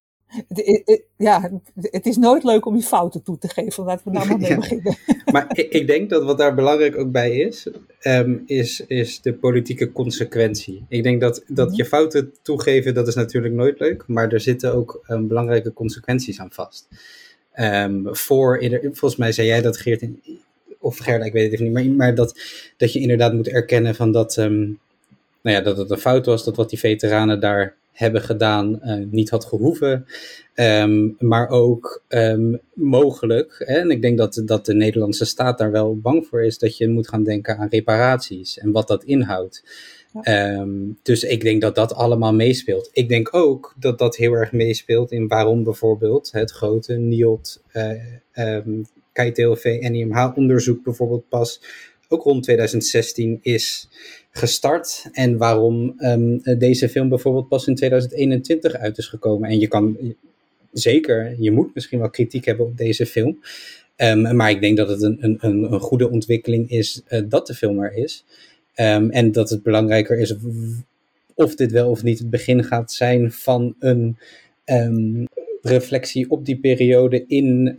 ja, 1.18 1.52
het 1.76 2.06
is 2.06 2.18
nooit 2.18 2.44
leuk 2.44 2.66
om 2.66 2.76
je 2.76 2.82
fouten 2.82 3.24
toe 3.24 3.38
te 3.38 3.48
geven. 3.48 3.84
Laten 3.84 4.12
we 4.12 4.18
daar 4.18 4.28
maar 4.28 4.38
mee 4.38 4.56
beginnen. 4.56 4.98
Maar 5.32 5.46
ik, 5.54 5.72
ik, 5.72 5.88
denk 5.88 6.10
dat 6.10 6.24
wat 6.24 6.38
daar 6.38 6.56
belangrijk 6.56 6.98
ook 6.98 7.12
bij 7.12 7.38
is, 7.38 7.68
um, 8.04 8.44
is, 8.46 8.84
is 8.88 9.22
de 9.22 9.34
politieke 9.34 9.92
consequentie. 9.92 10.86
Ik 10.88 11.04
denk 11.04 11.22
dat, 11.22 11.44
dat 11.48 11.68
mhm. 11.68 11.78
je 11.78 11.86
fouten 11.86 12.34
toegeven, 12.42 12.94
dat 12.94 13.08
is 13.08 13.16
natuurlijk 13.16 13.54
nooit 13.54 13.80
leuk. 13.80 14.04
Maar 14.08 14.32
er 14.32 14.40
zitten 14.40 14.74
ook 14.74 15.04
um, 15.08 15.28
belangrijke 15.28 15.74
consequenties 15.74 16.40
aan 16.40 16.52
vast. 16.52 16.88
Um, 17.60 18.16
voor, 18.16 18.64
volgens 18.82 19.16
mij 19.16 19.32
zei 19.32 19.48
jij 19.48 19.62
dat 19.62 19.78
Geert, 19.78 20.06
of 20.80 20.98
Gerda, 20.98 21.26
ik 21.26 21.34
weet 21.34 21.44
het 21.44 21.54
even 21.54 21.66
niet, 21.66 21.74
maar, 21.74 21.86
maar 21.86 22.16
dat, 22.16 22.40
dat 22.78 22.94
je 22.94 23.00
inderdaad 23.00 23.34
moet 23.34 23.48
erkennen 23.48 23.96
van 23.96 24.12
dat, 24.12 24.36
nou 24.36 24.78
ja, 25.42 25.62
dat 25.62 25.78
het 25.78 25.90
een 25.90 25.98
fout 25.98 26.26
was, 26.26 26.44
dat 26.44 26.56
wat 26.56 26.70
die 26.70 26.80
veteranen 26.80 27.40
daar 27.40 27.76
hebben 27.96 28.22
gedaan 28.22 28.80
uh, 28.84 29.06
niet 29.10 29.30
had 29.30 29.46
gehoeven. 29.46 30.06
Um, 30.56 31.16
maar 31.20 31.50
ook 31.50 32.04
um, 32.08 32.60
mogelijk, 32.74 33.64
hè, 33.66 33.80
en 33.80 33.90
ik 33.90 34.02
denk 34.02 34.18
dat, 34.18 34.42
dat 34.46 34.66
de 34.66 34.74
Nederlandse 34.74 35.26
staat 35.26 35.58
daar 35.58 35.72
wel 35.72 35.98
bang 35.98 36.28
voor 36.28 36.44
is, 36.44 36.58
dat 36.58 36.78
je 36.78 36.88
moet 36.88 37.08
gaan 37.08 37.24
denken 37.24 37.58
aan 37.58 37.68
reparaties 37.70 38.58
en 38.58 38.72
wat 38.72 38.88
dat 38.88 39.04
inhoudt. 39.04 39.64
Um, 40.22 41.00
dus 41.02 41.24
ik 41.24 41.42
denk 41.42 41.62
dat 41.62 41.76
dat 41.76 41.94
allemaal 41.94 42.34
meespeelt. 42.34 42.90
Ik 42.92 43.10
denk 43.10 43.34
ook 43.34 43.76
dat 43.80 44.00
dat 44.00 44.16
heel 44.16 44.34
erg 44.34 44.52
meespeelt 44.52 45.12
in 45.12 45.28
waarom 45.28 45.64
bijvoorbeeld 45.64 46.32
het 46.32 46.52
grote 46.52 46.94
NIOT, 46.94 47.62
uh, 47.74 48.56
um, 48.56 48.86
KITLV, 49.12 49.78
NIMH 49.90 50.32
onderzoek 50.36 50.84
bijvoorbeeld 50.84 51.30
pas 51.30 51.62
ook 52.08 52.24
rond 52.24 52.44
2016 52.44 53.40
is 53.42 53.90
gestart 54.38 55.06
en 55.12 55.38
waarom 55.38 55.94
um, 55.98 56.42
deze 56.58 56.90
film 56.90 57.10
bijvoorbeeld 57.10 57.48
pas 57.48 57.68
in 57.68 57.76
2021 57.76 58.74
uit 58.74 58.98
is 58.98 59.08
gekomen. 59.08 59.50
En 59.50 59.60
je 59.60 59.68
kan 59.68 59.98
zeker, 60.72 61.36
je 61.40 61.52
moet 61.52 61.74
misschien 61.74 62.00
wel 62.00 62.10
kritiek 62.10 62.46
hebben 62.46 62.66
op 62.66 62.78
deze 62.78 63.06
film. 63.06 63.40
Um, 63.98 64.36
maar 64.36 64.50
ik 64.50 64.62
denk 64.62 64.78
dat 64.78 64.90
het 64.90 65.02
een, 65.02 65.18
een, 65.20 65.38
een 65.74 65.80
goede 65.80 66.10
ontwikkeling 66.10 66.70
is 66.70 67.02
uh, 67.10 67.22
dat 67.26 67.48
de 67.48 67.54
film 67.54 67.80
er 67.84 67.94
is. 67.94 68.26
Um, 68.76 69.10
en 69.10 69.32
dat 69.32 69.50
het 69.50 69.64
belangrijker 69.64 70.20
is 70.20 70.36
of 71.34 71.56
dit 71.56 71.72
wel 71.72 71.90
of 71.90 72.04
niet 72.04 72.20
het 72.20 72.30
begin 72.30 72.64
gaat 72.64 72.92
zijn 72.92 73.32
van 73.32 73.76
een 73.80 74.18
reflectie 75.62 76.30
op 76.30 76.46
die 76.46 76.60
periode 76.60 77.26
in, 77.28 77.78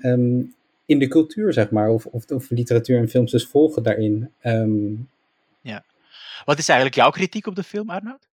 in 0.86 0.98
de 0.98 1.08
cultuur, 1.08 1.52
zeg 1.52 1.70
maar. 1.70 1.88
Of, 1.88 2.06
of, 2.06 2.30
of 2.30 2.50
literatuur 2.50 2.98
en 2.98 3.08
films 3.08 3.30
dus 3.30 3.46
volgen 3.46 3.82
daarin. 3.82 4.30
Wat 6.46 6.58
is 6.58 6.68
eigenlijk 6.68 6.98
jouw 6.98 7.10
kritiek 7.10 7.46
op 7.46 7.54
de 7.54 7.62
film, 7.62 7.90
Arnoud? 7.90 8.28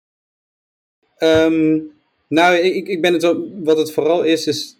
Um, 1.20 1.92
nou, 2.28 2.56
ik, 2.56 2.88
ik 2.88 3.02
ben 3.02 3.14
het 3.14 3.22
wel, 3.22 3.64
wat 3.64 3.78
het 3.78 3.92
vooral 3.92 4.24
is, 4.24 4.48
is. 4.48 4.78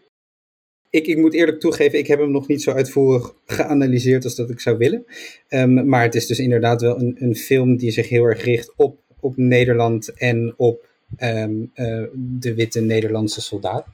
Ik, 0.90 1.08
ik 1.08 1.18
moet 1.18 1.34
eerlijk 1.34 1.60
toegeven, 1.60 2.00
ik 2.00 2.08
heb 2.08 2.20
hem 2.20 2.32
nog 2.32 2.48
niet 2.48 2.62
zo 2.62 2.72
uitvoerig 2.72 3.34
geanalyseerd 3.46 4.24
als 4.24 4.36
dat 4.36 4.50
ik 4.50 4.60
zou 4.60 4.78
willen. 4.78 5.06
Um, 5.50 5.88
maar 5.88 6.04
het 6.04 6.16
is 6.16 6.28
dus 6.28 6.40
inderdaad 6.40 6.82
wel 6.82 7.00
een, 7.00 7.16
een 7.20 7.36
film 7.36 7.78
die 7.78 7.92
zich 7.92 8.10
heel 8.10 8.24
erg 8.24 8.44
richt 8.44 8.74
op, 8.76 9.00
op 9.20 9.38
Nederland 9.38 10.14
en 10.14 10.54
op 10.58 10.88
um, 11.20 11.72
uh, 11.76 12.04
de 12.16 12.54
witte 12.54 12.82
Nederlandse 12.82 13.42
soldaat. 13.42 13.88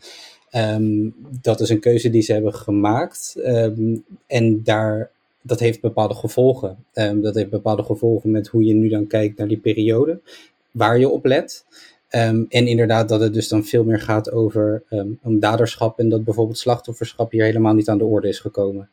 Dat 1.41 1.59
is 1.59 1.69
een 1.69 1.79
keuze 1.79 2.09
die 2.09 2.21
ze 2.21 2.33
hebben 2.33 2.53
gemaakt. 2.53 3.35
En 4.27 4.63
daar 4.63 5.11
dat 5.47 5.59
heeft 5.59 5.81
bepaalde 5.81 6.13
gevolgen. 6.13 6.85
Um, 6.93 7.21
dat 7.21 7.35
heeft 7.35 7.49
bepaalde 7.49 7.83
gevolgen 7.83 8.31
met 8.31 8.47
hoe 8.47 8.63
je 8.63 8.73
nu 8.73 8.89
dan 8.89 9.07
kijkt 9.07 9.37
naar 9.37 9.47
die 9.47 9.57
periode, 9.57 10.19
waar 10.71 10.99
je 10.99 11.09
op 11.09 11.25
let. 11.25 11.65
Um, 12.11 12.45
en 12.49 12.67
inderdaad 12.67 13.09
dat 13.09 13.21
het 13.21 13.33
dus 13.33 13.47
dan 13.47 13.65
veel 13.65 13.83
meer 13.83 13.99
gaat 13.99 14.31
over 14.31 14.83
um, 14.89 15.19
een 15.23 15.39
daderschap 15.39 15.99
en 15.99 16.09
dat 16.09 16.23
bijvoorbeeld 16.23 16.57
slachtofferschap 16.57 17.31
hier 17.31 17.43
helemaal 17.43 17.73
niet 17.73 17.89
aan 17.89 17.97
de 17.97 18.05
orde 18.05 18.27
is 18.27 18.39
gekomen. 18.39 18.89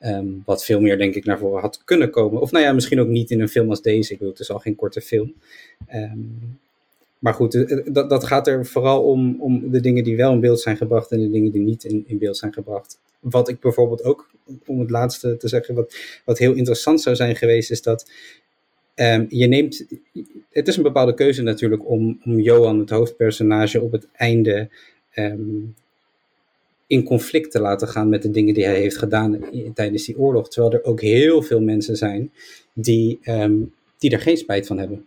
Um, 0.00 0.42
wat 0.44 0.64
veel 0.64 0.80
meer 0.80 0.98
denk 0.98 1.14
ik 1.14 1.24
naar 1.24 1.38
voren 1.38 1.60
had 1.60 1.84
kunnen 1.84 2.10
komen. 2.10 2.40
Of 2.40 2.50
nou 2.50 2.64
ja, 2.64 2.72
misschien 2.72 3.00
ook 3.00 3.08
niet 3.08 3.30
in 3.30 3.40
een 3.40 3.48
film 3.48 3.70
als 3.70 3.82
deze. 3.82 4.12
Ik 4.12 4.18
bedoel, 4.18 4.32
het 4.32 4.42
is 4.42 4.50
al 4.50 4.58
geen 4.58 4.76
korte 4.76 5.00
film. 5.00 5.34
Maar 7.18 7.34
goed, 7.34 7.54
eh, 7.54 7.78
dat, 7.84 8.10
dat 8.10 8.24
gaat 8.24 8.46
er 8.46 8.66
vooral 8.66 9.02
om, 9.02 9.40
om 9.40 9.70
de 9.70 9.80
dingen 9.80 10.04
die 10.04 10.16
wel 10.16 10.32
in 10.32 10.40
beeld 10.40 10.60
zijn 10.60 10.76
gebracht 10.76 11.10
en 11.10 11.20
de 11.20 11.30
dingen 11.30 11.52
die 11.52 11.62
niet 11.62 11.84
in, 11.84 12.18
beeld 12.18 12.36
zijn 12.36 12.52
gebracht 12.52 12.98
wat 13.20 13.48
ik 13.48 13.60
bijvoorbeeld 13.60 14.04
ook, 14.04 14.30
om 14.66 14.80
het 14.80 14.90
laatste 14.90 15.36
te 15.36 15.48
zeggen, 15.48 15.74
wat, 15.74 15.94
wat 16.24 16.38
heel 16.38 16.54
interessant 16.54 17.00
zou 17.00 17.16
zijn 17.16 17.36
geweest, 17.36 17.70
is 17.70 17.82
dat 17.82 18.10
um, 18.94 19.26
je 19.28 19.46
neemt. 19.46 19.86
Het 20.50 20.68
is 20.68 20.76
een 20.76 20.82
bepaalde 20.82 21.14
keuze 21.14 21.42
natuurlijk 21.42 21.88
om, 21.88 22.20
om 22.24 22.38
Johan, 22.38 22.78
het 22.78 22.90
hoofdpersonage, 22.90 23.80
op 23.80 23.92
het 23.92 24.08
einde 24.12 24.68
um, 25.14 25.74
in 26.86 27.04
conflict 27.04 27.50
te 27.50 27.60
laten 27.60 27.88
gaan 27.88 28.08
met 28.08 28.22
de 28.22 28.30
dingen 28.30 28.54
die 28.54 28.64
hij 28.64 28.80
heeft 28.80 28.98
gedaan 28.98 29.40
tijdens 29.74 30.04
die 30.04 30.18
oorlog. 30.18 30.48
Terwijl 30.48 30.72
er 30.72 30.84
ook 30.84 31.00
heel 31.00 31.42
veel 31.42 31.60
mensen 31.60 31.96
zijn 31.96 32.32
die, 32.72 33.18
um, 33.24 33.74
die 33.98 34.10
er 34.10 34.20
geen 34.20 34.36
spijt 34.36 34.66
van 34.66 34.78
hebben. 34.78 35.06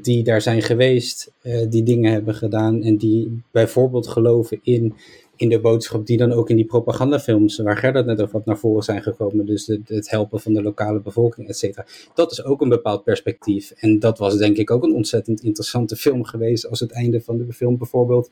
Die 0.00 0.22
daar 0.22 0.42
zijn 0.42 0.62
geweest, 0.62 1.32
uh, 1.42 1.66
die 1.68 1.82
dingen 1.82 2.12
hebben 2.12 2.34
gedaan 2.34 2.82
en 2.82 2.96
die 2.96 3.42
bijvoorbeeld 3.50 4.06
geloven 4.06 4.58
in 4.62 4.94
in 5.36 5.48
de 5.48 5.60
boodschap 5.60 6.06
die 6.06 6.16
dan 6.16 6.32
ook 6.32 6.50
in 6.50 6.56
die 6.56 6.64
propagandafilms, 6.64 7.58
waar 7.58 7.76
Gerda 7.76 8.00
net 8.00 8.20
over 8.20 8.32
wat 8.32 8.44
naar 8.44 8.58
voren 8.58 8.82
zijn 8.82 9.02
gekomen, 9.02 9.46
dus 9.46 9.66
het 9.84 10.10
helpen 10.10 10.40
van 10.40 10.52
de 10.52 10.62
lokale 10.62 11.00
bevolking, 11.00 11.48
et 11.48 11.56
cetera. 11.56 11.86
Dat 12.14 12.32
is 12.32 12.44
ook 12.44 12.60
een 12.60 12.68
bepaald 12.68 13.04
perspectief. 13.04 13.70
En 13.70 13.98
dat 13.98 14.18
was 14.18 14.36
denk 14.36 14.56
ik 14.56 14.70
ook 14.70 14.82
een 14.82 14.94
ontzettend 14.94 15.40
interessante 15.40 15.96
film 15.96 16.24
geweest 16.24 16.68
als 16.68 16.80
het 16.80 16.92
einde 16.92 17.20
van 17.20 17.38
de 17.38 17.52
film 17.52 17.78
bijvoorbeeld. 17.78 18.30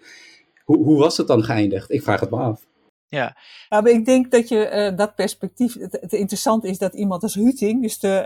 Hoe, 0.65 0.85
hoe 0.85 0.99
was 0.99 1.17
het 1.17 1.27
dan 1.27 1.45
geëindigd? 1.45 1.91
Ik 1.91 2.03
vraag 2.03 2.21
het 2.21 2.31
me 2.31 2.37
af. 2.37 2.67
Ja. 3.11 3.37
maar 3.69 3.87
ik 3.87 4.05
denk 4.05 4.31
dat 4.31 4.49
je 4.49 4.89
uh, 4.91 4.97
dat 4.97 5.15
perspectief. 5.15 5.75
Het, 5.75 5.99
het 6.01 6.13
interessante 6.13 6.69
is 6.69 6.79
dat 6.79 6.95
iemand 6.95 7.23
als 7.23 7.35
Huting, 7.35 7.83
dus 7.83 7.99
de, 7.99 8.25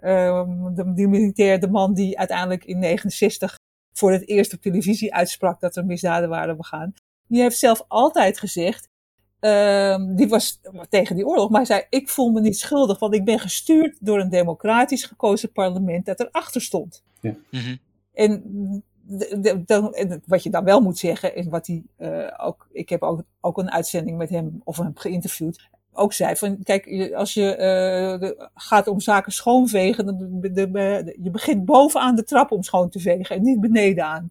uh, 0.00 0.44
de, 0.74 0.92
de 0.94 1.06
militair, 1.06 1.60
de 1.60 1.68
man 1.68 1.94
die 1.94 2.18
uiteindelijk 2.18 2.64
in 2.64 2.78
69 2.78 3.58
voor 3.92 4.12
het 4.12 4.28
eerst 4.28 4.52
op 4.52 4.60
televisie 4.60 5.14
uitsprak 5.14 5.60
dat 5.60 5.76
er 5.76 5.84
misdaden 5.84 6.28
waren 6.28 6.56
begaan, 6.56 6.94
die 7.26 7.40
heeft 7.40 7.58
zelf 7.58 7.84
altijd 7.88 8.38
gezegd, 8.38 8.88
ehm, 9.40 10.14
die 10.14 10.28
was 10.28 10.60
tegen 10.88 11.16
die 11.16 11.26
oorlog, 11.26 11.50
maar 11.50 11.66
hij 11.66 11.66
zei, 11.66 11.86
ik 11.88 12.08
voel 12.08 12.30
me 12.30 12.40
niet 12.40 12.58
schuldig, 12.58 12.98
want 12.98 13.14
ik 13.14 13.24
ben 13.24 13.38
gestuurd 13.38 13.96
door 14.00 14.20
een 14.20 14.30
democratisch 14.30 15.04
gekozen 15.04 15.52
parlement 15.52 16.06
dat 16.06 16.20
erachter 16.20 16.60
stond. 16.60 17.02
Ja. 17.20 17.34
Mhm. 17.50 17.76
En 18.12 18.42
de, 19.18 20.20
wat 20.26 20.42
je 20.42 20.50
dan 20.50 20.64
wel 20.64 20.80
moet 20.80 20.98
zeggen, 20.98 21.34
is 21.34 21.46
wat 21.46 21.66
hij 21.66 21.82
uh, 21.98 22.34
ook, 22.36 22.68
ik 22.72 22.88
heb 22.88 23.02
ook, 23.02 23.22
ook 23.40 23.58
een 23.58 23.70
uitzending 23.70 24.16
met 24.16 24.30
hem 24.30 24.60
of 24.64 24.76
hem 24.76 24.92
geïnterviewd, 24.94 25.68
ook 25.92 26.12
zei 26.12 26.36
van, 26.36 26.62
kijk, 26.62 27.12
als 27.14 27.34
je 27.34 27.56
uh, 28.22 28.46
gaat 28.54 28.86
om 28.86 29.00
zaken 29.00 29.32
schoonvegen, 29.32 30.06
dan 30.06 30.38
je 31.22 31.30
begint 31.30 31.64
bovenaan 31.64 32.16
de 32.16 32.24
trap 32.24 32.50
om 32.50 32.62
schoon 32.62 32.88
te 32.88 33.00
vegen 33.00 33.36
en 33.36 33.42
niet 33.42 33.60
beneden 33.60 34.04
aan. 34.04 34.30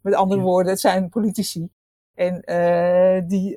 Met 0.00 0.14
andere 0.14 0.40
woorden, 0.40 0.72
het 0.72 0.80
zijn 0.80 1.08
politici. 1.08 1.68
En 2.14 2.42
uh, 2.44 3.28
die, 3.28 3.56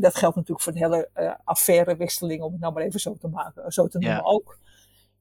dat 0.00 0.16
geldt 0.16 0.36
natuurlijk 0.36 0.60
voor 0.60 0.72
de 0.72 0.78
hele 0.78 1.08
uh, 1.16 1.32
affairewikkeling, 1.44 2.42
om 2.42 2.52
het 2.52 2.60
nou 2.60 2.72
maar 2.72 2.82
even 2.82 3.00
zo 3.00 3.16
te 3.16 3.28
maken, 3.28 3.72
zo 3.72 3.86
te 3.86 3.98
noemen 3.98 4.16
ja. 4.16 4.24
ook. 4.24 4.58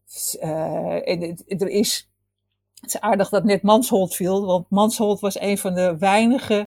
Dus, 0.05 0.37
en 0.37 1.37
er 1.47 1.67
is, 1.67 2.09
het 2.81 2.93
is 2.93 2.99
aardig 2.99 3.29
dat 3.29 3.43
net 3.43 3.61
Mansholt 3.61 4.15
viel, 4.15 4.45
want 4.45 4.69
Mansholt 4.69 5.19
was 5.19 5.39
een 5.39 5.57
van 5.57 5.73
de 5.73 5.97
weinige 5.97 6.67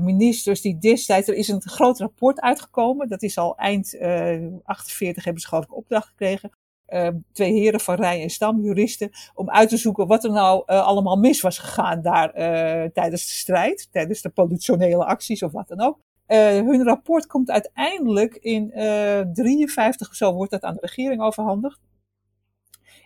ministers 0.00 0.60
die 0.60 0.78
destijds, 0.78 1.28
er 1.28 1.34
is 1.34 1.48
een 1.48 1.62
groot 1.62 1.98
rapport 1.98 2.40
uitgekomen, 2.40 3.08
dat 3.08 3.22
is 3.22 3.38
al 3.38 3.56
eind 3.56 3.98
48 4.64 5.24
hebben 5.24 5.42
ze 5.42 5.48
geloof 5.48 5.64
ik 5.64 5.76
opdracht 5.76 6.06
gekregen, 6.06 6.50
uh, 6.90 7.08
twee 7.32 7.52
heren 7.52 7.80
van 7.80 7.94
Rij 7.94 8.22
en 8.22 8.30
Stam, 8.30 8.60
juristen, 8.60 9.10
om 9.34 9.50
uit 9.50 9.68
te 9.68 9.76
zoeken 9.76 10.06
wat 10.06 10.24
er 10.24 10.30
nou 10.30 10.62
uh, 10.66 10.86
allemaal 10.86 11.16
mis 11.16 11.40
was 11.40 11.58
gegaan 11.58 12.02
daar 12.02 12.28
uh, 12.28 12.90
tijdens 12.90 13.24
de 13.24 13.30
strijd, 13.30 13.88
tijdens 13.90 14.22
de 14.22 14.28
politionele 14.28 15.04
acties 15.04 15.42
of 15.42 15.52
wat 15.52 15.68
dan 15.68 15.80
ook. 15.80 15.98
hun 16.26 16.84
rapport 16.84 17.26
komt 17.26 17.50
uiteindelijk 17.50 18.34
in 18.34 18.70
53 19.32 20.08
of 20.08 20.14
zo, 20.14 20.32
wordt 20.32 20.50
dat 20.50 20.62
aan 20.62 20.74
de 20.74 20.80
regering 20.80 21.22
overhandigd. 21.22 21.78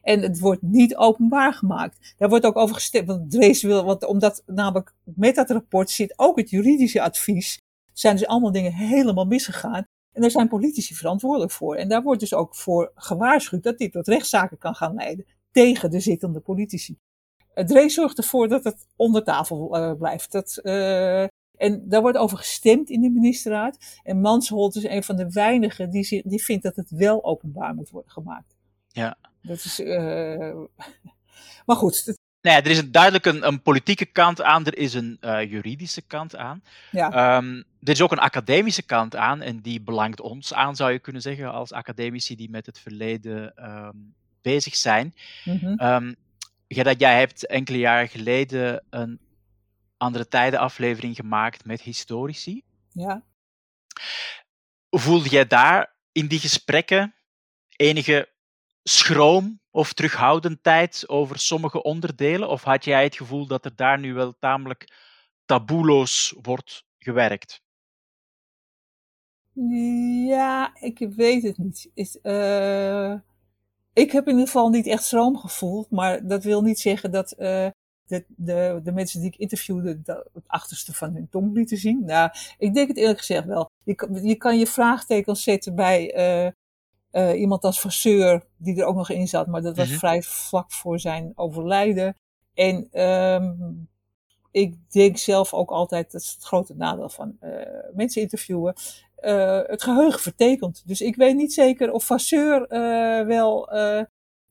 En 0.04 0.22
het 0.22 0.38
wordt 0.38 0.62
niet 0.62 0.96
openbaar 0.96 1.52
gemaakt. 1.52 2.14
Daar 2.18 2.28
wordt 2.28 2.44
ook 2.44 2.56
over 2.56 2.74
gestemd. 2.74 3.06
Want 3.06 3.30
Drees 3.30 3.62
wil, 3.62 3.84
want 3.84 4.04
omdat 4.04 4.42
namelijk 4.46 4.94
met 5.02 5.34
dat 5.34 5.50
rapport 5.50 5.90
zit 5.90 6.12
ook 6.16 6.38
het 6.38 6.50
juridische 6.50 7.02
advies. 7.02 7.58
Zijn 7.92 8.16
dus 8.16 8.26
allemaal 8.26 8.52
dingen 8.52 8.72
helemaal 8.72 9.24
misgegaan. 9.24 9.84
En 10.12 10.20
daar 10.20 10.30
zijn 10.30 10.48
politici 10.48 10.94
verantwoordelijk 10.94 11.52
voor. 11.52 11.76
En 11.76 11.88
daar 11.88 12.02
wordt 12.02 12.20
dus 12.20 12.34
ook 12.34 12.54
voor 12.54 12.92
gewaarschuwd 12.94 13.62
dat 13.62 13.78
dit 13.78 13.92
tot 13.92 14.08
rechtszaken 14.08 14.58
kan 14.58 14.74
gaan 14.74 14.94
leiden 14.94 15.26
tegen 15.50 15.90
de 15.90 16.00
zittende 16.00 16.40
politici. 16.40 16.98
Drees 17.54 17.94
zorgt 17.94 18.18
ervoor 18.18 18.48
dat 18.48 18.64
het 18.64 18.86
onder 18.96 19.24
tafel 19.24 19.78
uh, 19.78 19.92
blijft. 19.92 20.32
Dat, 20.32 20.60
uh, 20.62 21.22
en 21.56 21.88
daar 21.88 22.00
wordt 22.00 22.16
over 22.16 22.38
gestemd 22.38 22.90
in 22.90 23.00
de 23.00 23.10
ministerraad. 23.10 23.78
En 24.02 24.20
Mansholt 24.20 24.76
is 24.76 24.84
een 24.84 25.02
van 25.02 25.16
de 25.16 25.30
weinigen 25.30 25.90
die, 25.90 26.22
die 26.24 26.44
vindt 26.44 26.62
dat 26.62 26.76
het 26.76 26.90
wel 26.90 27.24
openbaar 27.24 27.74
moet 27.74 27.90
worden 27.90 28.10
gemaakt. 28.10 28.54
Ja. 28.88 29.16
Dat 29.46 29.64
is, 29.64 29.80
uh, 29.80 30.54
maar 31.66 31.76
goed, 31.76 32.16
Nee, 32.44 32.56
er 32.56 32.70
is 32.70 32.90
duidelijk 32.90 33.26
een, 33.26 33.46
een, 33.46 33.62
politieke 33.62 34.04
kant 34.04 34.42
aan, 34.42 34.66
er 34.66 34.78
is 34.78 34.94
een 34.94 35.18
uh, 35.20 35.50
juridische 35.50 36.02
kant 36.02 36.36
aan. 36.36 36.62
Ja. 36.90 37.36
Um, 37.36 37.56
er 37.56 37.92
is 37.92 38.02
ook 38.02 38.12
een 38.12 38.18
academische 38.18 38.82
kant 38.82 39.16
aan, 39.16 39.42
en 39.42 39.60
die 39.60 39.80
belangt 39.80 40.20
ons 40.20 40.54
aan, 40.54 40.76
zou 40.76 40.92
je 40.92 40.98
kunnen 40.98 41.22
zeggen, 41.22 41.52
als 41.52 41.72
academici 41.72 42.36
die 42.36 42.50
met 42.50 42.66
het 42.66 42.78
verleden 42.78 43.64
um, 43.70 44.14
bezig 44.42 44.76
zijn. 44.76 45.14
Mm 45.44 45.58
-hmm. 45.58 45.80
um, 45.80 46.16
jij 46.66 47.18
hebt 47.18 47.46
enkele 47.46 47.78
jaren 47.78 48.08
geleden 48.08 48.84
een 48.90 49.20
andere 49.96 50.28
tijden 50.28 50.60
aflevering 50.60 51.16
gemaakt 51.16 51.64
met 51.64 51.80
historici. 51.80 52.62
Ja. 52.92 53.22
Voelde 54.90 55.28
jij 55.28 55.46
daar 55.46 55.94
in 56.12 56.26
die 56.26 56.38
gesprekken 56.40 57.14
enige 57.76 58.28
schroom 58.84 59.60
of 59.70 59.92
terughoudendheid 59.92 61.08
over 61.08 61.38
sommige 61.38 61.82
onderdelen? 61.82 62.48
Of 62.48 62.62
had 62.62 62.84
jij 62.84 63.02
het 63.02 63.16
gevoel 63.16 63.46
dat 63.46 63.64
er 63.64 63.76
daar 63.76 63.98
nu 63.98 64.14
wel 64.14 64.34
tamelijk 64.38 64.92
taboeloos 65.44 66.34
wordt 66.42 66.84
gewerkt? 66.98 67.62
Ja, 70.26 70.74
ik 70.80 70.98
weet 70.98 71.42
het 71.42 71.58
niet. 71.58 71.90
Is, 71.94 72.18
uh, 72.22 73.12
ik 73.92 74.12
heb 74.12 74.24
in 74.24 74.32
ieder 74.32 74.46
geval 74.46 74.68
niet 74.68 74.86
echt 74.86 75.04
schroom 75.04 75.38
gevoeld, 75.38 75.90
maar 75.90 76.26
dat 76.26 76.44
wil 76.44 76.62
niet 76.62 76.78
zeggen 76.78 77.10
dat 77.10 77.34
uh, 77.38 77.68
de, 78.06 78.24
de, 78.28 78.80
de 78.82 78.92
mensen 78.92 79.20
die 79.20 79.28
ik 79.28 79.36
interviewde 79.36 80.02
dat 80.02 80.28
het 80.32 80.44
achterste 80.46 80.92
van 80.92 81.14
hun 81.14 81.28
tong 81.28 81.54
lieten 81.54 81.76
zien. 81.76 82.04
Nou, 82.04 82.30
ik 82.58 82.74
denk 82.74 82.88
het 82.88 82.96
eerlijk 82.96 83.18
gezegd 83.18 83.46
wel. 83.46 83.70
Je, 83.84 84.20
je 84.22 84.36
kan 84.36 84.58
je 84.58 84.66
vraagtekens 84.66 85.42
zetten 85.42 85.74
bij 85.74 86.16
uh, 86.44 86.50
uh, 87.14 87.40
iemand 87.40 87.64
als 87.64 87.80
Vasseur, 87.80 88.44
die 88.56 88.80
er 88.80 88.86
ook 88.86 88.96
nog 88.96 89.10
in 89.10 89.28
zat, 89.28 89.46
maar 89.46 89.62
dat 89.62 89.76
was 89.76 89.84
mm 89.84 89.90
-hmm. 89.90 89.98
vrij 89.98 90.22
vlak 90.22 90.72
voor 90.72 91.00
zijn 91.00 91.32
overlijden. 91.34 92.16
En 92.54 93.00
um, 93.02 93.88
ik 94.50 94.92
denk 94.92 95.16
zelf 95.16 95.52
ook 95.52 95.70
altijd, 95.70 96.12
dat 96.12 96.20
is 96.20 96.32
het 96.34 96.44
grote 96.44 96.74
nadeel 96.76 97.08
van 97.08 97.36
uh, 97.40 97.50
mensen 97.94 98.22
interviewen, 98.22 98.74
uh, 99.24 99.60
het 99.66 99.82
geheugen 99.82 100.20
vertekent. 100.20 100.82
Dus 100.86 101.00
ik 101.00 101.16
weet 101.16 101.36
niet 101.36 101.52
zeker 101.52 101.92
of 101.92 102.04
Vasseur 102.06 102.66
wel, 103.26 103.76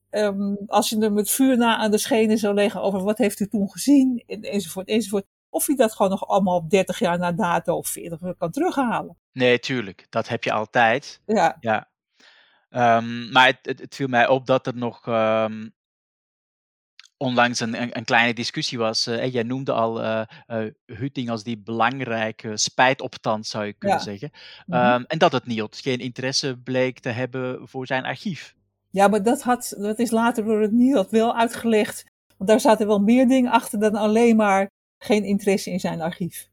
um, 0.09 0.57
als 0.67 0.89
je 0.89 0.97
hem 0.97 1.13
met 1.13 1.31
vuur 1.31 1.57
na 1.57 1.77
aan 1.77 1.91
de 1.91 1.97
schenen 1.97 2.37
zou 2.37 2.53
leggen 2.53 2.81
over 2.81 3.03
wat 3.03 3.17
heeft 3.17 3.39
u 3.39 3.47
toen 3.47 3.69
gezien, 3.69 4.23
en, 4.27 4.41
enzovoort, 4.41 4.87
enzovoort, 4.87 5.25
of 5.49 5.65
hij 5.65 5.75
dat 5.75 5.93
gewoon 5.93 6.11
nog 6.11 6.27
allemaal 6.27 6.67
30 6.67 6.99
jaar 6.99 7.17
na 7.17 7.31
dato 7.31 7.75
of 7.75 7.87
40 7.87 8.37
kan 8.37 8.51
terughalen. 8.51 9.17
Nee, 9.31 9.59
tuurlijk. 9.59 10.05
Dat 10.09 10.27
heb 10.27 10.43
je 10.43 10.51
altijd. 10.51 11.21
Ja. 11.25 11.57
ja. 11.59 11.91
Um, 12.75 13.31
maar 13.31 13.45
het, 13.45 13.59
het, 13.61 13.79
het, 13.79 13.95
viel 13.95 14.07
mij 14.07 14.27
op 14.27 14.45
dat 14.45 14.67
er 14.67 14.75
nog 14.75 15.05
um, 15.07 15.73
onlangs 17.17 17.59
een, 17.59 17.81
een, 17.81 17.97
een, 17.97 18.05
kleine 18.05 18.33
discussie 18.33 18.77
was. 18.77 19.07
Uh, 19.07 19.33
jij 19.33 19.43
noemde 19.43 19.71
al 19.71 20.03
uh, 20.03 20.21
uh, 20.47 20.65
Hutting 20.85 21.29
als 21.29 21.43
die 21.43 21.57
belangrijke 21.57 22.57
spijtoptand, 22.57 23.47
zou 23.47 23.65
je 23.65 23.73
kunnen 23.73 23.97
ja. 23.97 24.03
zeggen. 24.03 24.31
Um, 24.33 24.39
mm 24.65 24.81
-hmm. 24.81 25.05
En 25.07 25.17
dat 25.17 25.31
het 25.31 25.45
NIOT 25.45 25.77
geen 25.77 25.99
interesse 25.99 26.57
bleek 26.57 26.99
te 26.99 27.09
hebben 27.09 27.67
voor 27.67 27.87
zijn 27.87 28.05
archief. 28.05 28.55
Ja, 28.89 29.07
maar 29.07 29.23
dat, 29.23 29.41
had, 29.41 29.75
dat 29.77 29.99
is 29.99 30.11
later 30.11 30.43
door 30.43 30.61
het 30.61 30.71
NIOT 30.71 31.11
wel 31.11 31.35
uitgelegd. 31.35 32.05
Want 32.37 32.49
daar 32.49 32.59
zaten 32.59 32.87
wel 32.87 32.99
meer 32.99 33.27
dingen 33.27 33.51
achter 33.51 33.79
dan 33.79 33.95
alleen 33.95 34.35
maar 34.35 34.69
geen 34.97 35.23
interesse 35.23 35.71
in 35.71 35.79
zijn 35.79 36.01
archief. 36.01 36.49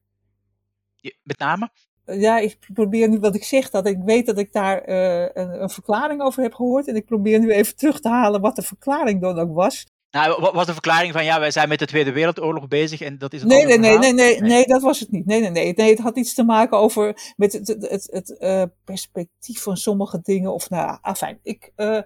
Met 1.22 1.38
name? 1.38 1.70
Ja, 2.18 2.38
ik 2.38 2.58
probeer 2.74 3.08
nu 3.08 3.18
wat 3.18 3.34
ik 3.34 3.44
zeg, 3.44 3.70
dat 3.70 3.86
ik 3.86 3.98
weet 4.04 4.26
dat 4.26 4.38
ik 4.38 4.52
daar 4.52 4.88
uh, 4.88 5.20
een, 5.20 5.62
een, 5.62 5.70
verklaring 5.70 6.22
over 6.22 6.42
heb 6.42 6.54
gehoord. 6.54 6.88
En 6.88 6.96
ik 6.96 7.04
probeer 7.04 7.38
nu 7.38 7.52
even 7.52 7.76
terug 7.76 8.00
te 8.00 8.08
halen 8.08 8.40
wat 8.40 8.56
de 8.56 8.62
verklaring 8.62 9.20
dan 9.20 9.38
ook 9.38 9.54
was. 9.54 9.86
Nou, 10.10 10.40
wat 10.40 10.54
was 10.54 10.66
de 10.66 10.72
verklaring 10.72 11.12
van, 11.12 11.24
ja, 11.24 11.40
wij 11.40 11.50
zijn 11.50 11.68
met 11.68 11.78
de 11.78 11.86
Tweede 11.86 12.12
Wereldoorlog 12.12 12.68
bezig 12.68 13.00
en 13.00 13.18
dat 13.18 13.32
is 13.32 13.42
een 13.42 13.48
nee, 13.48 13.64
nee, 13.64 13.78
nee, 13.78 13.98
nee, 13.98 14.12
nee, 14.12 14.40
nee, 14.40 14.64
dat 14.66 14.82
was 14.82 15.00
het 15.00 15.10
niet. 15.10 15.26
Nee, 15.26 15.40
nee, 15.40 15.50
nee. 15.50 15.72
nee 15.72 15.90
het 15.90 15.98
had 15.98 16.16
iets 16.16 16.34
te 16.34 16.42
maken 16.42 16.78
over 16.78 17.32
met 17.36 17.52
het, 17.52 17.68
het, 17.68 17.88
het, 17.90 18.08
het 18.10 18.36
uh, 18.40 18.62
perspectief 18.84 19.62
van 19.62 19.76
sommige 19.76 20.20
dingen. 20.22 20.54
Of 20.54 20.70
nou, 20.70 20.98
afijn, 21.00 21.38
ik... 21.42 21.72
Uh, 21.76 22.00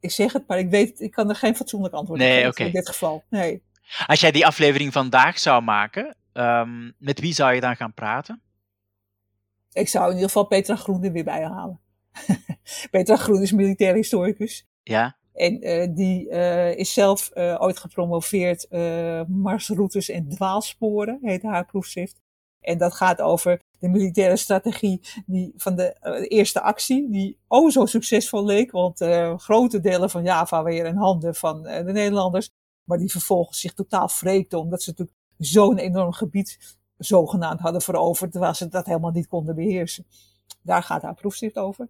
ik 0.00 0.10
zeg 0.10 0.32
het, 0.32 0.44
maar 0.46 0.58
ik 0.58 0.70
weet, 0.70 1.00
ik 1.00 1.10
kan 1.10 1.28
er 1.28 1.34
geen 1.34 1.56
fatsoenlijk 1.56 1.94
antwoord 1.94 2.20
op 2.20 2.26
nee, 2.26 2.36
geven 2.36 2.50
okay. 2.50 2.66
in 2.66 2.72
dit 2.72 2.88
geval. 2.88 3.24
Nee. 3.30 3.62
Als 4.06 4.20
jij 4.20 4.30
die 4.30 4.46
aflevering 4.46 4.92
vandaag 4.92 5.38
zou 5.38 5.62
maken, 5.62 6.16
Um, 6.38 6.94
met 6.98 7.20
wie 7.20 7.32
zou 7.34 7.54
je 7.54 7.60
dan 7.60 7.76
gaan 7.76 7.94
praten? 7.94 8.42
Ik 9.72 9.88
zou 9.88 10.04
in 10.04 10.12
ieder 10.12 10.26
geval 10.26 10.46
Petra 10.46 10.76
Groen 10.76 11.04
er 11.04 11.12
weer 11.12 11.24
bij 11.24 11.44
halen. 11.44 11.80
Petra 12.90 13.16
Groen 13.16 13.42
is 13.42 13.52
militair 13.52 13.94
historicus. 13.94 14.66
Ja. 14.82 15.16
En 15.32 15.66
uh, 15.66 15.94
die 15.94 16.30
uh, 16.30 16.76
is 16.76 16.92
zelf 16.92 17.30
uh, 17.34 17.56
ooit 17.58 17.78
gepromoveerd 17.78 18.66
marsroutes 19.28 20.08
en 20.08 20.28
dwaalsporen, 20.28 21.18
heet 21.22 21.42
haar 21.42 21.66
proefschrift. 21.66 22.20
En 22.60 22.78
dat 22.78 22.94
gaat 22.94 23.20
over 23.20 23.60
de 23.78 23.88
militaire 23.88 24.36
strategie 24.36 25.00
die 25.26 25.52
van 25.56 25.76
de 25.76 25.96
eerste 26.28 26.60
actie, 26.60 27.10
die 27.10 27.38
oh 27.48 27.70
zo 27.70 27.86
succesvol 27.86 28.44
leek, 28.44 28.70
want 28.70 29.04
grote 29.36 29.80
delen 29.80 30.10
van 30.10 30.22
Java 30.22 30.62
weer 30.62 30.86
in 30.86 30.96
handen 30.96 31.34
van 31.34 31.62
de 31.62 31.92
Nederlanders, 31.92 32.50
maar 32.84 32.98
die 32.98 33.10
vervolgens 33.10 33.60
zich 33.60 33.74
totaal 33.74 34.10
wreekten, 34.20 34.58
omdat 34.58 34.82
ze 34.82 34.90
natuurlijk 34.90 35.17
zo'n 35.38 35.78
enorm 35.78 36.12
gebied 36.12 36.76
zogenaamd 36.98 37.60
hadden 37.60 37.82
veroverd, 37.82 38.30
terwijl 38.30 38.54
ze 38.54 38.68
dat 38.68 38.86
helemaal 38.86 39.10
niet 39.10 39.28
konden 39.28 39.54
beheersen. 39.54 40.06
Daar 40.62 40.82
gaat 40.82 41.02
haar 41.02 41.14
proefschrift 41.14 41.56
over. 41.58 41.88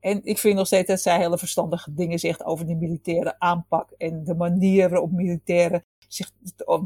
En 0.00 0.24
ik 0.24 0.38
vind 0.38 0.56
nog 0.56 0.66
steeds 0.66 0.88
dat 0.88 1.00
zij 1.00 1.18
hele 1.18 1.38
verstandige 1.38 1.94
dingen 1.94 2.18
zegt 2.18 2.44
over 2.44 2.66
die 2.66 2.76
militaire 2.76 3.38
aanpak 3.38 3.90
en 3.90 4.24
de 4.24 4.34
manier 4.34 4.90
waarop 4.90 5.12
militairen 5.12 5.84
zich, 6.08 6.30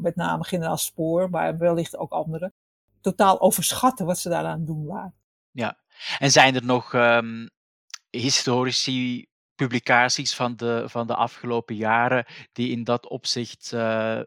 met 0.01 0.17
name 0.17 0.45
generaal 0.45 0.77
Spoor, 0.77 1.31
maar 1.31 1.59
wellicht 1.59 1.97
ook 1.97 2.13
anderen, 2.13 2.53
totaal 3.01 3.41
overschatten 3.41 4.07
wat 4.07 4.19
ze 4.19 4.29
daaraan 4.29 4.65
doen 4.65 4.87
waren. 4.87 5.15
Ja, 5.51 5.79
en 6.19 6.31
zijn 6.31 6.55
er 6.55 6.65
nog 6.65 6.93
um, 6.93 7.51
historici 8.11 9.27
publicaties 9.55 10.35
van 10.35 10.57
de, 10.57 10.85
van 10.87 11.07
de 11.07 11.15
afgelopen 11.15 11.77
jaren 11.77 12.27
die 12.53 12.71
in 12.71 12.85
dat 12.85 13.09
opzicht 13.09 13.73
uh, 13.75 14.21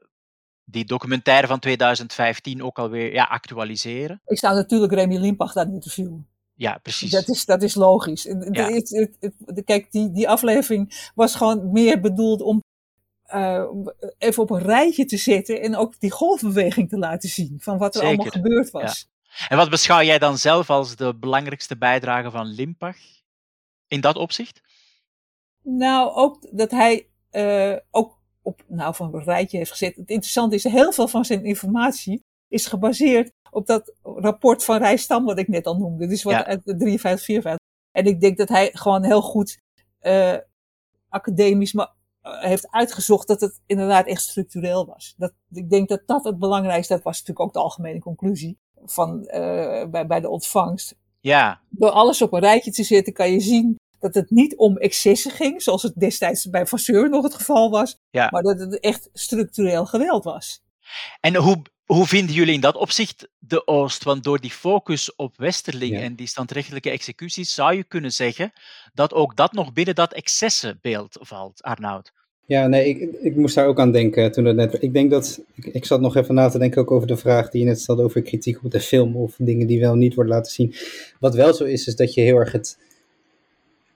die 0.66 0.86
documentaire 0.86 1.48
van 1.48 1.60
2015 1.60 2.64
ook 2.64 2.80
alweer 2.80 3.14
ja, 3.14 3.24
actualiseren. 3.24 4.22
Ik 4.26 4.38
zou 4.38 4.56
natuurlijk 4.56 4.94
Remy 4.94 5.18
Limpach 5.18 5.54
daar 5.54 5.68
interviewen. 5.68 6.28
Ja, 6.56 6.78
precies. 6.78 7.12
Dat 7.12 7.30
is, 7.30 7.46
dat 7.46 7.62
is 7.62 7.76
logisch. 7.76 8.24
Ja. 8.52 8.82
Kijk, 9.66 9.92
die, 9.92 10.12
die 10.12 10.30
aflevering 10.30 11.10
was 11.16 11.36
gewoon 11.36 11.72
meer 11.72 12.00
bedoeld 12.00 12.42
om 12.42 12.62
uh, 13.34 13.64
even 14.18 14.44
op 14.44 14.50
een 14.50 14.62
rijtje 14.62 15.06
te 15.06 15.18
zetten 15.18 15.62
en 15.62 15.76
ook 15.76 16.00
die 16.00 16.12
golfbeweging 16.12 16.90
te 16.90 16.98
laten 16.98 17.30
zien 17.30 17.58
van 17.60 17.78
wat 17.78 17.96
er 17.96 18.02
Zeker. 18.02 18.18
allemaal 18.18 18.42
gebeurd 18.42 18.72
was. 18.72 19.08
Ja. 19.28 19.48
En 19.48 19.58
wat 19.58 19.70
beschouw 19.70 20.02
jij 20.02 20.20
dan 20.20 20.38
zelf 20.38 20.70
als 20.70 20.96
de 20.96 21.16
belangrijkste 21.16 21.78
bijdrage 21.78 22.32
van 22.32 22.46
Limpach 22.46 22.98
in 23.88 24.02
dat 24.02 24.16
opzicht? 24.16 24.62
Nou, 25.62 26.14
ook 26.14 26.48
dat 26.52 26.72
hij 26.72 27.08
uh, 27.32 27.78
ook 27.92 28.22
op 28.44 28.64
nou, 28.68 28.96
van 28.96 29.14
een 29.14 29.24
rijtje 29.24 29.58
heeft 29.58 29.72
gezet. 29.72 29.96
Het 29.96 30.10
interessante 30.10 30.56
is, 30.56 30.64
heel 30.64 30.92
veel 30.92 31.08
van 31.08 31.26
zijn 31.26 31.46
informatie 31.46 32.24
is 32.48 32.66
gebaseerd 32.66 33.32
op 33.52 33.68
dat 33.68 33.94
rapport 34.04 34.64
van 34.64 34.78
Rijstam, 34.78 35.26
wat 35.26 35.40
ik 35.40 35.48
net 35.48 35.66
al 35.66 35.78
noemde. 35.78 36.08
Dus 36.08 36.24
wat 36.24 36.34
Ja. 36.34 36.46
uit 36.46 36.66
de 36.66 36.76
53, 36.76 37.26
54. 37.26 37.68
En 37.92 38.06
ik 38.06 38.22
denk 38.22 38.38
dat 38.38 38.50
hij 38.50 38.70
gewoon 38.74 39.04
heel 39.04 39.22
goed 39.22 39.60
uh, 40.02 40.38
academisch 41.10 41.74
maar, 41.74 41.92
uh, 42.24 42.42
heeft 42.42 42.72
uitgezocht 42.72 43.28
dat 43.28 43.42
het 43.42 43.62
inderdaad 43.66 44.08
echt 44.08 44.22
structureel 44.22 44.86
was. 44.86 45.14
Dat, 45.18 45.34
ik 45.52 45.70
denk 45.70 45.90
dat 45.90 46.02
dat 46.06 46.24
het 46.24 46.40
belangrijkste, 46.40 46.94
dat 46.94 47.04
was 47.04 47.20
natuurlijk 47.20 47.46
ook 47.48 47.54
de 47.54 47.60
algemene 47.60 48.00
conclusie 48.00 48.58
van, 48.86 49.20
uh, 49.20 49.86
bij, 49.86 50.08
bij 50.08 50.20
de 50.20 50.30
ontvangst. 50.30 50.96
Ja, 51.20 51.62
Door 51.70 51.90
alles 51.90 52.22
op 52.22 52.34
een 52.34 52.40
rijtje 52.40 52.72
te 52.72 52.84
zetten 52.84 53.14
kan 53.14 53.32
je 53.32 53.40
zien 53.40 53.76
dat 54.04 54.14
het 54.14 54.30
niet 54.32 54.56
om 54.56 54.78
excessen 54.78 55.32
ging, 55.32 55.62
zoals 55.62 55.84
het 55.84 55.94
destijds 55.96 56.50
bij 56.50 56.66
Vasseur 56.68 57.10
nog 57.10 57.24
het 57.24 57.34
geval 57.34 57.70
was, 57.70 58.00
Ja. 58.12 58.28
maar 58.32 58.44
dat 58.44 58.60
het 58.60 58.80
echt 58.80 59.10
structureel 59.14 59.86
geweld 59.86 60.24
was. 60.24 60.62
en 61.20 61.36
hoe, 61.36 61.62
hoe 61.86 62.06
vinden 62.08 62.36
jullie 62.36 62.54
in 62.54 62.62
dat 62.62 62.76
opzicht 62.76 63.28
de 63.40 63.68
Oost? 63.68 64.04
Want 64.04 64.24
door 64.24 64.40
die 64.40 64.52
focus 64.52 65.16
op 65.16 65.38
Westerling 65.38 65.94
Ja. 65.94 66.00
en 66.02 66.16
die 66.16 66.28
standrechtelijke 66.28 66.90
executies 66.90 67.54
zou 67.54 67.76
je 67.76 67.84
kunnen 67.84 68.12
zeggen 68.12 68.52
dat 68.94 69.14
ook 69.14 69.36
dat 69.36 69.54
nog 69.54 69.74
binnen 69.74 69.96
dat 69.96 70.14
excessenbeeld 70.14 71.18
valt, 71.22 71.62
Arnoud. 71.64 72.12
Ja, 72.46 72.68
nee, 72.68 72.90
ik, 72.90 73.12
ik 73.22 73.36
moest 73.36 73.56
daar 73.56 73.68
ook 73.68 73.80
aan 73.80 73.92
denken 73.92 74.32
toen 74.32 74.46
het 74.46 74.56
net. 74.56 74.78
Ik 74.82 74.94
denk 74.94 75.12
dat. 75.12 75.42
Ik, 75.56 75.66
ik 75.66 75.86
zat 75.86 76.02
nog 76.02 76.16
even 76.16 76.36
na 76.36 76.50
te 76.50 76.58
denken 76.60 76.82
ook 76.82 76.92
over 76.92 77.08
de 77.08 77.18
vraag 77.18 77.50
die 77.50 77.62
je 77.62 77.68
net 77.68 77.80
stelde 77.80 78.04
over 78.04 78.22
kritiek 78.22 78.64
op 78.64 78.72
de 78.72 78.80
film 78.80 79.16
of 79.16 79.36
dingen 79.38 79.68
die 79.68 79.80
wel 79.80 79.96
niet 79.96 80.14
worden 80.14 80.34
laten 80.34 80.52
zien. 80.52 80.76
Wat 81.20 81.36
wel 81.36 81.54
zo 81.54 81.64
is, 81.64 81.88
is 81.88 81.96
dat 81.96 82.14
je 82.14 82.22
heel 82.22 82.36
erg 82.38 82.52
het. 82.52 82.78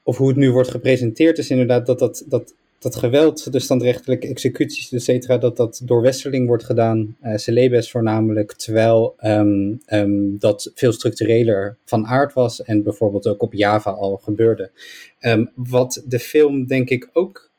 Of 0.08 0.18
hoe 0.18 0.28
het 0.28 0.38
nu 0.38 0.51
wordt 0.51 0.70
gepresenteerd, 0.70 1.38
is 1.38 1.49
inderdaad 1.49 1.86
dat 1.86 1.99
dat, 1.99 2.26
dat, 2.28 2.53
dat 2.80 2.95
geweld, 2.95 3.51
de 3.51 3.60
standrechtelijke 3.60 4.28
executies, 4.28 4.91
et 4.91 5.03
cetera, 5.03 5.38
dat 5.38 5.58
dat 5.58 5.82
door 5.84 6.01
Westerling 6.01 6.47
wordt 6.47 6.64
gedaan, 6.64 7.16
uh, 7.24 7.36
Celebes 7.36 7.91
voornamelijk, 7.91 8.53
terwijl 8.53 9.16
um, 9.24 9.82
um, 9.91 10.39
dat 10.39 10.72
veel 10.76 10.91
structureler 10.91 11.76
van 11.86 12.05
aard 12.05 12.34
was 12.34 12.64
en 12.64 12.84
bijvoorbeeld 12.84 13.28
ook 13.28 13.41
op 13.41 13.53
Java 13.53 13.91
al 13.91 14.18
gebeurde. 14.24 14.70
Um, 15.22 15.49
wat 15.55 16.03
de 16.05 16.20
film 16.20 16.66
denk 16.66 16.89
ik 16.89 17.10
ook 17.14 17.49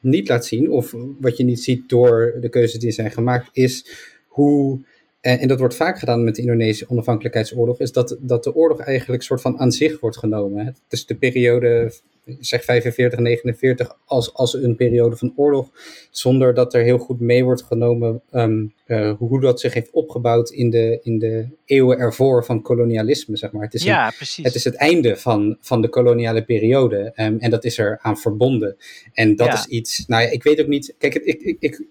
niet 0.00 0.28
laat 0.28 0.46
zien, 0.46 0.70
of 0.70 0.94
wat 1.20 1.36
je 1.36 1.44
niet 1.44 1.62
ziet 1.62 1.88
door 1.88 2.34
de 2.40 2.48
keuzes 2.48 2.80
die 2.80 2.90
zijn 2.90 3.10
gemaakt, 3.10 3.48
is 3.52 3.86
hoe, 4.26 4.78
en 5.26 5.48
dat 5.48 5.58
wordt 5.58 5.76
vaak 5.76 5.98
gedaan 5.98 6.24
met 6.24 6.34
de 6.34 6.40
Indonesische 6.40 6.88
onafhankelijkheidsoorlog, 6.88 7.80
is 7.80 7.92
dat, 7.92 8.16
dat 8.20 8.44
de 8.44 8.54
oorlog 8.54 8.80
eigenlijk 8.80 9.22
soort 9.22 9.40
van 9.40 9.58
aan 9.58 9.72
zich 9.72 10.00
wordt 10.00 10.16
genomen. 10.18 10.66
Het 10.66 10.80
is 10.88 11.06
de 11.06 11.14
periode, 11.16 11.92
zeg 12.40 12.64
45, 12.64 13.18
49, 13.18 13.96
als, 14.04 14.34
als 14.34 14.54
een 14.54 14.76
periode 14.76 15.16
van 15.16 15.32
oorlog, 15.36 15.68
zonder 16.10 16.54
dat 16.54 16.74
er 16.74 16.82
heel 16.82 16.98
goed 16.98 17.20
mee 17.20 17.44
wordt 17.44 17.62
genomen 17.62 18.22
um, 18.32 18.74
uh, 18.86 19.12
hoe 19.18 19.40
dat 19.40 19.60
zich 19.60 19.74
heeft 19.74 19.90
opgebouwd 19.90 20.50
in 20.50 20.70
de, 20.70 20.98
in 21.02 21.18
de 21.18 21.48
eeuwen 21.64 21.98
ervoor 21.98 22.44
van 22.44 22.62
kolonialisme, 22.62 23.36
zeg 23.36 23.52
maar. 23.52 23.62
Het 23.62 23.74
is, 23.74 23.82
ja, 23.82 24.06
een, 24.06 24.44
het, 24.44 24.54
is 24.54 24.64
het 24.64 24.74
einde 24.74 25.16
van, 25.16 25.56
van 25.60 25.80
de 25.82 25.88
koloniale 25.88 26.44
periode 26.44 27.12
um, 27.16 27.38
en 27.38 27.50
dat 27.50 27.64
is 27.64 27.78
er 27.78 27.98
aan 28.02 28.18
verbonden. 28.18 28.76
En 29.12 29.36
dat 29.36 29.46
Ja. 29.46 29.52
is 29.54 29.66
iets, 29.66 30.06
nou 30.06 30.22
ja, 30.22 30.28
ik 30.28 30.42
weet 30.42 30.60
ook 30.60 30.66
niet, 30.66 30.94
kijk, 30.98 31.14
ik, 31.14 31.40
ik, 31.42 31.56
ik, 31.60 31.82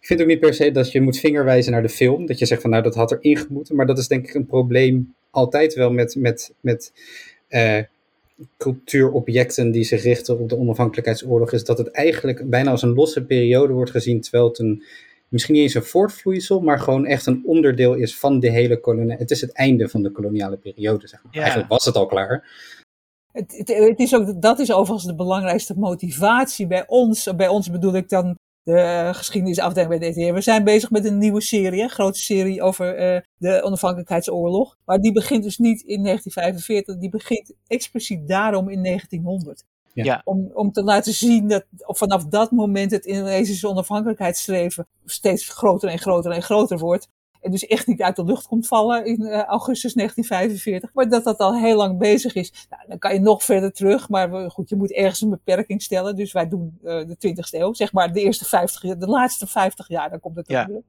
ik 0.00 0.06
vind 0.06 0.20
ook 0.20 0.26
niet 0.26 0.40
per 0.40 0.54
se 0.54 0.70
dat 0.70 0.92
je 0.92 1.00
moet 1.00 1.18
vingerwijzen 1.18 1.72
naar 1.72 1.82
de 1.82 1.88
film, 1.88 2.26
dat 2.26 2.38
je 2.38 2.46
zegt 2.46 2.60
van 2.60 2.70
nou 2.70 2.82
dat 2.82 2.94
had 2.94 3.10
er 3.10 3.18
ingemoeten, 3.20 3.76
maar 3.76 3.86
dat 3.86 3.98
is 3.98 4.08
denk 4.08 4.28
ik 4.28 4.34
een 4.34 4.46
probleem 4.46 5.14
altijd 5.30 5.74
wel 5.74 5.90
met, 5.90 6.16
met, 6.16 6.54
met 6.60 6.92
uh, 7.48 7.78
cultuurobjecten 8.58 9.70
die 9.70 9.84
zich 9.84 10.02
richten 10.02 10.38
op 10.38 10.48
de 10.48 10.58
onafhankelijkheidsoorlog, 10.58 11.52
is 11.52 11.64
dat 11.64 11.78
het 11.78 11.90
eigenlijk 11.90 12.50
bijna 12.50 12.70
als 12.70 12.82
een 12.82 12.94
losse 12.94 13.24
periode 13.24 13.72
wordt 13.72 13.90
gezien, 13.90 14.20
terwijl 14.20 14.48
het 14.48 14.58
een, 14.58 14.82
misschien 15.28 15.54
niet 15.54 15.62
eens 15.62 15.74
een 15.74 15.82
voortvloeisel, 15.82 16.60
maar 16.60 16.78
gewoon 16.78 17.06
echt 17.06 17.26
een 17.26 17.42
onderdeel 17.44 17.94
is 17.94 18.18
van 18.18 18.40
de 18.40 18.50
hele 18.50 18.80
koloniale, 18.80 19.20
het 19.20 19.30
is 19.30 19.40
het 19.40 19.52
einde 19.52 19.88
van 19.88 20.02
de 20.02 20.10
koloniale 20.10 20.56
periode, 20.56 21.08
zeg 21.08 21.22
maar. 21.22 21.34
Ja. 21.34 21.40
Eigenlijk 21.40 21.70
was 21.70 21.84
het 21.84 21.96
al 21.96 22.06
klaar. 22.06 22.48
Het, 23.32 23.56
het, 23.56 23.68
het 23.68 23.98
is 23.98 24.14
ook, 24.14 24.42
dat 24.42 24.58
is 24.58 24.72
overigens 24.72 25.06
de 25.06 25.14
belangrijkste 25.14 25.74
motivatie 25.78 26.66
bij 26.66 26.84
ons. 26.86 27.36
Bij 27.36 27.48
ons 27.48 27.70
bedoel 27.70 27.94
ik 27.94 28.08
dan 28.08 28.34
de 28.62 29.10
geschiedenisafdeling 29.12 29.98
bij 29.98 29.98
de 29.98 30.10
DTR. 30.10 30.34
We 30.34 30.40
zijn 30.40 30.64
bezig 30.64 30.90
met 30.90 31.04
een 31.04 31.18
nieuwe 31.18 31.40
serie, 31.40 31.82
een 31.82 31.90
grote 31.90 32.18
serie 32.18 32.62
over 32.62 33.14
uh, 33.14 33.20
de 33.36 33.62
onafhankelijkheidsoorlog. 33.62 34.76
Maar 34.84 34.98
die 34.98 35.12
begint 35.12 35.42
dus 35.42 35.58
niet 35.58 35.80
in 35.80 36.02
1945, 36.02 36.96
die 36.96 37.10
begint 37.10 37.52
expliciet 37.66 38.28
daarom 38.28 38.68
in 38.68 38.82
1900. 38.82 39.64
Ja. 39.92 40.04
Ja. 40.04 40.20
Om, 40.24 40.50
om 40.54 40.72
te 40.72 40.82
laten 40.82 41.12
zien 41.12 41.48
dat 41.48 41.64
vanaf 41.86 42.24
dat 42.24 42.50
moment 42.50 42.90
het 42.90 43.06
Indonesische 43.06 43.68
onafhankelijkheidsstreven 43.68 44.86
steeds 45.04 45.48
groter 45.48 45.88
en 45.88 45.98
groter 45.98 46.32
en 46.32 46.42
groter 46.42 46.78
wordt. 46.78 47.08
En 47.40 47.50
dus 47.50 47.66
echt 47.66 47.86
niet 47.86 48.02
uit 48.02 48.16
de 48.16 48.24
lucht 48.24 48.46
komt 48.46 48.66
vallen 48.66 49.04
in 49.04 49.20
uh, 49.20 49.42
augustus 49.42 49.94
1945. 49.94 50.90
Maar 50.94 51.08
dat 51.08 51.24
dat 51.24 51.38
al 51.38 51.58
heel 51.58 51.76
lang 51.76 51.98
bezig 51.98 52.34
is. 52.34 52.66
Nou, 52.70 52.82
dan 52.88 52.98
kan 52.98 53.12
je 53.14 53.20
nog 53.20 53.44
verder 53.44 53.72
terug. 53.72 54.08
Maar 54.08 54.30
we, 54.30 54.50
goed, 54.50 54.68
je 54.68 54.76
moet 54.76 54.92
ergens 54.92 55.20
een 55.20 55.30
beperking 55.30 55.82
stellen. 55.82 56.16
Dus 56.16 56.32
wij 56.32 56.48
doen 56.48 56.78
uh, 56.82 57.06
de 57.06 57.16
20ste 57.28 57.58
eeuw. 57.58 57.72
Zeg 57.72 57.92
maar 57.92 58.12
de 58.12 58.20
eerste 58.20 58.44
50 58.44 58.82
jaar, 58.82 58.98
de 58.98 59.06
laatste 59.06 59.46
50 59.46 59.88
jaar. 59.88 60.10
Dan 60.10 60.20
komt 60.20 60.36
het 60.36 60.48
Ja. 60.48 60.66
weer. 60.66 60.82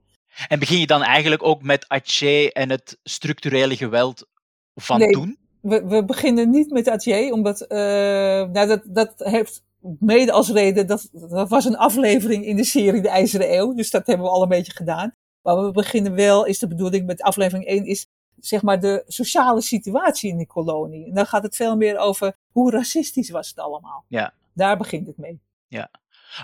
En 0.48 0.60
begin 0.60 0.80
je 0.80 0.88
dan 0.88 1.04
eigenlijk 1.04 1.44
ook 1.44 1.64
met 1.64 1.86
Aceh 1.88 2.50
en 2.54 2.70
het 2.70 3.00
structurele 3.04 3.76
geweld 3.76 4.28
van 4.76 5.00
Nee. 5.00 5.10
toen? 5.10 5.38
We, 5.62 5.86
we 5.86 6.06
beginnen 6.06 6.50
niet 6.50 6.72
met 6.72 6.88
Atje, 6.88 7.34
omdat 7.34 7.62
uh, 7.62 7.78
nou, 7.78 8.68
dat, 8.68 8.82
dat 8.86 9.14
heeft 9.18 9.64
mede 10.00 10.32
als 10.32 10.50
reden, 10.52 10.88
dat, 10.88 11.10
dat 11.12 11.50
was 11.50 11.66
een 11.66 11.78
aflevering 11.78 12.46
in 12.46 12.56
de 12.56 12.64
serie 12.64 13.02
De 13.02 13.10
IJzeren 13.10 13.54
Eeuw. 13.54 13.74
Dus 13.74 13.92
dat 13.92 14.08
hebben 14.08 14.26
we 14.26 14.32
al 14.32 14.42
een 14.42 14.50
beetje 14.50 14.72
gedaan. 14.72 15.16
Maar 15.42 15.66
we 15.66 15.72
beginnen 15.72 16.16
wel, 16.16 16.46
is 16.46 16.60
de 16.60 16.68
bedoeling 16.68 17.06
met 17.06 17.22
aflevering 17.22 17.66
1, 17.66 17.86
is 17.86 18.08
zeg 18.40 18.62
maar 18.62 18.80
de 18.80 19.04
sociale 19.08 19.62
situatie 19.62 20.30
in 20.30 20.38
die 20.38 20.48
kolonie. 20.48 21.08
En 21.08 21.14
dan 21.14 21.26
gaat 21.26 21.44
het 21.44 21.56
veel 21.56 21.76
meer 21.76 21.98
over 21.98 22.38
hoe 22.52 22.72
racistisch 22.72 23.30
was 23.30 23.50
het 23.50 23.60
allemaal. 23.60 24.06
Ja. 24.08 24.34
Daar 24.54 24.78
begint 24.78 25.08
het 25.08 25.18
mee. 25.18 25.42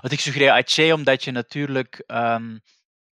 Want 0.02 0.14
ik 0.14 0.20
suggereer 0.20 0.52
Aceh 0.52 0.93
omdat 0.93 1.24
je 1.24 1.32
natuurlijk... 1.32 2.04
Um, 2.08 2.62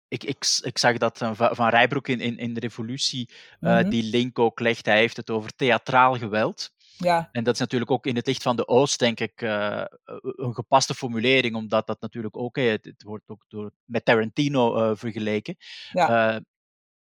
ik, 0.08 0.24
ik, 0.24 0.60
ik 0.62 0.78
zag 0.78 0.98
dat 0.98 1.18
Van 1.36 1.68
Rijbroek 1.68 2.08
in, 2.08 2.20
in, 2.20 2.38
in 2.38 2.54
de 2.54 2.60
revolutie 2.60 3.28
uh, 3.30 3.36
mm 3.70 3.78
-hmm. 3.78 3.90
die 3.90 4.02
link 4.02 4.38
ook 4.38 4.60
legt. 4.60 4.86
Hij 4.86 4.98
heeft 4.98 5.16
het 5.16 5.30
over 5.30 5.54
theatraal 5.56 6.18
geweld. 6.18 6.72
Ja. 7.04 7.28
En 7.32 7.44
dat 7.44 7.54
is 7.54 7.60
natuurlijk 7.60 7.90
ook 7.90 8.06
in 8.06 8.16
het 8.16 8.26
licht 8.26 8.42
van 8.42 8.56
de 8.56 8.68
Oost, 8.68 8.98
denk 8.98 9.20
ik, 9.20 9.42
uh, 9.42 9.84
een 10.20 10.54
gepaste 10.54 10.94
formulering, 10.94 11.54
omdat 11.54 11.86
dat 11.86 12.00
natuurlijk 12.00 12.36
ook, 12.36 12.56
hey, 12.56 12.70
het, 12.70 12.84
het, 12.84 13.02
wordt 13.02 13.28
ook 13.28 13.44
door, 13.48 13.72
met 13.84 14.04
Tarantino 14.04 14.90
uh, 14.90 14.96
vergeleken. 14.96 15.56
Ja. 15.92 16.40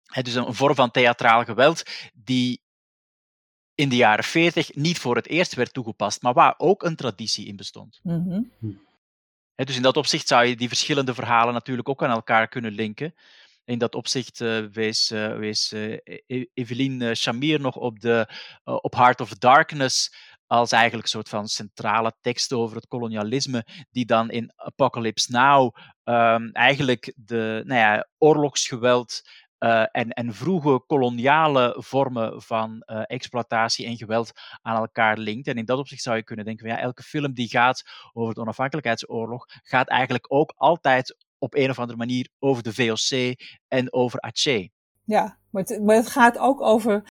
het 0.05 0.27
is 0.27 0.35
een, 0.35 0.47
een 0.47 0.53
vorm 0.53 0.75
van 0.75 0.91
theatraal 0.91 1.43
geweld 1.43 1.83
die 2.13 2.61
in 3.75 3.89
de 3.89 3.95
jaren 3.95 4.23
40 4.23 4.75
niet 4.75 4.99
voor 4.99 5.15
het 5.15 5.27
eerst 5.27 5.55
werd 5.55 5.73
toegepast, 5.73 6.21
maar 6.21 6.33
waar 6.33 6.53
ook 6.57 6.83
een 6.83 6.95
traditie 6.95 7.47
in 7.47 7.55
bestond. 7.55 7.99
Mm 8.03 8.51
-hmm. 8.59 8.79
He, 9.55 9.63
dus 9.63 9.75
in 9.75 9.81
dat 9.81 9.97
opzicht 9.97 10.27
zou 10.27 10.45
je 10.45 10.55
die 10.55 10.67
verschillende 10.67 11.13
verhalen 11.13 11.53
natuurlijk 11.53 11.89
ook 11.89 12.03
aan 12.03 12.09
elkaar 12.09 12.47
kunnen 12.47 12.71
linken. 12.71 13.15
In 13.71 13.77
dat 13.77 13.95
opzicht 13.95 14.39
uh, 14.39 14.65
wees, 14.71 15.11
uh, 15.11 15.35
wees 15.35 15.73
uh, 15.73 15.97
Evelien 16.53 17.15
Shamir 17.15 17.59
nog 17.59 17.75
op, 17.75 17.99
de, 17.99 18.27
op 18.63 18.95
Heart 18.95 19.21
of 19.21 19.29
Darkness 19.29 20.15
als 20.47 20.71
eigenlijk 20.71 21.03
een 21.03 21.09
soort 21.09 21.29
van 21.29 21.47
centrale 21.47 22.13
tekst 22.21 22.53
over 22.53 22.75
het 22.75 22.87
kolonialisme, 22.87 23.65
die 23.91 24.05
dan 24.05 24.29
in 24.29 24.51
Apocalypse 24.55 25.31
Now 25.31 25.75
um, 26.03 26.51
eigenlijk 26.51 27.13
de 27.15 27.63
nou 27.65 27.79
ja, 27.79 28.07
oorlogsgeweld 28.17 29.21
en, 29.57 30.09
en, 30.09 30.33
vroege 30.33 30.83
koloniale 30.87 31.75
vormen 31.77 32.41
van 32.41 32.81
exploitatie 33.07 33.85
en 33.85 33.97
geweld 33.97 34.31
aan 34.61 34.75
elkaar 34.75 35.17
linkt. 35.17 35.47
En 35.47 35.57
in 35.57 35.65
dat 35.65 35.79
opzicht 35.79 36.01
zou 36.01 36.15
je 36.15 36.23
kunnen 36.23 36.45
denken: 36.45 36.67
ja, 36.67 36.79
elke 36.79 37.03
film 37.03 37.33
die 37.33 37.49
gaat 37.49 37.83
over 38.13 38.33
de 38.33 38.41
onafhankelijkheidsoorlog, 38.41 39.45
gaat 39.63 39.87
eigenlijk 39.87 40.25
ook 40.33 40.53
altijd 40.57 41.15
op 41.41 41.55
een 41.55 41.69
of 41.69 41.79
andere 41.79 41.97
manier 41.97 42.27
over 42.39 42.63
de 42.63 42.73
VOC 42.73 43.35
en 43.67 43.93
over 43.93 44.19
Aceh. 44.19 44.67
Ja, 45.05 45.37
maar 45.49 45.63
het, 45.63 45.83
maar 45.83 45.95
het 45.95 46.07
gaat 46.07 46.37
ook 46.37 46.61
over 46.61 47.03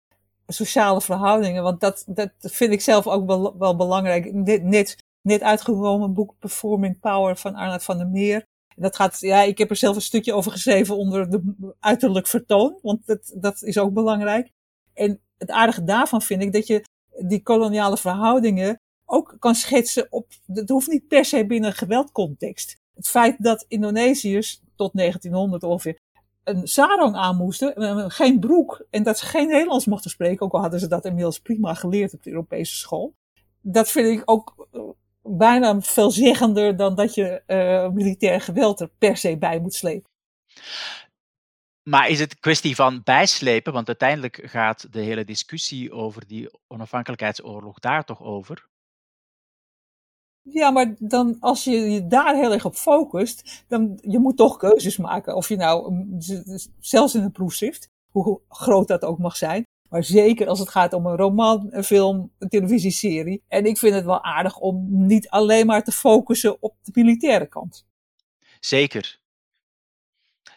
sociale 0.46 1.00
verhoudingen, 1.00 1.62
want 1.62 1.80
dat, 1.80 2.04
dat 2.06 2.30
vind 2.40 2.72
ik 2.72 2.80
zelf 2.80 3.06
ook 3.06 3.26
wel, 3.58 3.76
belangrijk. 3.76 4.32
Net, 4.32 4.62
net, 4.62 4.96
net 5.22 6.14
boek 6.14 6.34
Performing 6.38 7.00
Power 7.00 7.36
van 7.36 7.54
Arnold 7.54 7.84
van 7.84 7.98
der 7.98 8.08
Meer. 8.08 8.46
Dat 8.76 8.96
gaat, 8.96 9.20
ja, 9.20 9.42
ik 9.42 9.58
heb 9.58 9.70
er 9.70 9.76
zelf 9.76 9.96
een 9.96 10.02
stukje 10.02 10.32
over 10.32 10.52
geschreven 10.52 10.96
onder 10.96 11.30
de 11.30 11.74
uiterlijk 11.80 12.26
vertoon, 12.26 12.78
want 12.82 13.06
dat, 13.06 13.34
dat 13.36 13.62
is 13.62 13.78
ook 13.78 13.92
belangrijk. 13.92 14.50
En 14.94 15.20
het 15.38 15.50
aardige 15.50 15.84
daarvan 15.84 16.22
vind 16.22 16.42
ik 16.42 16.52
dat 16.52 16.66
je 16.66 16.84
die 17.26 17.42
koloniale 17.42 17.96
verhoudingen 17.96 18.80
ook 19.04 19.36
kan 19.38 19.54
schetsen 19.54 20.06
op, 20.10 20.32
het 20.46 20.68
hoeft 20.68 20.88
niet 20.88 21.08
per 21.08 21.24
se 21.24 21.46
binnen 21.46 21.70
een 21.70 21.76
geweldcontext. 21.76 22.76
Het 22.98 23.08
feit 23.08 23.36
dat 23.38 23.64
Indonesiërs 23.68 24.62
tot 24.76 24.90
1900 24.92 25.62
ongeveer 25.62 25.98
een 26.44 26.66
sarong 26.66 27.16
aan 27.16 27.36
moesten, 27.36 28.10
geen 28.10 28.40
broek, 28.40 28.86
en 28.90 29.02
dat 29.02 29.18
ze 29.18 29.26
geen 29.26 29.48
Nederlands 29.48 29.86
mochten 29.86 30.10
spreken, 30.10 30.46
ook 30.46 30.52
al 30.52 30.60
hadden 30.60 30.80
ze 30.80 30.88
dat 30.88 31.04
inmiddels 31.04 31.40
prima 31.40 31.74
geleerd 31.74 32.14
op 32.14 32.22
de 32.22 32.30
Europese 32.30 32.76
school. 32.76 33.14
Dat 33.60 33.90
vind 33.90 34.18
ik 34.18 34.22
ook 34.24 34.68
eh, 34.72 34.80
bijna 35.22 35.80
veelzeggender 35.80 36.76
dan 36.76 36.94
dat 36.94 37.14
je 37.14 37.42
uh, 37.46 37.88
militair 37.94 38.40
geweld 38.40 38.80
er 38.80 38.90
per 38.98 39.16
se 39.16 39.38
bij 39.38 39.60
moet 39.60 39.74
slepen. 39.74 40.10
Maar 41.82 42.08
is 42.08 42.20
het 42.20 42.38
kwestie 42.38 42.74
van 42.74 43.00
bijslepen? 43.04 43.72
Want 43.72 43.86
uiteindelijk 43.86 44.40
gaat 44.42 44.92
de 44.92 45.00
hele 45.00 45.24
discussie 45.24 45.92
over 45.92 46.26
die 46.26 46.50
onafhankelijkheidsoorlog 46.66 47.78
daar 47.78 48.04
toch 48.04 48.22
over? 48.22 48.68
Ja, 50.50 50.70
maar 50.70 50.94
dan 50.98 51.36
als 51.40 51.64
je 51.64 51.70
je 51.70 52.06
daar 52.06 52.36
heel 52.36 52.52
erg 52.52 52.64
op 52.64 52.74
focust, 52.74 53.64
dan 53.68 53.98
je 54.00 54.18
moet 54.18 54.36
toch 54.36 54.56
keuzes 54.56 54.96
maken. 54.96 55.36
Of 55.36 55.48
je 55.48 55.56
nou, 55.56 56.04
zelfs 56.80 57.14
in 57.14 57.22
een 57.22 57.32
proefschrift, 57.32 57.88
hoe 58.10 58.40
groot 58.48 58.88
dat 58.88 59.04
ook 59.04 59.18
mag 59.18 59.36
zijn. 59.36 59.66
Maar 59.88 60.04
zeker 60.04 60.48
als 60.48 60.58
het 60.58 60.68
gaat 60.68 60.92
om 60.92 61.06
een 61.06 61.16
roman, 61.16 61.66
een 61.70 61.84
film, 61.84 62.30
een 62.38 62.48
televisieserie. 62.48 63.42
En 63.48 63.64
ik 63.64 63.78
vind 63.78 63.94
het 63.94 64.04
wel 64.04 64.24
aardig 64.24 64.58
om 64.58 64.86
niet 65.06 65.28
alleen 65.28 65.66
maar 65.66 65.84
te 65.84 65.92
focussen 65.92 66.62
op 66.62 66.74
de 66.82 66.90
militaire 66.94 67.46
kant. 67.46 67.86
Zeker. 68.60 69.20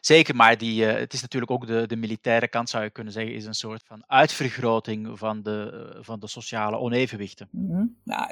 Zeker, 0.02 0.36
maar 0.36 0.58
die, 0.58 0.86
uh, 0.86 0.94
het 0.94 1.14
is 1.14 1.22
natuurlijk 1.22 1.52
ook 1.52 1.68
de, 1.68 1.88
de 1.88 1.96
militaire 1.96 2.48
kant, 2.48 2.70
zou 2.70 2.84
je 2.84 2.90
kunnen 2.90 3.14
zeggen, 3.14 3.34
is 3.34 3.46
een 3.46 3.54
soort 3.54 3.84
van 3.86 4.04
uitvergroting 4.08 5.20
van 5.20 5.42
de, 5.44 5.92
uh, 5.96 6.04
van 6.04 6.20
de 6.20 6.28
sociale 6.28 6.78
onevenwichten. 6.78 7.48
Mm 7.52 7.72
-hmm. 7.72 7.96
nou, 8.04 8.32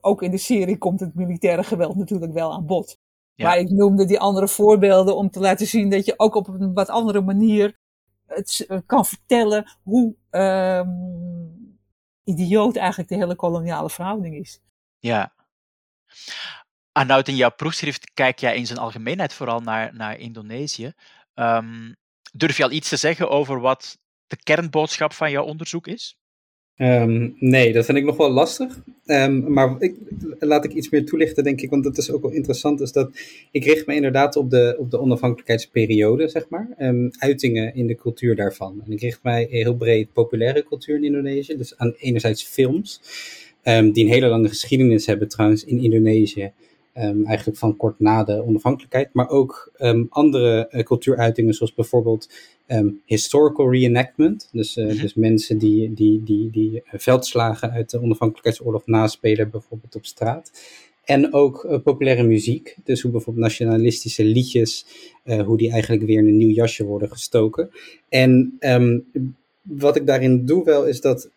ook 0.00 0.22
in 0.22 0.30
de 0.30 0.38
serie 0.38 0.78
komt 0.78 1.00
het 1.00 1.14
militaire 1.14 1.62
geweld 1.64 1.96
natuurlijk 1.96 2.32
wel 2.32 2.52
aan 2.52 2.66
bod. 2.66 2.98
Ja. 3.34 3.46
Maar 3.46 3.58
ik 3.58 3.70
noemde 3.70 4.04
die 4.04 4.20
andere 4.20 4.48
voorbeelden 4.48 5.16
om 5.16 5.30
te 5.30 5.40
laten 5.40 5.66
zien 5.66 5.90
dat 5.90 6.04
je 6.04 6.14
ook 6.18 6.34
op 6.34 6.48
een 6.48 6.74
wat 6.74 6.88
andere 6.88 7.20
manier 7.20 7.78
het 8.26 8.66
uh, 8.68 8.78
kan 8.86 9.04
vertellen 9.04 9.76
hoe 9.82 10.14
um, 10.30 11.78
idioot 12.24 12.76
eigenlijk 12.76 13.08
de 13.08 13.14
hele 13.14 13.36
koloniale 13.36 13.90
verhouding 13.90 14.36
is. 14.36 14.60
Ja. 14.98 15.34
Arnoud, 16.96 17.28
in 17.28 17.36
jouw 17.36 17.50
proefschrift 17.56 18.10
kijk 18.14 18.38
jij 18.38 18.56
in 18.56 18.66
zijn 18.66 18.78
algemeenheid 18.78 19.32
vooral 19.32 19.60
naar, 19.60 19.90
naar 19.94 20.18
Indonesië. 20.18 20.92
Um, 21.34 21.96
durf 22.32 22.56
je 22.56 22.62
al 22.62 22.70
iets 22.70 22.88
te 22.88 22.96
zeggen 22.96 23.28
over 23.28 23.60
wat 23.60 23.98
de 24.26 24.36
kernboodschap 24.42 25.12
van 25.12 25.30
jouw 25.30 25.44
onderzoek 25.44 25.86
is? 25.86 26.16
Um, 26.76 27.36
nee, 27.38 27.72
dat 27.72 27.84
vind 27.84 27.98
ik 27.98 28.04
nog 28.04 28.16
wel 28.16 28.30
lastig. 28.30 28.82
Um, 29.04 29.52
maar 29.52 29.76
ik, 29.78 29.96
laat 30.38 30.64
ik 30.64 30.72
iets 30.72 30.90
meer 30.90 31.06
toelichten, 31.06 31.44
denk 31.44 31.60
ik, 31.60 31.70
want 31.70 31.84
dat 31.84 31.98
is 31.98 32.10
ook 32.10 32.22
wel 32.22 32.30
interessant. 32.30 32.80
Is 32.80 32.92
dat 32.92 33.10
ik 33.50 33.64
richt 33.64 33.86
me 33.86 33.94
inderdaad 33.94 34.36
op 34.36 34.50
de, 34.50 34.76
op 34.78 34.90
de 34.90 35.00
onafhankelijkheidsperiode, 35.00 36.28
zeg 36.28 36.48
maar. 36.48 36.68
Uitingen 37.18 37.74
in 37.74 37.86
de 37.86 37.94
cultuur 37.94 38.36
daarvan. 38.36 38.82
En 38.84 38.92
ik 38.92 39.00
richt 39.00 39.22
mij 39.22 39.46
heel 39.50 39.76
breed 39.76 40.12
populaire 40.12 40.64
cultuur 40.64 40.96
in 40.96 41.04
Indonesië. 41.04 41.56
Dus 41.56 41.76
aan 41.76 41.94
enerzijds 41.98 42.42
films, 42.42 43.00
die 43.62 44.04
een 44.04 44.12
hele 44.12 44.28
lange 44.28 44.48
geschiedenis 44.48 45.06
hebben 45.06 45.28
trouwens 45.28 45.64
in 45.64 45.82
Indonesië. 45.82 46.52
Um, 46.98 47.24
eigenlijk 47.24 47.58
van 47.58 47.76
kort 47.76 48.00
na 48.00 48.24
de 48.24 48.44
onafhankelijkheid, 48.46 49.08
maar 49.12 49.28
ook 49.28 49.72
um, 49.78 50.06
andere 50.08 50.68
uh, 50.70 50.82
cultuuruitingen, 50.82 51.54
zoals 51.54 51.74
bijvoorbeeld 51.74 52.30
um, 52.66 53.00
historical 53.04 53.72
reenactment. 53.72 54.48
Dus, 54.52 54.76
uh, 54.76 55.00
dus 55.00 55.14
mensen 55.14 55.58
die, 55.58 55.94
die, 55.94 56.22
die, 56.24 56.50
die 56.50 56.82
veldslagen 56.84 57.70
uit 57.70 57.90
de 57.90 58.00
onafhankelijkheidsoorlog 58.00 58.86
naspelen, 58.86 59.50
bijvoorbeeld 59.50 59.94
op 59.94 60.06
straat. 60.06 60.52
En 61.04 61.32
ook 61.32 61.64
uh, 61.64 61.78
populaire 61.82 62.22
muziek, 62.22 62.76
dus 62.84 63.00
hoe 63.00 63.10
bijvoorbeeld 63.10 63.44
nationalistische 63.44 64.24
liedjes, 64.24 64.86
hoe 65.24 65.56
die 65.56 65.70
eigenlijk 65.70 66.02
weer 66.02 66.18
in 66.18 66.26
een 66.26 66.36
nieuw 66.36 66.54
jasje 66.54 66.84
worden 66.84 67.10
gestoken. 67.10 67.70
En 68.08 68.58
wat 69.62 69.96
ik 69.96 70.06
daarin 70.06 70.44
doe 70.44 70.64
wel, 70.64 70.86
is 70.86 71.00
dat 71.00 71.30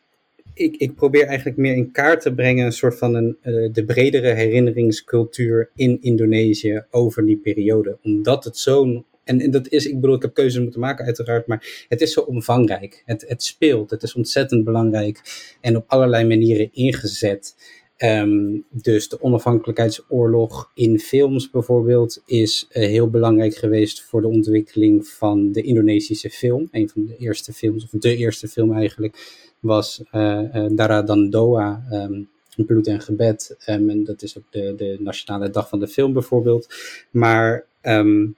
ik, 0.53 0.75
ik 0.77 0.95
probeer 0.95 1.25
eigenlijk 1.25 1.57
meer 1.57 1.75
in 1.75 1.91
kaart 1.91 2.21
te 2.21 2.33
brengen 2.33 2.65
een 2.65 2.71
soort 2.71 2.97
van 2.97 3.15
een, 3.15 3.37
uh, 3.43 3.69
de 3.73 3.85
bredere 3.85 4.33
herinneringscultuur 4.33 5.69
in 5.75 5.97
Indonesië 6.01 6.83
over 6.91 7.25
die 7.25 7.37
periode. 7.37 7.97
Omdat 8.03 8.43
het 8.43 8.57
zo'n. 8.57 9.05
En, 9.23 9.41
en, 9.41 9.51
dat 9.51 9.67
is, 9.67 9.85
ik 9.85 9.99
bedoel, 9.99 10.15
ik 10.15 10.21
heb 10.21 10.33
keuzes 10.33 10.61
moeten 10.61 10.79
maken 10.79 11.05
uiteraard, 11.05 11.47
maar 11.47 11.85
het 11.87 12.01
is 12.01 12.13
zo 12.13 12.21
omvangrijk. 12.21 13.03
Het, 13.05 13.25
het 13.27 13.43
speelt, 13.43 13.89
het 13.89 14.03
is 14.03 14.13
ontzettend 14.13 14.63
belangrijk 14.63 15.21
en 15.61 15.75
op 15.75 15.83
allerlei 15.87 16.27
manieren 16.27 16.69
ingezet. 16.73 17.55
Um, 18.03 18.65
dus 18.69 19.09
de 19.09 19.21
onafhankelijkheidsoorlog 19.21 20.71
in 20.73 20.99
films 20.99 21.49
bijvoorbeeld 21.49 22.21
is 22.25 22.67
uh, 22.69 22.87
heel 22.87 23.09
belangrijk 23.09 23.55
geweest 23.55 24.01
voor 24.01 24.21
de 24.21 24.27
ontwikkeling 24.27 25.07
van 25.07 25.51
de 25.51 25.61
Indonesische 25.61 26.29
film. 26.29 26.67
Een 26.71 26.89
van 26.89 27.05
de 27.05 27.17
eerste 27.17 27.53
films, 27.53 27.83
of 27.83 27.89
de 27.89 28.15
eerste 28.15 28.47
film 28.47 28.73
eigenlijk, 28.73 29.17
was 29.59 30.03
uh, 30.11 30.65
Dara 30.69 31.01
Dandoa, 31.01 31.83
um, 31.91 32.29
Bloed 32.65 32.87
en 32.87 33.01
Gebed. 33.01 33.55
Um, 33.67 33.89
en 33.89 34.03
dat 34.03 34.21
is 34.21 34.37
ook 34.37 34.43
de, 34.49 34.73
de 34.77 34.97
nationale 34.99 35.49
dag 35.49 35.69
van 35.69 35.79
de 35.79 35.87
film 35.87 36.13
bijvoorbeeld. 36.13 36.67
Maar 37.11 37.65
um, 37.81 38.35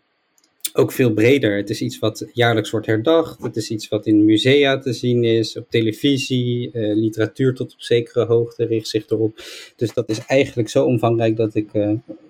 ook 0.73 0.91
veel 0.91 1.13
breder. 1.13 1.57
Het 1.57 1.69
is 1.69 1.81
iets 1.81 1.99
wat 1.99 2.25
jaarlijks 2.33 2.69
wordt 2.69 2.85
herdacht. 2.85 3.43
Het 3.43 3.55
is 3.55 3.69
iets 3.69 3.87
wat 3.87 4.05
in 4.05 4.25
musea 4.25 4.77
te 4.77 4.93
zien 4.93 5.23
is, 5.23 5.57
op 5.57 5.69
televisie, 5.69 6.69
uh, 6.73 6.95
literatuur 6.95 7.53
tot 7.53 7.73
op 7.73 7.81
zekere 7.81 8.25
hoogte 8.25 8.65
richt 8.65 8.87
zich 8.87 9.09
erop. 9.09 9.43
Dus 9.75 9.93
dat 9.93 10.09
is 10.09 10.25
eigenlijk 10.25 10.69
zo 10.69 10.85
omvangrijk 10.85 11.37
dat 11.37 11.55
ik 11.55 11.69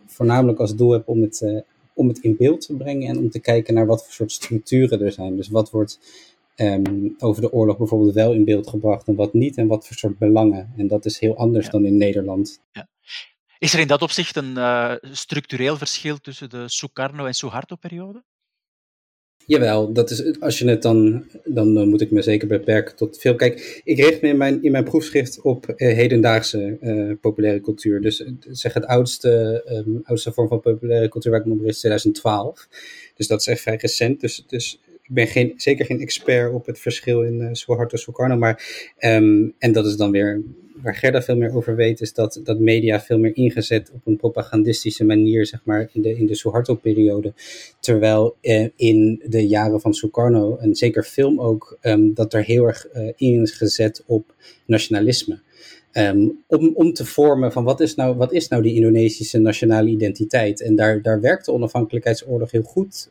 voornamelijk 0.05 0.59
als 0.59 0.75
doel 0.75 0.91
heb 0.91 1.07
om 1.07 1.21
het, 1.21 1.63
om 1.93 2.07
het 2.07 2.19
in 2.19 2.35
beeld 2.37 2.65
te 2.65 2.75
brengen 2.75 3.07
en 3.07 3.17
om 3.17 3.29
te 3.29 3.39
kijken 3.39 3.73
naar 3.73 3.85
wat 3.85 4.03
voor 4.03 4.13
soort 4.13 4.31
structuren 4.31 5.01
er 5.01 5.11
zijn. 5.11 5.35
Dus 5.35 5.49
wat 5.49 5.69
wordt 5.69 5.99
um, 6.55 7.15
over 7.17 7.41
de 7.41 7.51
oorlog 7.51 7.77
bijvoorbeeld 7.77 8.13
wel 8.13 8.33
in 8.33 8.45
beeld 8.45 8.67
gebracht 8.67 9.07
en 9.07 9.15
wat 9.15 9.33
niet 9.33 9.57
en 9.57 9.67
wat 9.67 9.87
voor 9.87 9.95
soort 9.95 10.17
belangen. 10.17 10.73
En 10.77 10.87
dat 10.87 11.05
is 11.05 11.19
heel 11.19 11.37
anders 11.37 11.65
ja. 11.65 11.71
dan 11.71 11.85
in 11.85 11.97
Nederland. 11.97 12.61
Ja. 12.71 12.87
Is 13.59 13.73
er 13.73 13.79
in 13.79 13.87
dat 13.87 14.01
opzicht 14.01 14.35
een 14.35 14.51
uh, 14.57 14.93
structureel 15.01 15.77
verschil 15.77 16.17
tussen 16.17 16.49
de 16.49 16.69
Sukarno- 16.69 17.25
en 17.25 17.33
Suharto-periode? 17.33 18.23
Jawel, 19.45 19.93
dat 19.93 20.09
is, 20.09 20.39
als 20.39 20.59
je 20.59 20.67
het 20.67 20.81
dan, 20.81 21.25
dan, 21.43 21.73
dan 21.73 21.89
moet 21.89 22.01
ik 22.01 22.11
me 22.11 22.21
zeker 22.21 22.47
beperken 22.47 22.95
tot 22.95 23.17
veel. 23.17 23.35
Kijk, 23.35 23.81
ik 23.83 23.97
richt 23.97 24.21
me 24.21 24.27
in 24.27 24.37
mijn, 24.37 24.63
in 24.63 24.71
mijn 24.71 24.83
proefschrift 24.83 25.41
op 25.41 25.65
uh, 25.67 25.93
hedendaagse 25.95 26.77
uh, 26.81 27.13
populaire 27.21 27.61
cultuur. 27.61 28.01
Dus 28.01 28.23
zeg 28.49 28.73
het 28.73 28.85
oudste, 28.85 29.63
um, 29.85 30.01
oudste 30.03 30.31
vorm 30.31 30.47
van 30.47 30.59
populaire 30.59 31.09
cultuur 31.09 31.31
waar 31.31 31.41
ik 31.41 31.45
me 31.45 31.53
op 31.53 31.59
richt 31.59 31.73
is 31.73 31.79
2012. 31.79 32.67
Dus 33.15 33.27
dat 33.27 33.39
is 33.39 33.47
echt 33.47 33.61
vrij 33.61 33.75
recent. 33.75 34.19
Dus, 34.19 34.43
dus 34.47 34.79
ben 35.13 35.27
geen, 35.27 35.53
zeker 35.55 35.85
geen 35.85 35.99
expert 35.99 36.53
op 36.53 36.65
het 36.65 36.79
verschil 36.79 37.23
in 37.23 37.35
uh, 37.35 37.45
en 37.45 37.87
Sukarno. 37.97 38.35
Maar, 38.35 38.63
um, 38.99 39.53
en 39.57 39.71
dat 39.71 39.85
is 39.85 39.95
dan 39.95 40.11
weer 40.11 40.41
waar 40.81 40.95
Gerda 40.95 41.21
veel 41.21 41.37
meer 41.37 41.55
over 41.55 41.75
weet, 41.75 42.01
is 42.01 42.13
dat, 42.13 42.39
dat 42.43 42.59
media 42.59 43.01
veel 43.01 43.19
meer 43.19 43.35
ingezet 43.35 43.91
op 43.93 44.01
een 44.05 44.17
propagandistische 44.17 45.05
manier, 45.05 45.45
zeg 45.45 45.61
maar, 45.63 45.89
in 45.93 46.01
de, 46.01 46.17
in 46.17 46.25
de 46.25 46.35
Suharto-periode. 46.35 47.33
Terwijl 47.79 48.35
eh, 48.41 48.67
in 48.75 49.21
de 49.25 49.47
jaren 49.47 49.81
van 49.81 49.93
Sukarno, 49.93 50.57
en 50.57 50.75
zeker 50.75 51.03
film 51.03 51.39
ook, 51.39 51.77
um, 51.81 52.13
dat 52.13 52.33
er 52.33 52.43
heel 52.43 52.65
erg 52.65 52.87
uh, 52.93 53.11
in 53.15 53.41
is 53.41 53.51
gezet 53.51 54.03
op 54.05 54.33
nationalisme. 54.65 55.39
Um, 55.93 56.43
om, 56.47 56.71
om 56.73 56.93
te 56.93 57.05
vormen 57.05 57.51
van 57.51 57.63
wat 57.63 57.79
is, 57.79 57.95
nou, 57.95 58.15
wat 58.15 58.33
is 58.33 58.47
nou 58.47 58.61
die 58.61 58.75
Indonesische 58.75 59.37
nationale 59.37 59.89
identiteit. 59.89 60.61
En 60.61 60.75
daar, 60.75 61.01
daar 61.01 61.21
werkt 61.21 61.45
de 61.45 61.51
onafhankelijkheidsoorlog 61.51 62.51
heel 62.51 62.61
goed 62.61 63.09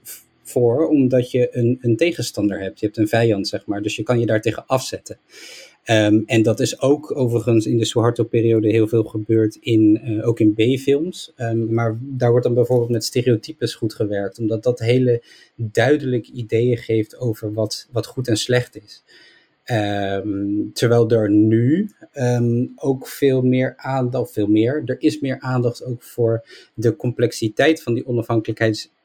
voor, 0.50 0.88
omdat 0.88 1.30
je 1.30 1.48
een, 1.56 1.78
een 1.80 1.96
tegenstander 1.96 2.60
hebt. 2.60 2.80
Je 2.80 2.86
hebt 2.86 2.98
een 2.98 3.08
vijand, 3.08 3.48
zeg 3.48 3.66
maar. 3.66 3.82
Dus 3.82 3.96
je 3.96 4.02
kan 4.02 4.20
je 4.20 4.26
daar 4.26 4.40
tegen 4.40 4.66
afzetten. 4.66 5.18
Um, 5.84 6.22
en 6.26 6.42
dat 6.42 6.60
is 6.60 6.80
ook 6.80 7.16
overigens 7.16 7.66
in 7.66 7.78
de 7.78 7.84
Suharto-periode 7.84 8.68
heel 8.68 8.88
veel 8.88 9.04
gebeurd, 9.04 9.56
in, 9.60 10.00
uh, 10.04 10.28
ook 10.28 10.40
in 10.40 10.54
B-films. 10.54 11.32
Um, 11.36 11.74
maar 11.74 11.98
daar 12.00 12.30
wordt 12.30 12.44
dan 12.44 12.54
bijvoorbeeld 12.54 12.90
met 12.90 13.04
stereotypes 13.04 13.74
goed 13.74 13.94
gewerkt, 13.94 14.38
omdat 14.38 14.62
dat 14.62 14.78
hele 14.78 15.22
duidelijk 15.54 16.28
ideeën 16.28 16.76
geeft 16.76 17.18
over 17.18 17.52
wat, 17.52 17.88
wat 17.92 18.06
goed 18.06 18.28
en 18.28 18.36
slecht 18.36 18.76
is. 18.76 19.02
Um, 19.64 20.70
terwijl 20.72 21.10
er 21.10 21.30
nu 21.30 21.90
ook 22.76 23.08
veel 23.08 23.42
meer 23.42 23.74
aandacht, 23.76 24.32
veel 24.32 24.46
meer, 24.46 24.82
er 24.84 24.96
is 24.98 25.20
meer 25.20 25.40
aandacht 25.40 25.84
ook 25.84 26.02
voor 26.02 26.44
de 26.74 26.96
complexiteit 26.96 27.82
van 27.82 27.94
die 27.94 28.06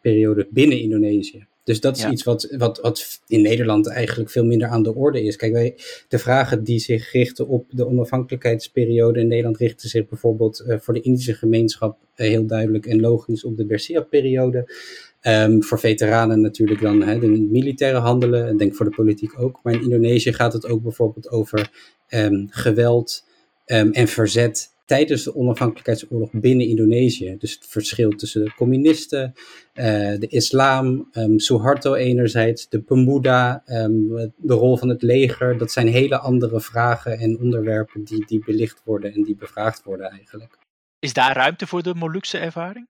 onafhankelijkheidsperiode 0.06 0.47
binnen 0.49 0.80
Indonesië. 0.80 1.45
Dus 1.64 1.80
dat 1.80 1.97
is 1.97 2.06
iets 2.06 2.24
wat, 2.24 2.56
wat, 2.58 2.80
wat 2.80 3.22
in 3.28 3.41
Nederland 3.41 3.88
eigenlijk 3.88 4.30
veel 4.30 4.45
minder 4.45 4.68
aan 4.68 4.84
de 4.84 4.95
orde 4.95 5.24
is. 5.24 5.36
Kijk, 5.36 5.51
wij, 5.51 5.76
de 6.08 6.20
vragen 6.20 6.64
die 6.64 6.80
zich 6.80 7.12
richten 7.12 7.47
op 7.47 7.66
de 7.70 7.88
onafhankelijkheidsperiode 7.88 9.20
in 9.20 9.28
Nederland 9.28 9.58
richten 9.58 9.89
zich 9.89 10.08
bijvoorbeeld 10.08 10.64
uh, 10.68 10.76
voor 10.80 10.93
de 10.93 11.01
Indische 11.01 11.34
gemeenschap 11.34 11.97
uh, 12.16 12.28
heel 12.28 12.45
duidelijk 12.45 12.86
en 12.86 12.99
logisch 12.99 13.43
op 13.43 13.58
de 13.58 13.66
Bersia-periode. 13.66 14.74
Um, 15.22 15.64
voor 15.64 15.80
veteranen 15.80 16.41
natuurlijk 16.41 16.82
dan 16.82 17.01
hè, 17.01 17.20
de 17.20 17.28
militaire 17.28 17.99
handelen, 17.99 18.47
en 18.47 18.58
denk 18.58 18.76
voor 18.76 18.86
de 18.86 18.95
politiek 18.95 19.39
ook. 19.39 19.60
Maar 19.64 19.74
in 19.74 19.82
Indonesië 19.82 20.34
gaat 20.34 20.53
het 20.53 20.68
ook 20.68 20.84
bijvoorbeeld 20.84 21.30
over 21.30 21.72
um, 22.10 22.47
geweld 22.49 23.24
um, 23.66 23.91
en 23.91 24.08
verzet 24.08 24.74
tijdens 24.86 25.23
de 25.23 25.36
onafhankelijkheidsoorlog 25.36 26.29
binnen 26.31 26.67
Indonesië. 26.67 27.36
Dus 27.38 27.53
het 27.53 27.65
verschil 27.67 28.09
tussen 28.09 28.43
de 28.43 28.53
communisten, 28.55 29.33
uh, 29.73 29.83
de 30.19 30.27
islam, 30.27 31.09
um, 31.13 31.39
Suharto 31.39 31.93
enerzijds, 31.93 32.69
de 32.69 32.81
Pemuda, 32.81 33.63
um, 33.65 34.33
de 34.36 34.53
rol 34.53 34.77
van 34.77 34.89
het 34.89 35.01
leger. 35.01 35.57
Dat 35.57 35.71
zijn 35.71 35.88
hele 35.88 36.17
andere 36.17 36.61
vragen 36.61 37.19
en 37.19 37.39
onderwerpen 37.39 38.03
die, 38.03 38.25
die 38.25 38.43
belicht 38.45 38.81
worden 38.83 39.13
en 39.13 39.23
die 39.23 39.36
bevraagd 39.36 39.83
worden 39.83 40.09
eigenlijk. 40.09 40.57
Is 40.99 41.13
daar 41.13 41.36
ruimte 41.36 41.67
voor 41.67 41.83
de 41.83 41.93
Molukse 41.95 42.38
ervaring? 42.38 42.88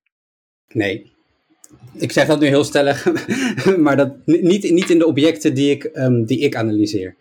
Nee. 0.68 1.14
Ik 1.94 2.12
zeg 2.12 2.28
dat 2.28 2.40
nu 2.40 2.48
heel 2.48 2.64
stellig, 2.64 3.06
maar 3.78 3.98
dat, 3.98 4.26
niet, 4.26 4.72
niet 4.72 4.90
in 4.90 4.98
de 4.98 5.06
objecten 5.06 5.54
die 5.54 5.72
ik, 5.72 5.90
um, 5.94 6.26
die 6.26 6.40
ik 6.40 6.56
analyseer. 6.56 7.16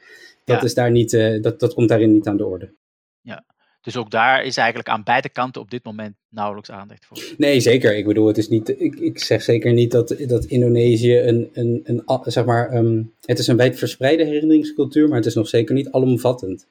Dat, 0.45 0.57
ja. 0.57 0.63
is 0.63 0.75
daar 0.75 0.91
niet, 0.91 1.13
uh, 1.13 1.43
dat, 1.43 1.61
dat 1.61 1.75
komt 1.75 1.89
daarin 1.89 2.13
niet 2.13 2.27
aan 2.27 2.37
de 2.37 2.47
orde. 2.47 2.73
Ja, 3.21 3.45
dus 3.85 3.97
ook 3.97 4.11
daar 4.11 4.45
is 4.45 4.57
eigenlijk 4.57 4.89
aan 4.89 5.03
beide 5.03 5.29
kanten 5.29 5.61
op 5.61 5.71
dit 5.71 5.85
moment 5.85 6.15
nauwelijks 6.29 6.71
aandacht 6.71 7.07
voor. 7.07 7.19
Nee, 7.37 7.61
zeker. 7.61 7.97
Ik 7.97 8.07
bedoel, 8.07 8.27
het 8.27 8.39
is 8.39 8.49
niet, 8.49 8.69
ik, 8.81 8.95
ik 8.95 9.19
zeg 9.19 9.43
zeker 9.43 9.73
niet 9.73 9.91
dat, 9.91 10.17
dat 10.27 10.45
Indonesië 10.45 11.19
een, 11.19 11.51
een, 11.53 11.81
een, 11.85 12.03
zeg 12.25 12.45
maar, 12.45 12.75
um, 12.77 13.13
het 13.25 13.39
is 13.39 13.47
een 13.47 13.57
wijdverspreide 13.57 14.25
herinneringscultuur, 14.25 15.09
maar 15.09 15.17
het 15.17 15.27
is 15.27 15.35
nog 15.35 15.49
zeker 15.49 15.75
niet 15.75 15.91
alomvattend. 15.91 16.67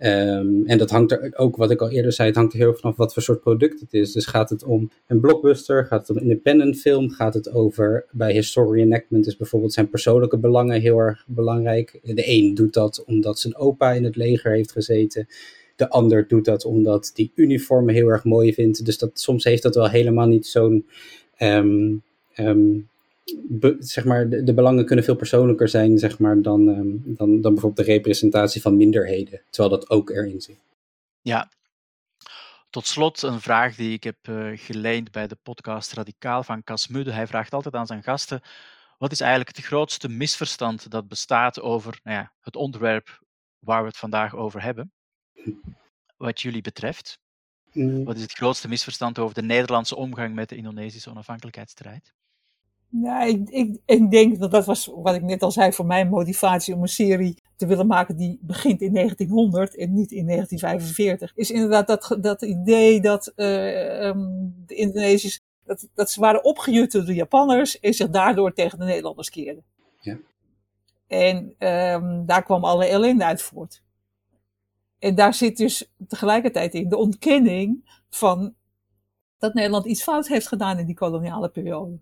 Um, 0.00 0.66
en 0.66 0.78
dat 0.78 0.90
hangt 0.90 1.12
er 1.12 1.32
ook, 1.36 1.56
wat 1.56 1.70
ik 1.70 1.80
al 1.80 1.90
eerder 1.90 2.12
zei, 2.12 2.28
het 2.28 2.36
hangt 2.36 2.52
er 2.52 2.58
heel 2.58 2.74
vanaf 2.74 2.96
wat 2.96 3.12
voor 3.12 3.22
soort 3.22 3.40
product 3.40 3.80
het 3.80 3.92
is. 3.92 4.12
Dus 4.12 4.26
gaat 4.26 4.50
het 4.50 4.64
om 4.64 4.90
een 5.06 5.20
blockbuster, 5.20 5.86
gaat 5.86 6.08
het 6.08 6.16
om 6.16 6.22
independent 6.22 6.76
film, 6.76 7.10
gaat 7.10 7.34
het 7.34 7.50
over, 7.52 8.06
bij 8.10 8.32
history 8.32 8.80
enactment 8.80 9.26
is 9.26 9.36
bijvoorbeeld 9.36 9.72
zijn 9.72 9.90
persoonlijke 9.90 10.38
belangen 10.38 10.80
heel 10.80 10.98
erg 10.98 11.24
belangrijk. 11.26 11.98
De 12.02 12.28
een 12.28 12.54
doet 12.54 12.72
dat 12.72 13.04
omdat 13.04 13.38
zijn 13.38 13.56
opa 13.56 13.92
in 13.92 14.04
het 14.04 14.16
leger 14.16 14.52
heeft 14.52 14.72
gezeten. 14.72 15.26
De 15.78 15.90
ander 15.90 16.28
doet 16.28 16.44
dat 16.44 16.64
omdat 16.64 17.10
die 17.14 17.32
uniformen 17.34 17.94
heel 17.94 18.08
erg 18.08 18.24
mooi 18.24 18.54
vindt. 18.54 18.84
Dus 18.84 18.98
dat, 18.98 19.20
soms 19.20 19.44
heeft 19.44 19.62
dat 19.62 19.74
wel 19.74 19.88
helemaal 19.88 20.26
niet 20.26 20.46
zo'n. 20.46 20.88
Um, 21.38 22.02
be, 23.48 23.76
zeg 23.78 24.04
maar, 24.04 24.28
de, 24.28 24.54
belangen 24.54 24.84
kunnen 24.84 25.04
veel 25.04 25.16
persoonlijker 25.16 25.68
zijn 25.68 25.98
zeg 25.98 26.18
maar, 26.18 26.42
dan, 26.42 26.68
um, 26.68 27.02
dan, 27.04 27.40
dan 27.40 27.52
bijvoorbeeld 27.52 27.86
de 27.86 27.92
representatie 27.92 28.60
van 28.60 28.76
minderheden. 28.76 29.42
Terwijl 29.50 29.78
dat 29.78 29.90
ook 29.90 30.10
erin 30.10 30.40
zit. 30.40 30.58
Ja. 31.22 31.50
Tot 32.70 32.86
slot 32.86 33.22
een 33.22 33.40
vraag 33.40 33.76
die 33.76 33.92
ik 33.92 34.04
heb 34.04 34.16
uh, 34.28 34.50
geleend 34.54 35.10
bij 35.10 35.26
de 35.26 35.36
podcast 35.42 35.92
Radicaal 35.92 36.42
van 36.42 36.64
Cas 36.64 36.88
Mudde. 36.88 37.12
Hij 37.12 37.26
vraagt 37.26 37.52
altijd 37.52 37.74
aan 37.74 37.86
zijn 37.86 38.02
gasten: 38.02 38.40
wat 38.98 39.12
is 39.12 39.20
eigenlijk 39.20 39.56
het 39.56 39.66
grootste 39.66 40.08
misverstand 40.08 40.90
dat 40.90 41.08
bestaat 41.08 41.60
over 41.60 42.00
nou 42.02 42.16
ja, 42.16 42.32
het 42.40 42.56
onderwerp 42.56 43.22
waar 43.58 43.80
we 43.80 43.88
het 43.88 43.96
vandaag 43.96 44.36
over 44.36 44.62
hebben? 44.62 44.92
Wat 46.16 46.40
jullie 46.40 46.62
betreft? 46.62 47.18
Mm. 47.72 48.04
Wat 48.04 48.16
is 48.16 48.22
het 48.22 48.32
grootste 48.32 48.68
misverstand 48.68 49.18
over 49.18 49.34
de 49.34 49.42
Nederlandse 49.42 49.96
omgang 49.96 50.34
met 50.34 50.48
de 50.48 50.56
Indonesische 50.56 51.10
onafhankelijkheidsstrijd? 51.10 52.12
Ja, 52.90 53.22
ik, 53.22 53.48
ik, 53.48 53.80
ik, 53.84 54.10
denk 54.10 54.38
dat 54.38 54.50
dat 54.50 54.66
was 54.66 54.90
wat 54.94 55.14
ik 55.14 55.22
net 55.22 55.42
al 55.42 55.50
zei 55.50 55.72
voor 55.72 55.86
mijn 55.86 56.08
motivatie 56.08 56.74
om 56.74 56.82
een 56.82 56.88
serie 56.88 57.42
te 57.56 57.66
willen 57.66 57.86
maken 57.86 58.16
die 58.16 58.38
begint 58.40 58.80
in 58.80 58.92
1900 58.92 59.76
en 59.76 59.94
niet 59.94 60.12
in 60.12 60.26
1945. 60.26 61.32
Is 61.34 61.50
inderdaad 61.50 61.86
dat, 61.86 62.16
dat 62.20 62.42
idee 62.42 63.00
dat 63.00 63.32
uh, 63.36 64.06
um, 64.06 64.54
de 64.66 64.74
Indonesiërs, 64.74 65.40
dat, 65.64 65.88
dat 65.94 66.10
ze 66.10 66.20
waren 66.20 66.44
opgejut 66.44 66.92
door 66.92 67.04
de 67.04 67.14
Japanners 67.14 67.80
en 67.80 67.94
zich 67.94 68.10
daardoor 68.10 68.52
tegen 68.52 68.78
de 68.78 68.84
Nederlanders 68.84 69.30
keerden. 69.30 69.64
Ja. 70.00 70.18
En 71.06 71.54
um, 71.58 72.26
daar 72.26 72.42
kwam 72.42 72.64
alle 72.64 72.86
ellende 72.86 73.24
uit 73.24 73.42
voort. 73.42 73.82
En 74.98 75.14
daar 75.14 75.34
zit 75.34 75.56
dus 75.56 75.92
tegelijkertijd 76.08 76.74
in 76.74 76.88
de 76.88 76.96
ontkenning 76.96 78.00
van 78.10 78.54
dat 79.38 79.54
Nederland 79.54 79.86
iets 79.86 80.02
fout 80.02 80.28
heeft 80.28 80.48
gedaan 80.48 80.78
in 80.78 80.86
die 80.86 80.94
koloniale 80.94 81.48
periode. 81.48 81.98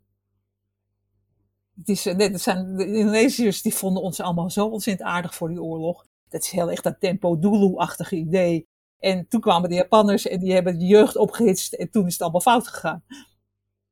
Het, 1.79 1.89
is, 1.89 2.05
nee, 2.05 2.31
het 2.31 2.41
zijn, 2.41 2.77
de 2.77 2.87
Indonesiërs 2.87 3.63
die 3.63 3.75
vonden 3.75 4.03
ons 4.03 4.21
allemaal 4.21 4.51
zo 4.51 4.67
ontzettend 4.67 5.09
aardig 5.09 5.35
voor 5.35 5.49
die 5.49 5.63
oorlog. 5.63 6.07
Dat 6.29 6.43
is 6.43 6.51
heel 6.51 6.71
echt 6.71 6.83
dat 6.83 7.01
tempo 7.01 7.39
Dulu-achtige 7.39 8.17
idee. 8.17 8.67
En 8.99 9.29
toen 9.29 9.41
kwamen 9.41 9.69
de 9.69 9.75
Japanners 9.75 10.27
en 10.27 10.41
die 10.41 10.53
hebben 10.53 10.79
de 10.79 10.87
jeugd 10.87 11.17
opgehitst 11.17 11.73
en 11.73 11.91
toen 11.91 12.07
is 12.07 12.13
het 12.13 12.23
allemaal 12.23 12.41
fout 12.41 12.69
gegaan. 12.69 13.05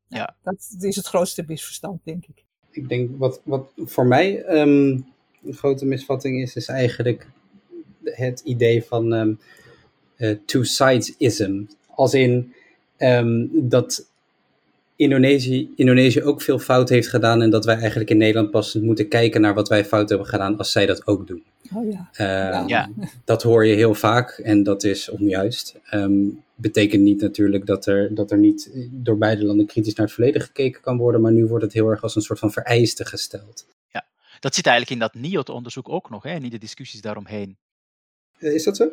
Ja. 0.09 0.37
Dat 0.43 0.77
is 0.81 0.97
het 0.97 1.07
grootste 1.07 1.45
misverstand, 1.47 2.01
denk 2.05 2.27
ik. 2.27 2.45
Ik 2.71 2.89
denk 2.89 3.11
wat, 3.19 3.41
wat 3.45 3.73
voor 3.77 4.07
mij 4.07 4.45
um, 4.61 5.07
een 5.45 5.55
grote 5.55 5.87
misvatting 5.87 6.43
is, 6.43 6.57
is 6.57 6.69
eigenlijk 6.69 7.31
het 8.05 8.41
idee 8.41 8.85
van 8.85 9.13
um, 9.13 9.39
uh, 10.17 10.37
two-sidesism. 10.45 11.63
Als 11.95 12.15
in 12.15 12.53
um, 12.99 13.51
dat 13.53 14.07
Indonesië, 14.97 15.73
Indonesië 15.77 16.23
ook 16.23 16.43
veel 16.43 16.59
fout 16.59 16.89
heeft 16.89 17.09
gedaan 17.09 17.43
en 17.43 17.51
dat 17.51 17.65
wij 17.65 17.77
eigenlijk 17.77 18.11
in 18.11 18.17
Nederland 18.17 18.51
pas 18.51 18.75
moeten 18.75 19.09
kijken 19.09 19.41
naar 19.41 19.55
wat 19.55 19.69
wij 19.69 19.85
fout 19.85 20.09
hebben 20.09 20.27
gedaan 20.27 20.59
als 20.59 20.73
zij 20.73 20.87
dat 20.87 21.07
ook 21.07 21.27
doen. 21.27 21.43
Oh 21.75 21.91
ja. 21.91 22.09
Uh, 22.13 22.69
ja. 22.69 22.91
Dat 23.25 23.43
hoor 23.43 23.67
je 23.67 23.75
heel 23.75 23.95
vaak 23.95 24.31
en 24.31 24.63
dat 24.63 24.85
is 24.85 25.09
onjuist. 25.09 25.77
Um, 25.93 26.43
betekent 26.55 27.03
niet 27.03 27.21
natuurlijk 27.21 27.67
dat 27.67 27.87
er, 27.87 28.15
dat 28.15 28.31
er 28.31 28.39
niet 28.39 28.71
door 28.91 29.19
beide 29.19 29.45
landen 29.45 29.67
kritisch 29.67 29.95
naar 29.95 30.07
het 30.07 30.15
verleden 30.15 30.41
gekeken 30.41 30.81
kan 30.81 30.97
worden, 30.97 31.21
maar 31.21 31.33
nu 31.33 31.47
wordt 31.47 31.65
het 31.65 31.73
heel 31.73 31.89
erg 31.89 32.03
als 32.03 32.15
een 32.17 32.23
soort 32.23 32.39
van 32.39 32.53
vereiste 32.53 33.05
gesteld. 33.05 33.67
Ja, 33.93 34.05
dat 34.41 34.55
zit 34.55 34.67
eigenlijk 34.67 35.01
in 35.01 35.09
dat 35.09 35.23
NIOT-onderzoek 35.23 35.89
ook 35.89 36.11
nog, 36.11 36.23
hè, 36.23 36.35
in 36.35 36.51
de 36.51 36.59
discussies 36.59 37.01
daaromheen. 37.01 37.57
Uh, 38.39 38.55
is 38.55 38.65
dat 38.65 38.77
zo? 38.77 38.89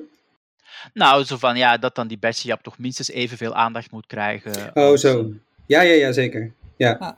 Nou, 0.94 1.24
zo 1.24 1.38
van 1.38 1.58
ja, 1.58 1.78
dat 1.78 1.96
dan 1.96 2.08
die 2.08 2.20
Bessiap 2.20 2.62
toch 2.62 2.78
minstens 2.78 3.10
evenveel 3.10 3.54
aandacht 3.54 3.92
moet 3.92 4.08
krijgen. 4.08 4.72
Oh, 4.74 4.96
zo. 4.96 5.20
Eh, 5.20 5.26
ja, 5.66 5.82
ja, 5.82 5.94
ja, 5.94 6.12
zeker. 6.12 6.52
Ja. 6.78 6.96
Ah. 7.00 7.18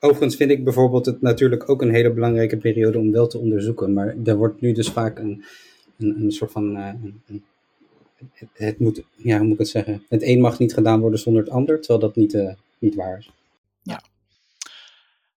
Overigens 0.00 0.36
vind 0.36 0.50
ik 0.50 0.64
bijvoorbeeld 0.64 1.06
het 1.06 1.22
natuurlijk 1.22 1.68
ook 1.68 1.82
een 1.82 1.94
hele 1.94 2.10
belangrijke 2.10 2.56
periode 2.56 2.98
om 2.98 3.12
wel 3.12 3.26
te 3.26 3.38
onderzoeken. 3.38 3.92
Maar 3.92 4.14
er 4.24 4.36
wordt 4.36 4.60
nu 4.60 4.72
dus 4.72 4.90
vaak 4.90 5.18
een, 5.18 5.44
een, 5.98 6.22
een 6.22 6.32
soort 6.32 6.52
van. 6.52 6.76
Uh, 6.76 6.86
een, 6.86 7.44
het, 8.34 8.48
het, 8.52 8.78
moet, 8.78 9.02
ja, 9.16 9.36
hoe 9.36 9.44
moet 9.44 9.52
ik 9.52 9.58
het 9.58 9.68
zeggen? 9.68 10.04
Het 10.08 10.22
een 10.22 10.40
mag 10.40 10.58
niet 10.58 10.74
gedaan 10.74 11.00
worden 11.00 11.18
zonder 11.18 11.42
het 11.42 11.52
ander, 11.52 11.78
terwijl 11.78 12.00
dat 12.00 12.16
niet, 12.16 12.34
uh, 12.34 12.52
niet 12.78 12.94
waar 12.94 13.18
is. 13.18 13.30
Ja. 13.82 14.02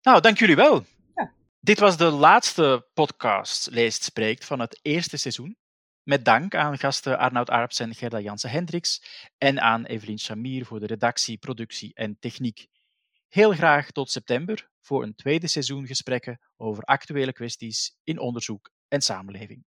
Nou, 0.02 0.22
dank 0.22 0.38
jullie 0.38 0.56
wel. 0.56 0.86
Ja. 1.16 1.32
Dit 1.60 1.80
was 1.80 1.98
de 1.98 2.10
laatste 2.10 2.86
podcast 2.94 3.70
Leest 3.72 4.04
Spreekt 4.04 4.46
van 4.46 4.60
het 4.60 4.80
eerste 4.82 5.18
seizoen. 5.18 5.56
Met 6.06 6.26
dank 6.26 6.56
aan 6.56 6.78
gasten 6.78 7.18
Arnoud 7.18 7.50
Arps 7.50 7.80
en 7.80 7.96
Gerda 7.96 8.20
Jansen-Hendricks 8.20 9.02
en 9.38 9.62
aan 9.62 9.86
Evelien 9.86 10.18
Samir 10.18 10.66
voor 10.66 10.80
de 10.80 10.86
redactie, 10.86 11.38
productie 11.38 11.94
en 11.94 12.20
techniek. 12.20 12.68
Heel 13.28 13.52
graag 13.52 13.92
tot 13.92 14.12
september 14.12 14.70
voor 14.82 15.04
een 15.04 15.16
tweede 15.16 15.48
seizoen 15.48 15.88
gesprekken 15.88 16.40
over 16.58 16.84
actuele 16.84 17.34
kwesties 17.34 17.96
in 18.04 18.20
onderzoek 18.20 18.72
en 18.88 19.02
samenleving. 19.02 19.66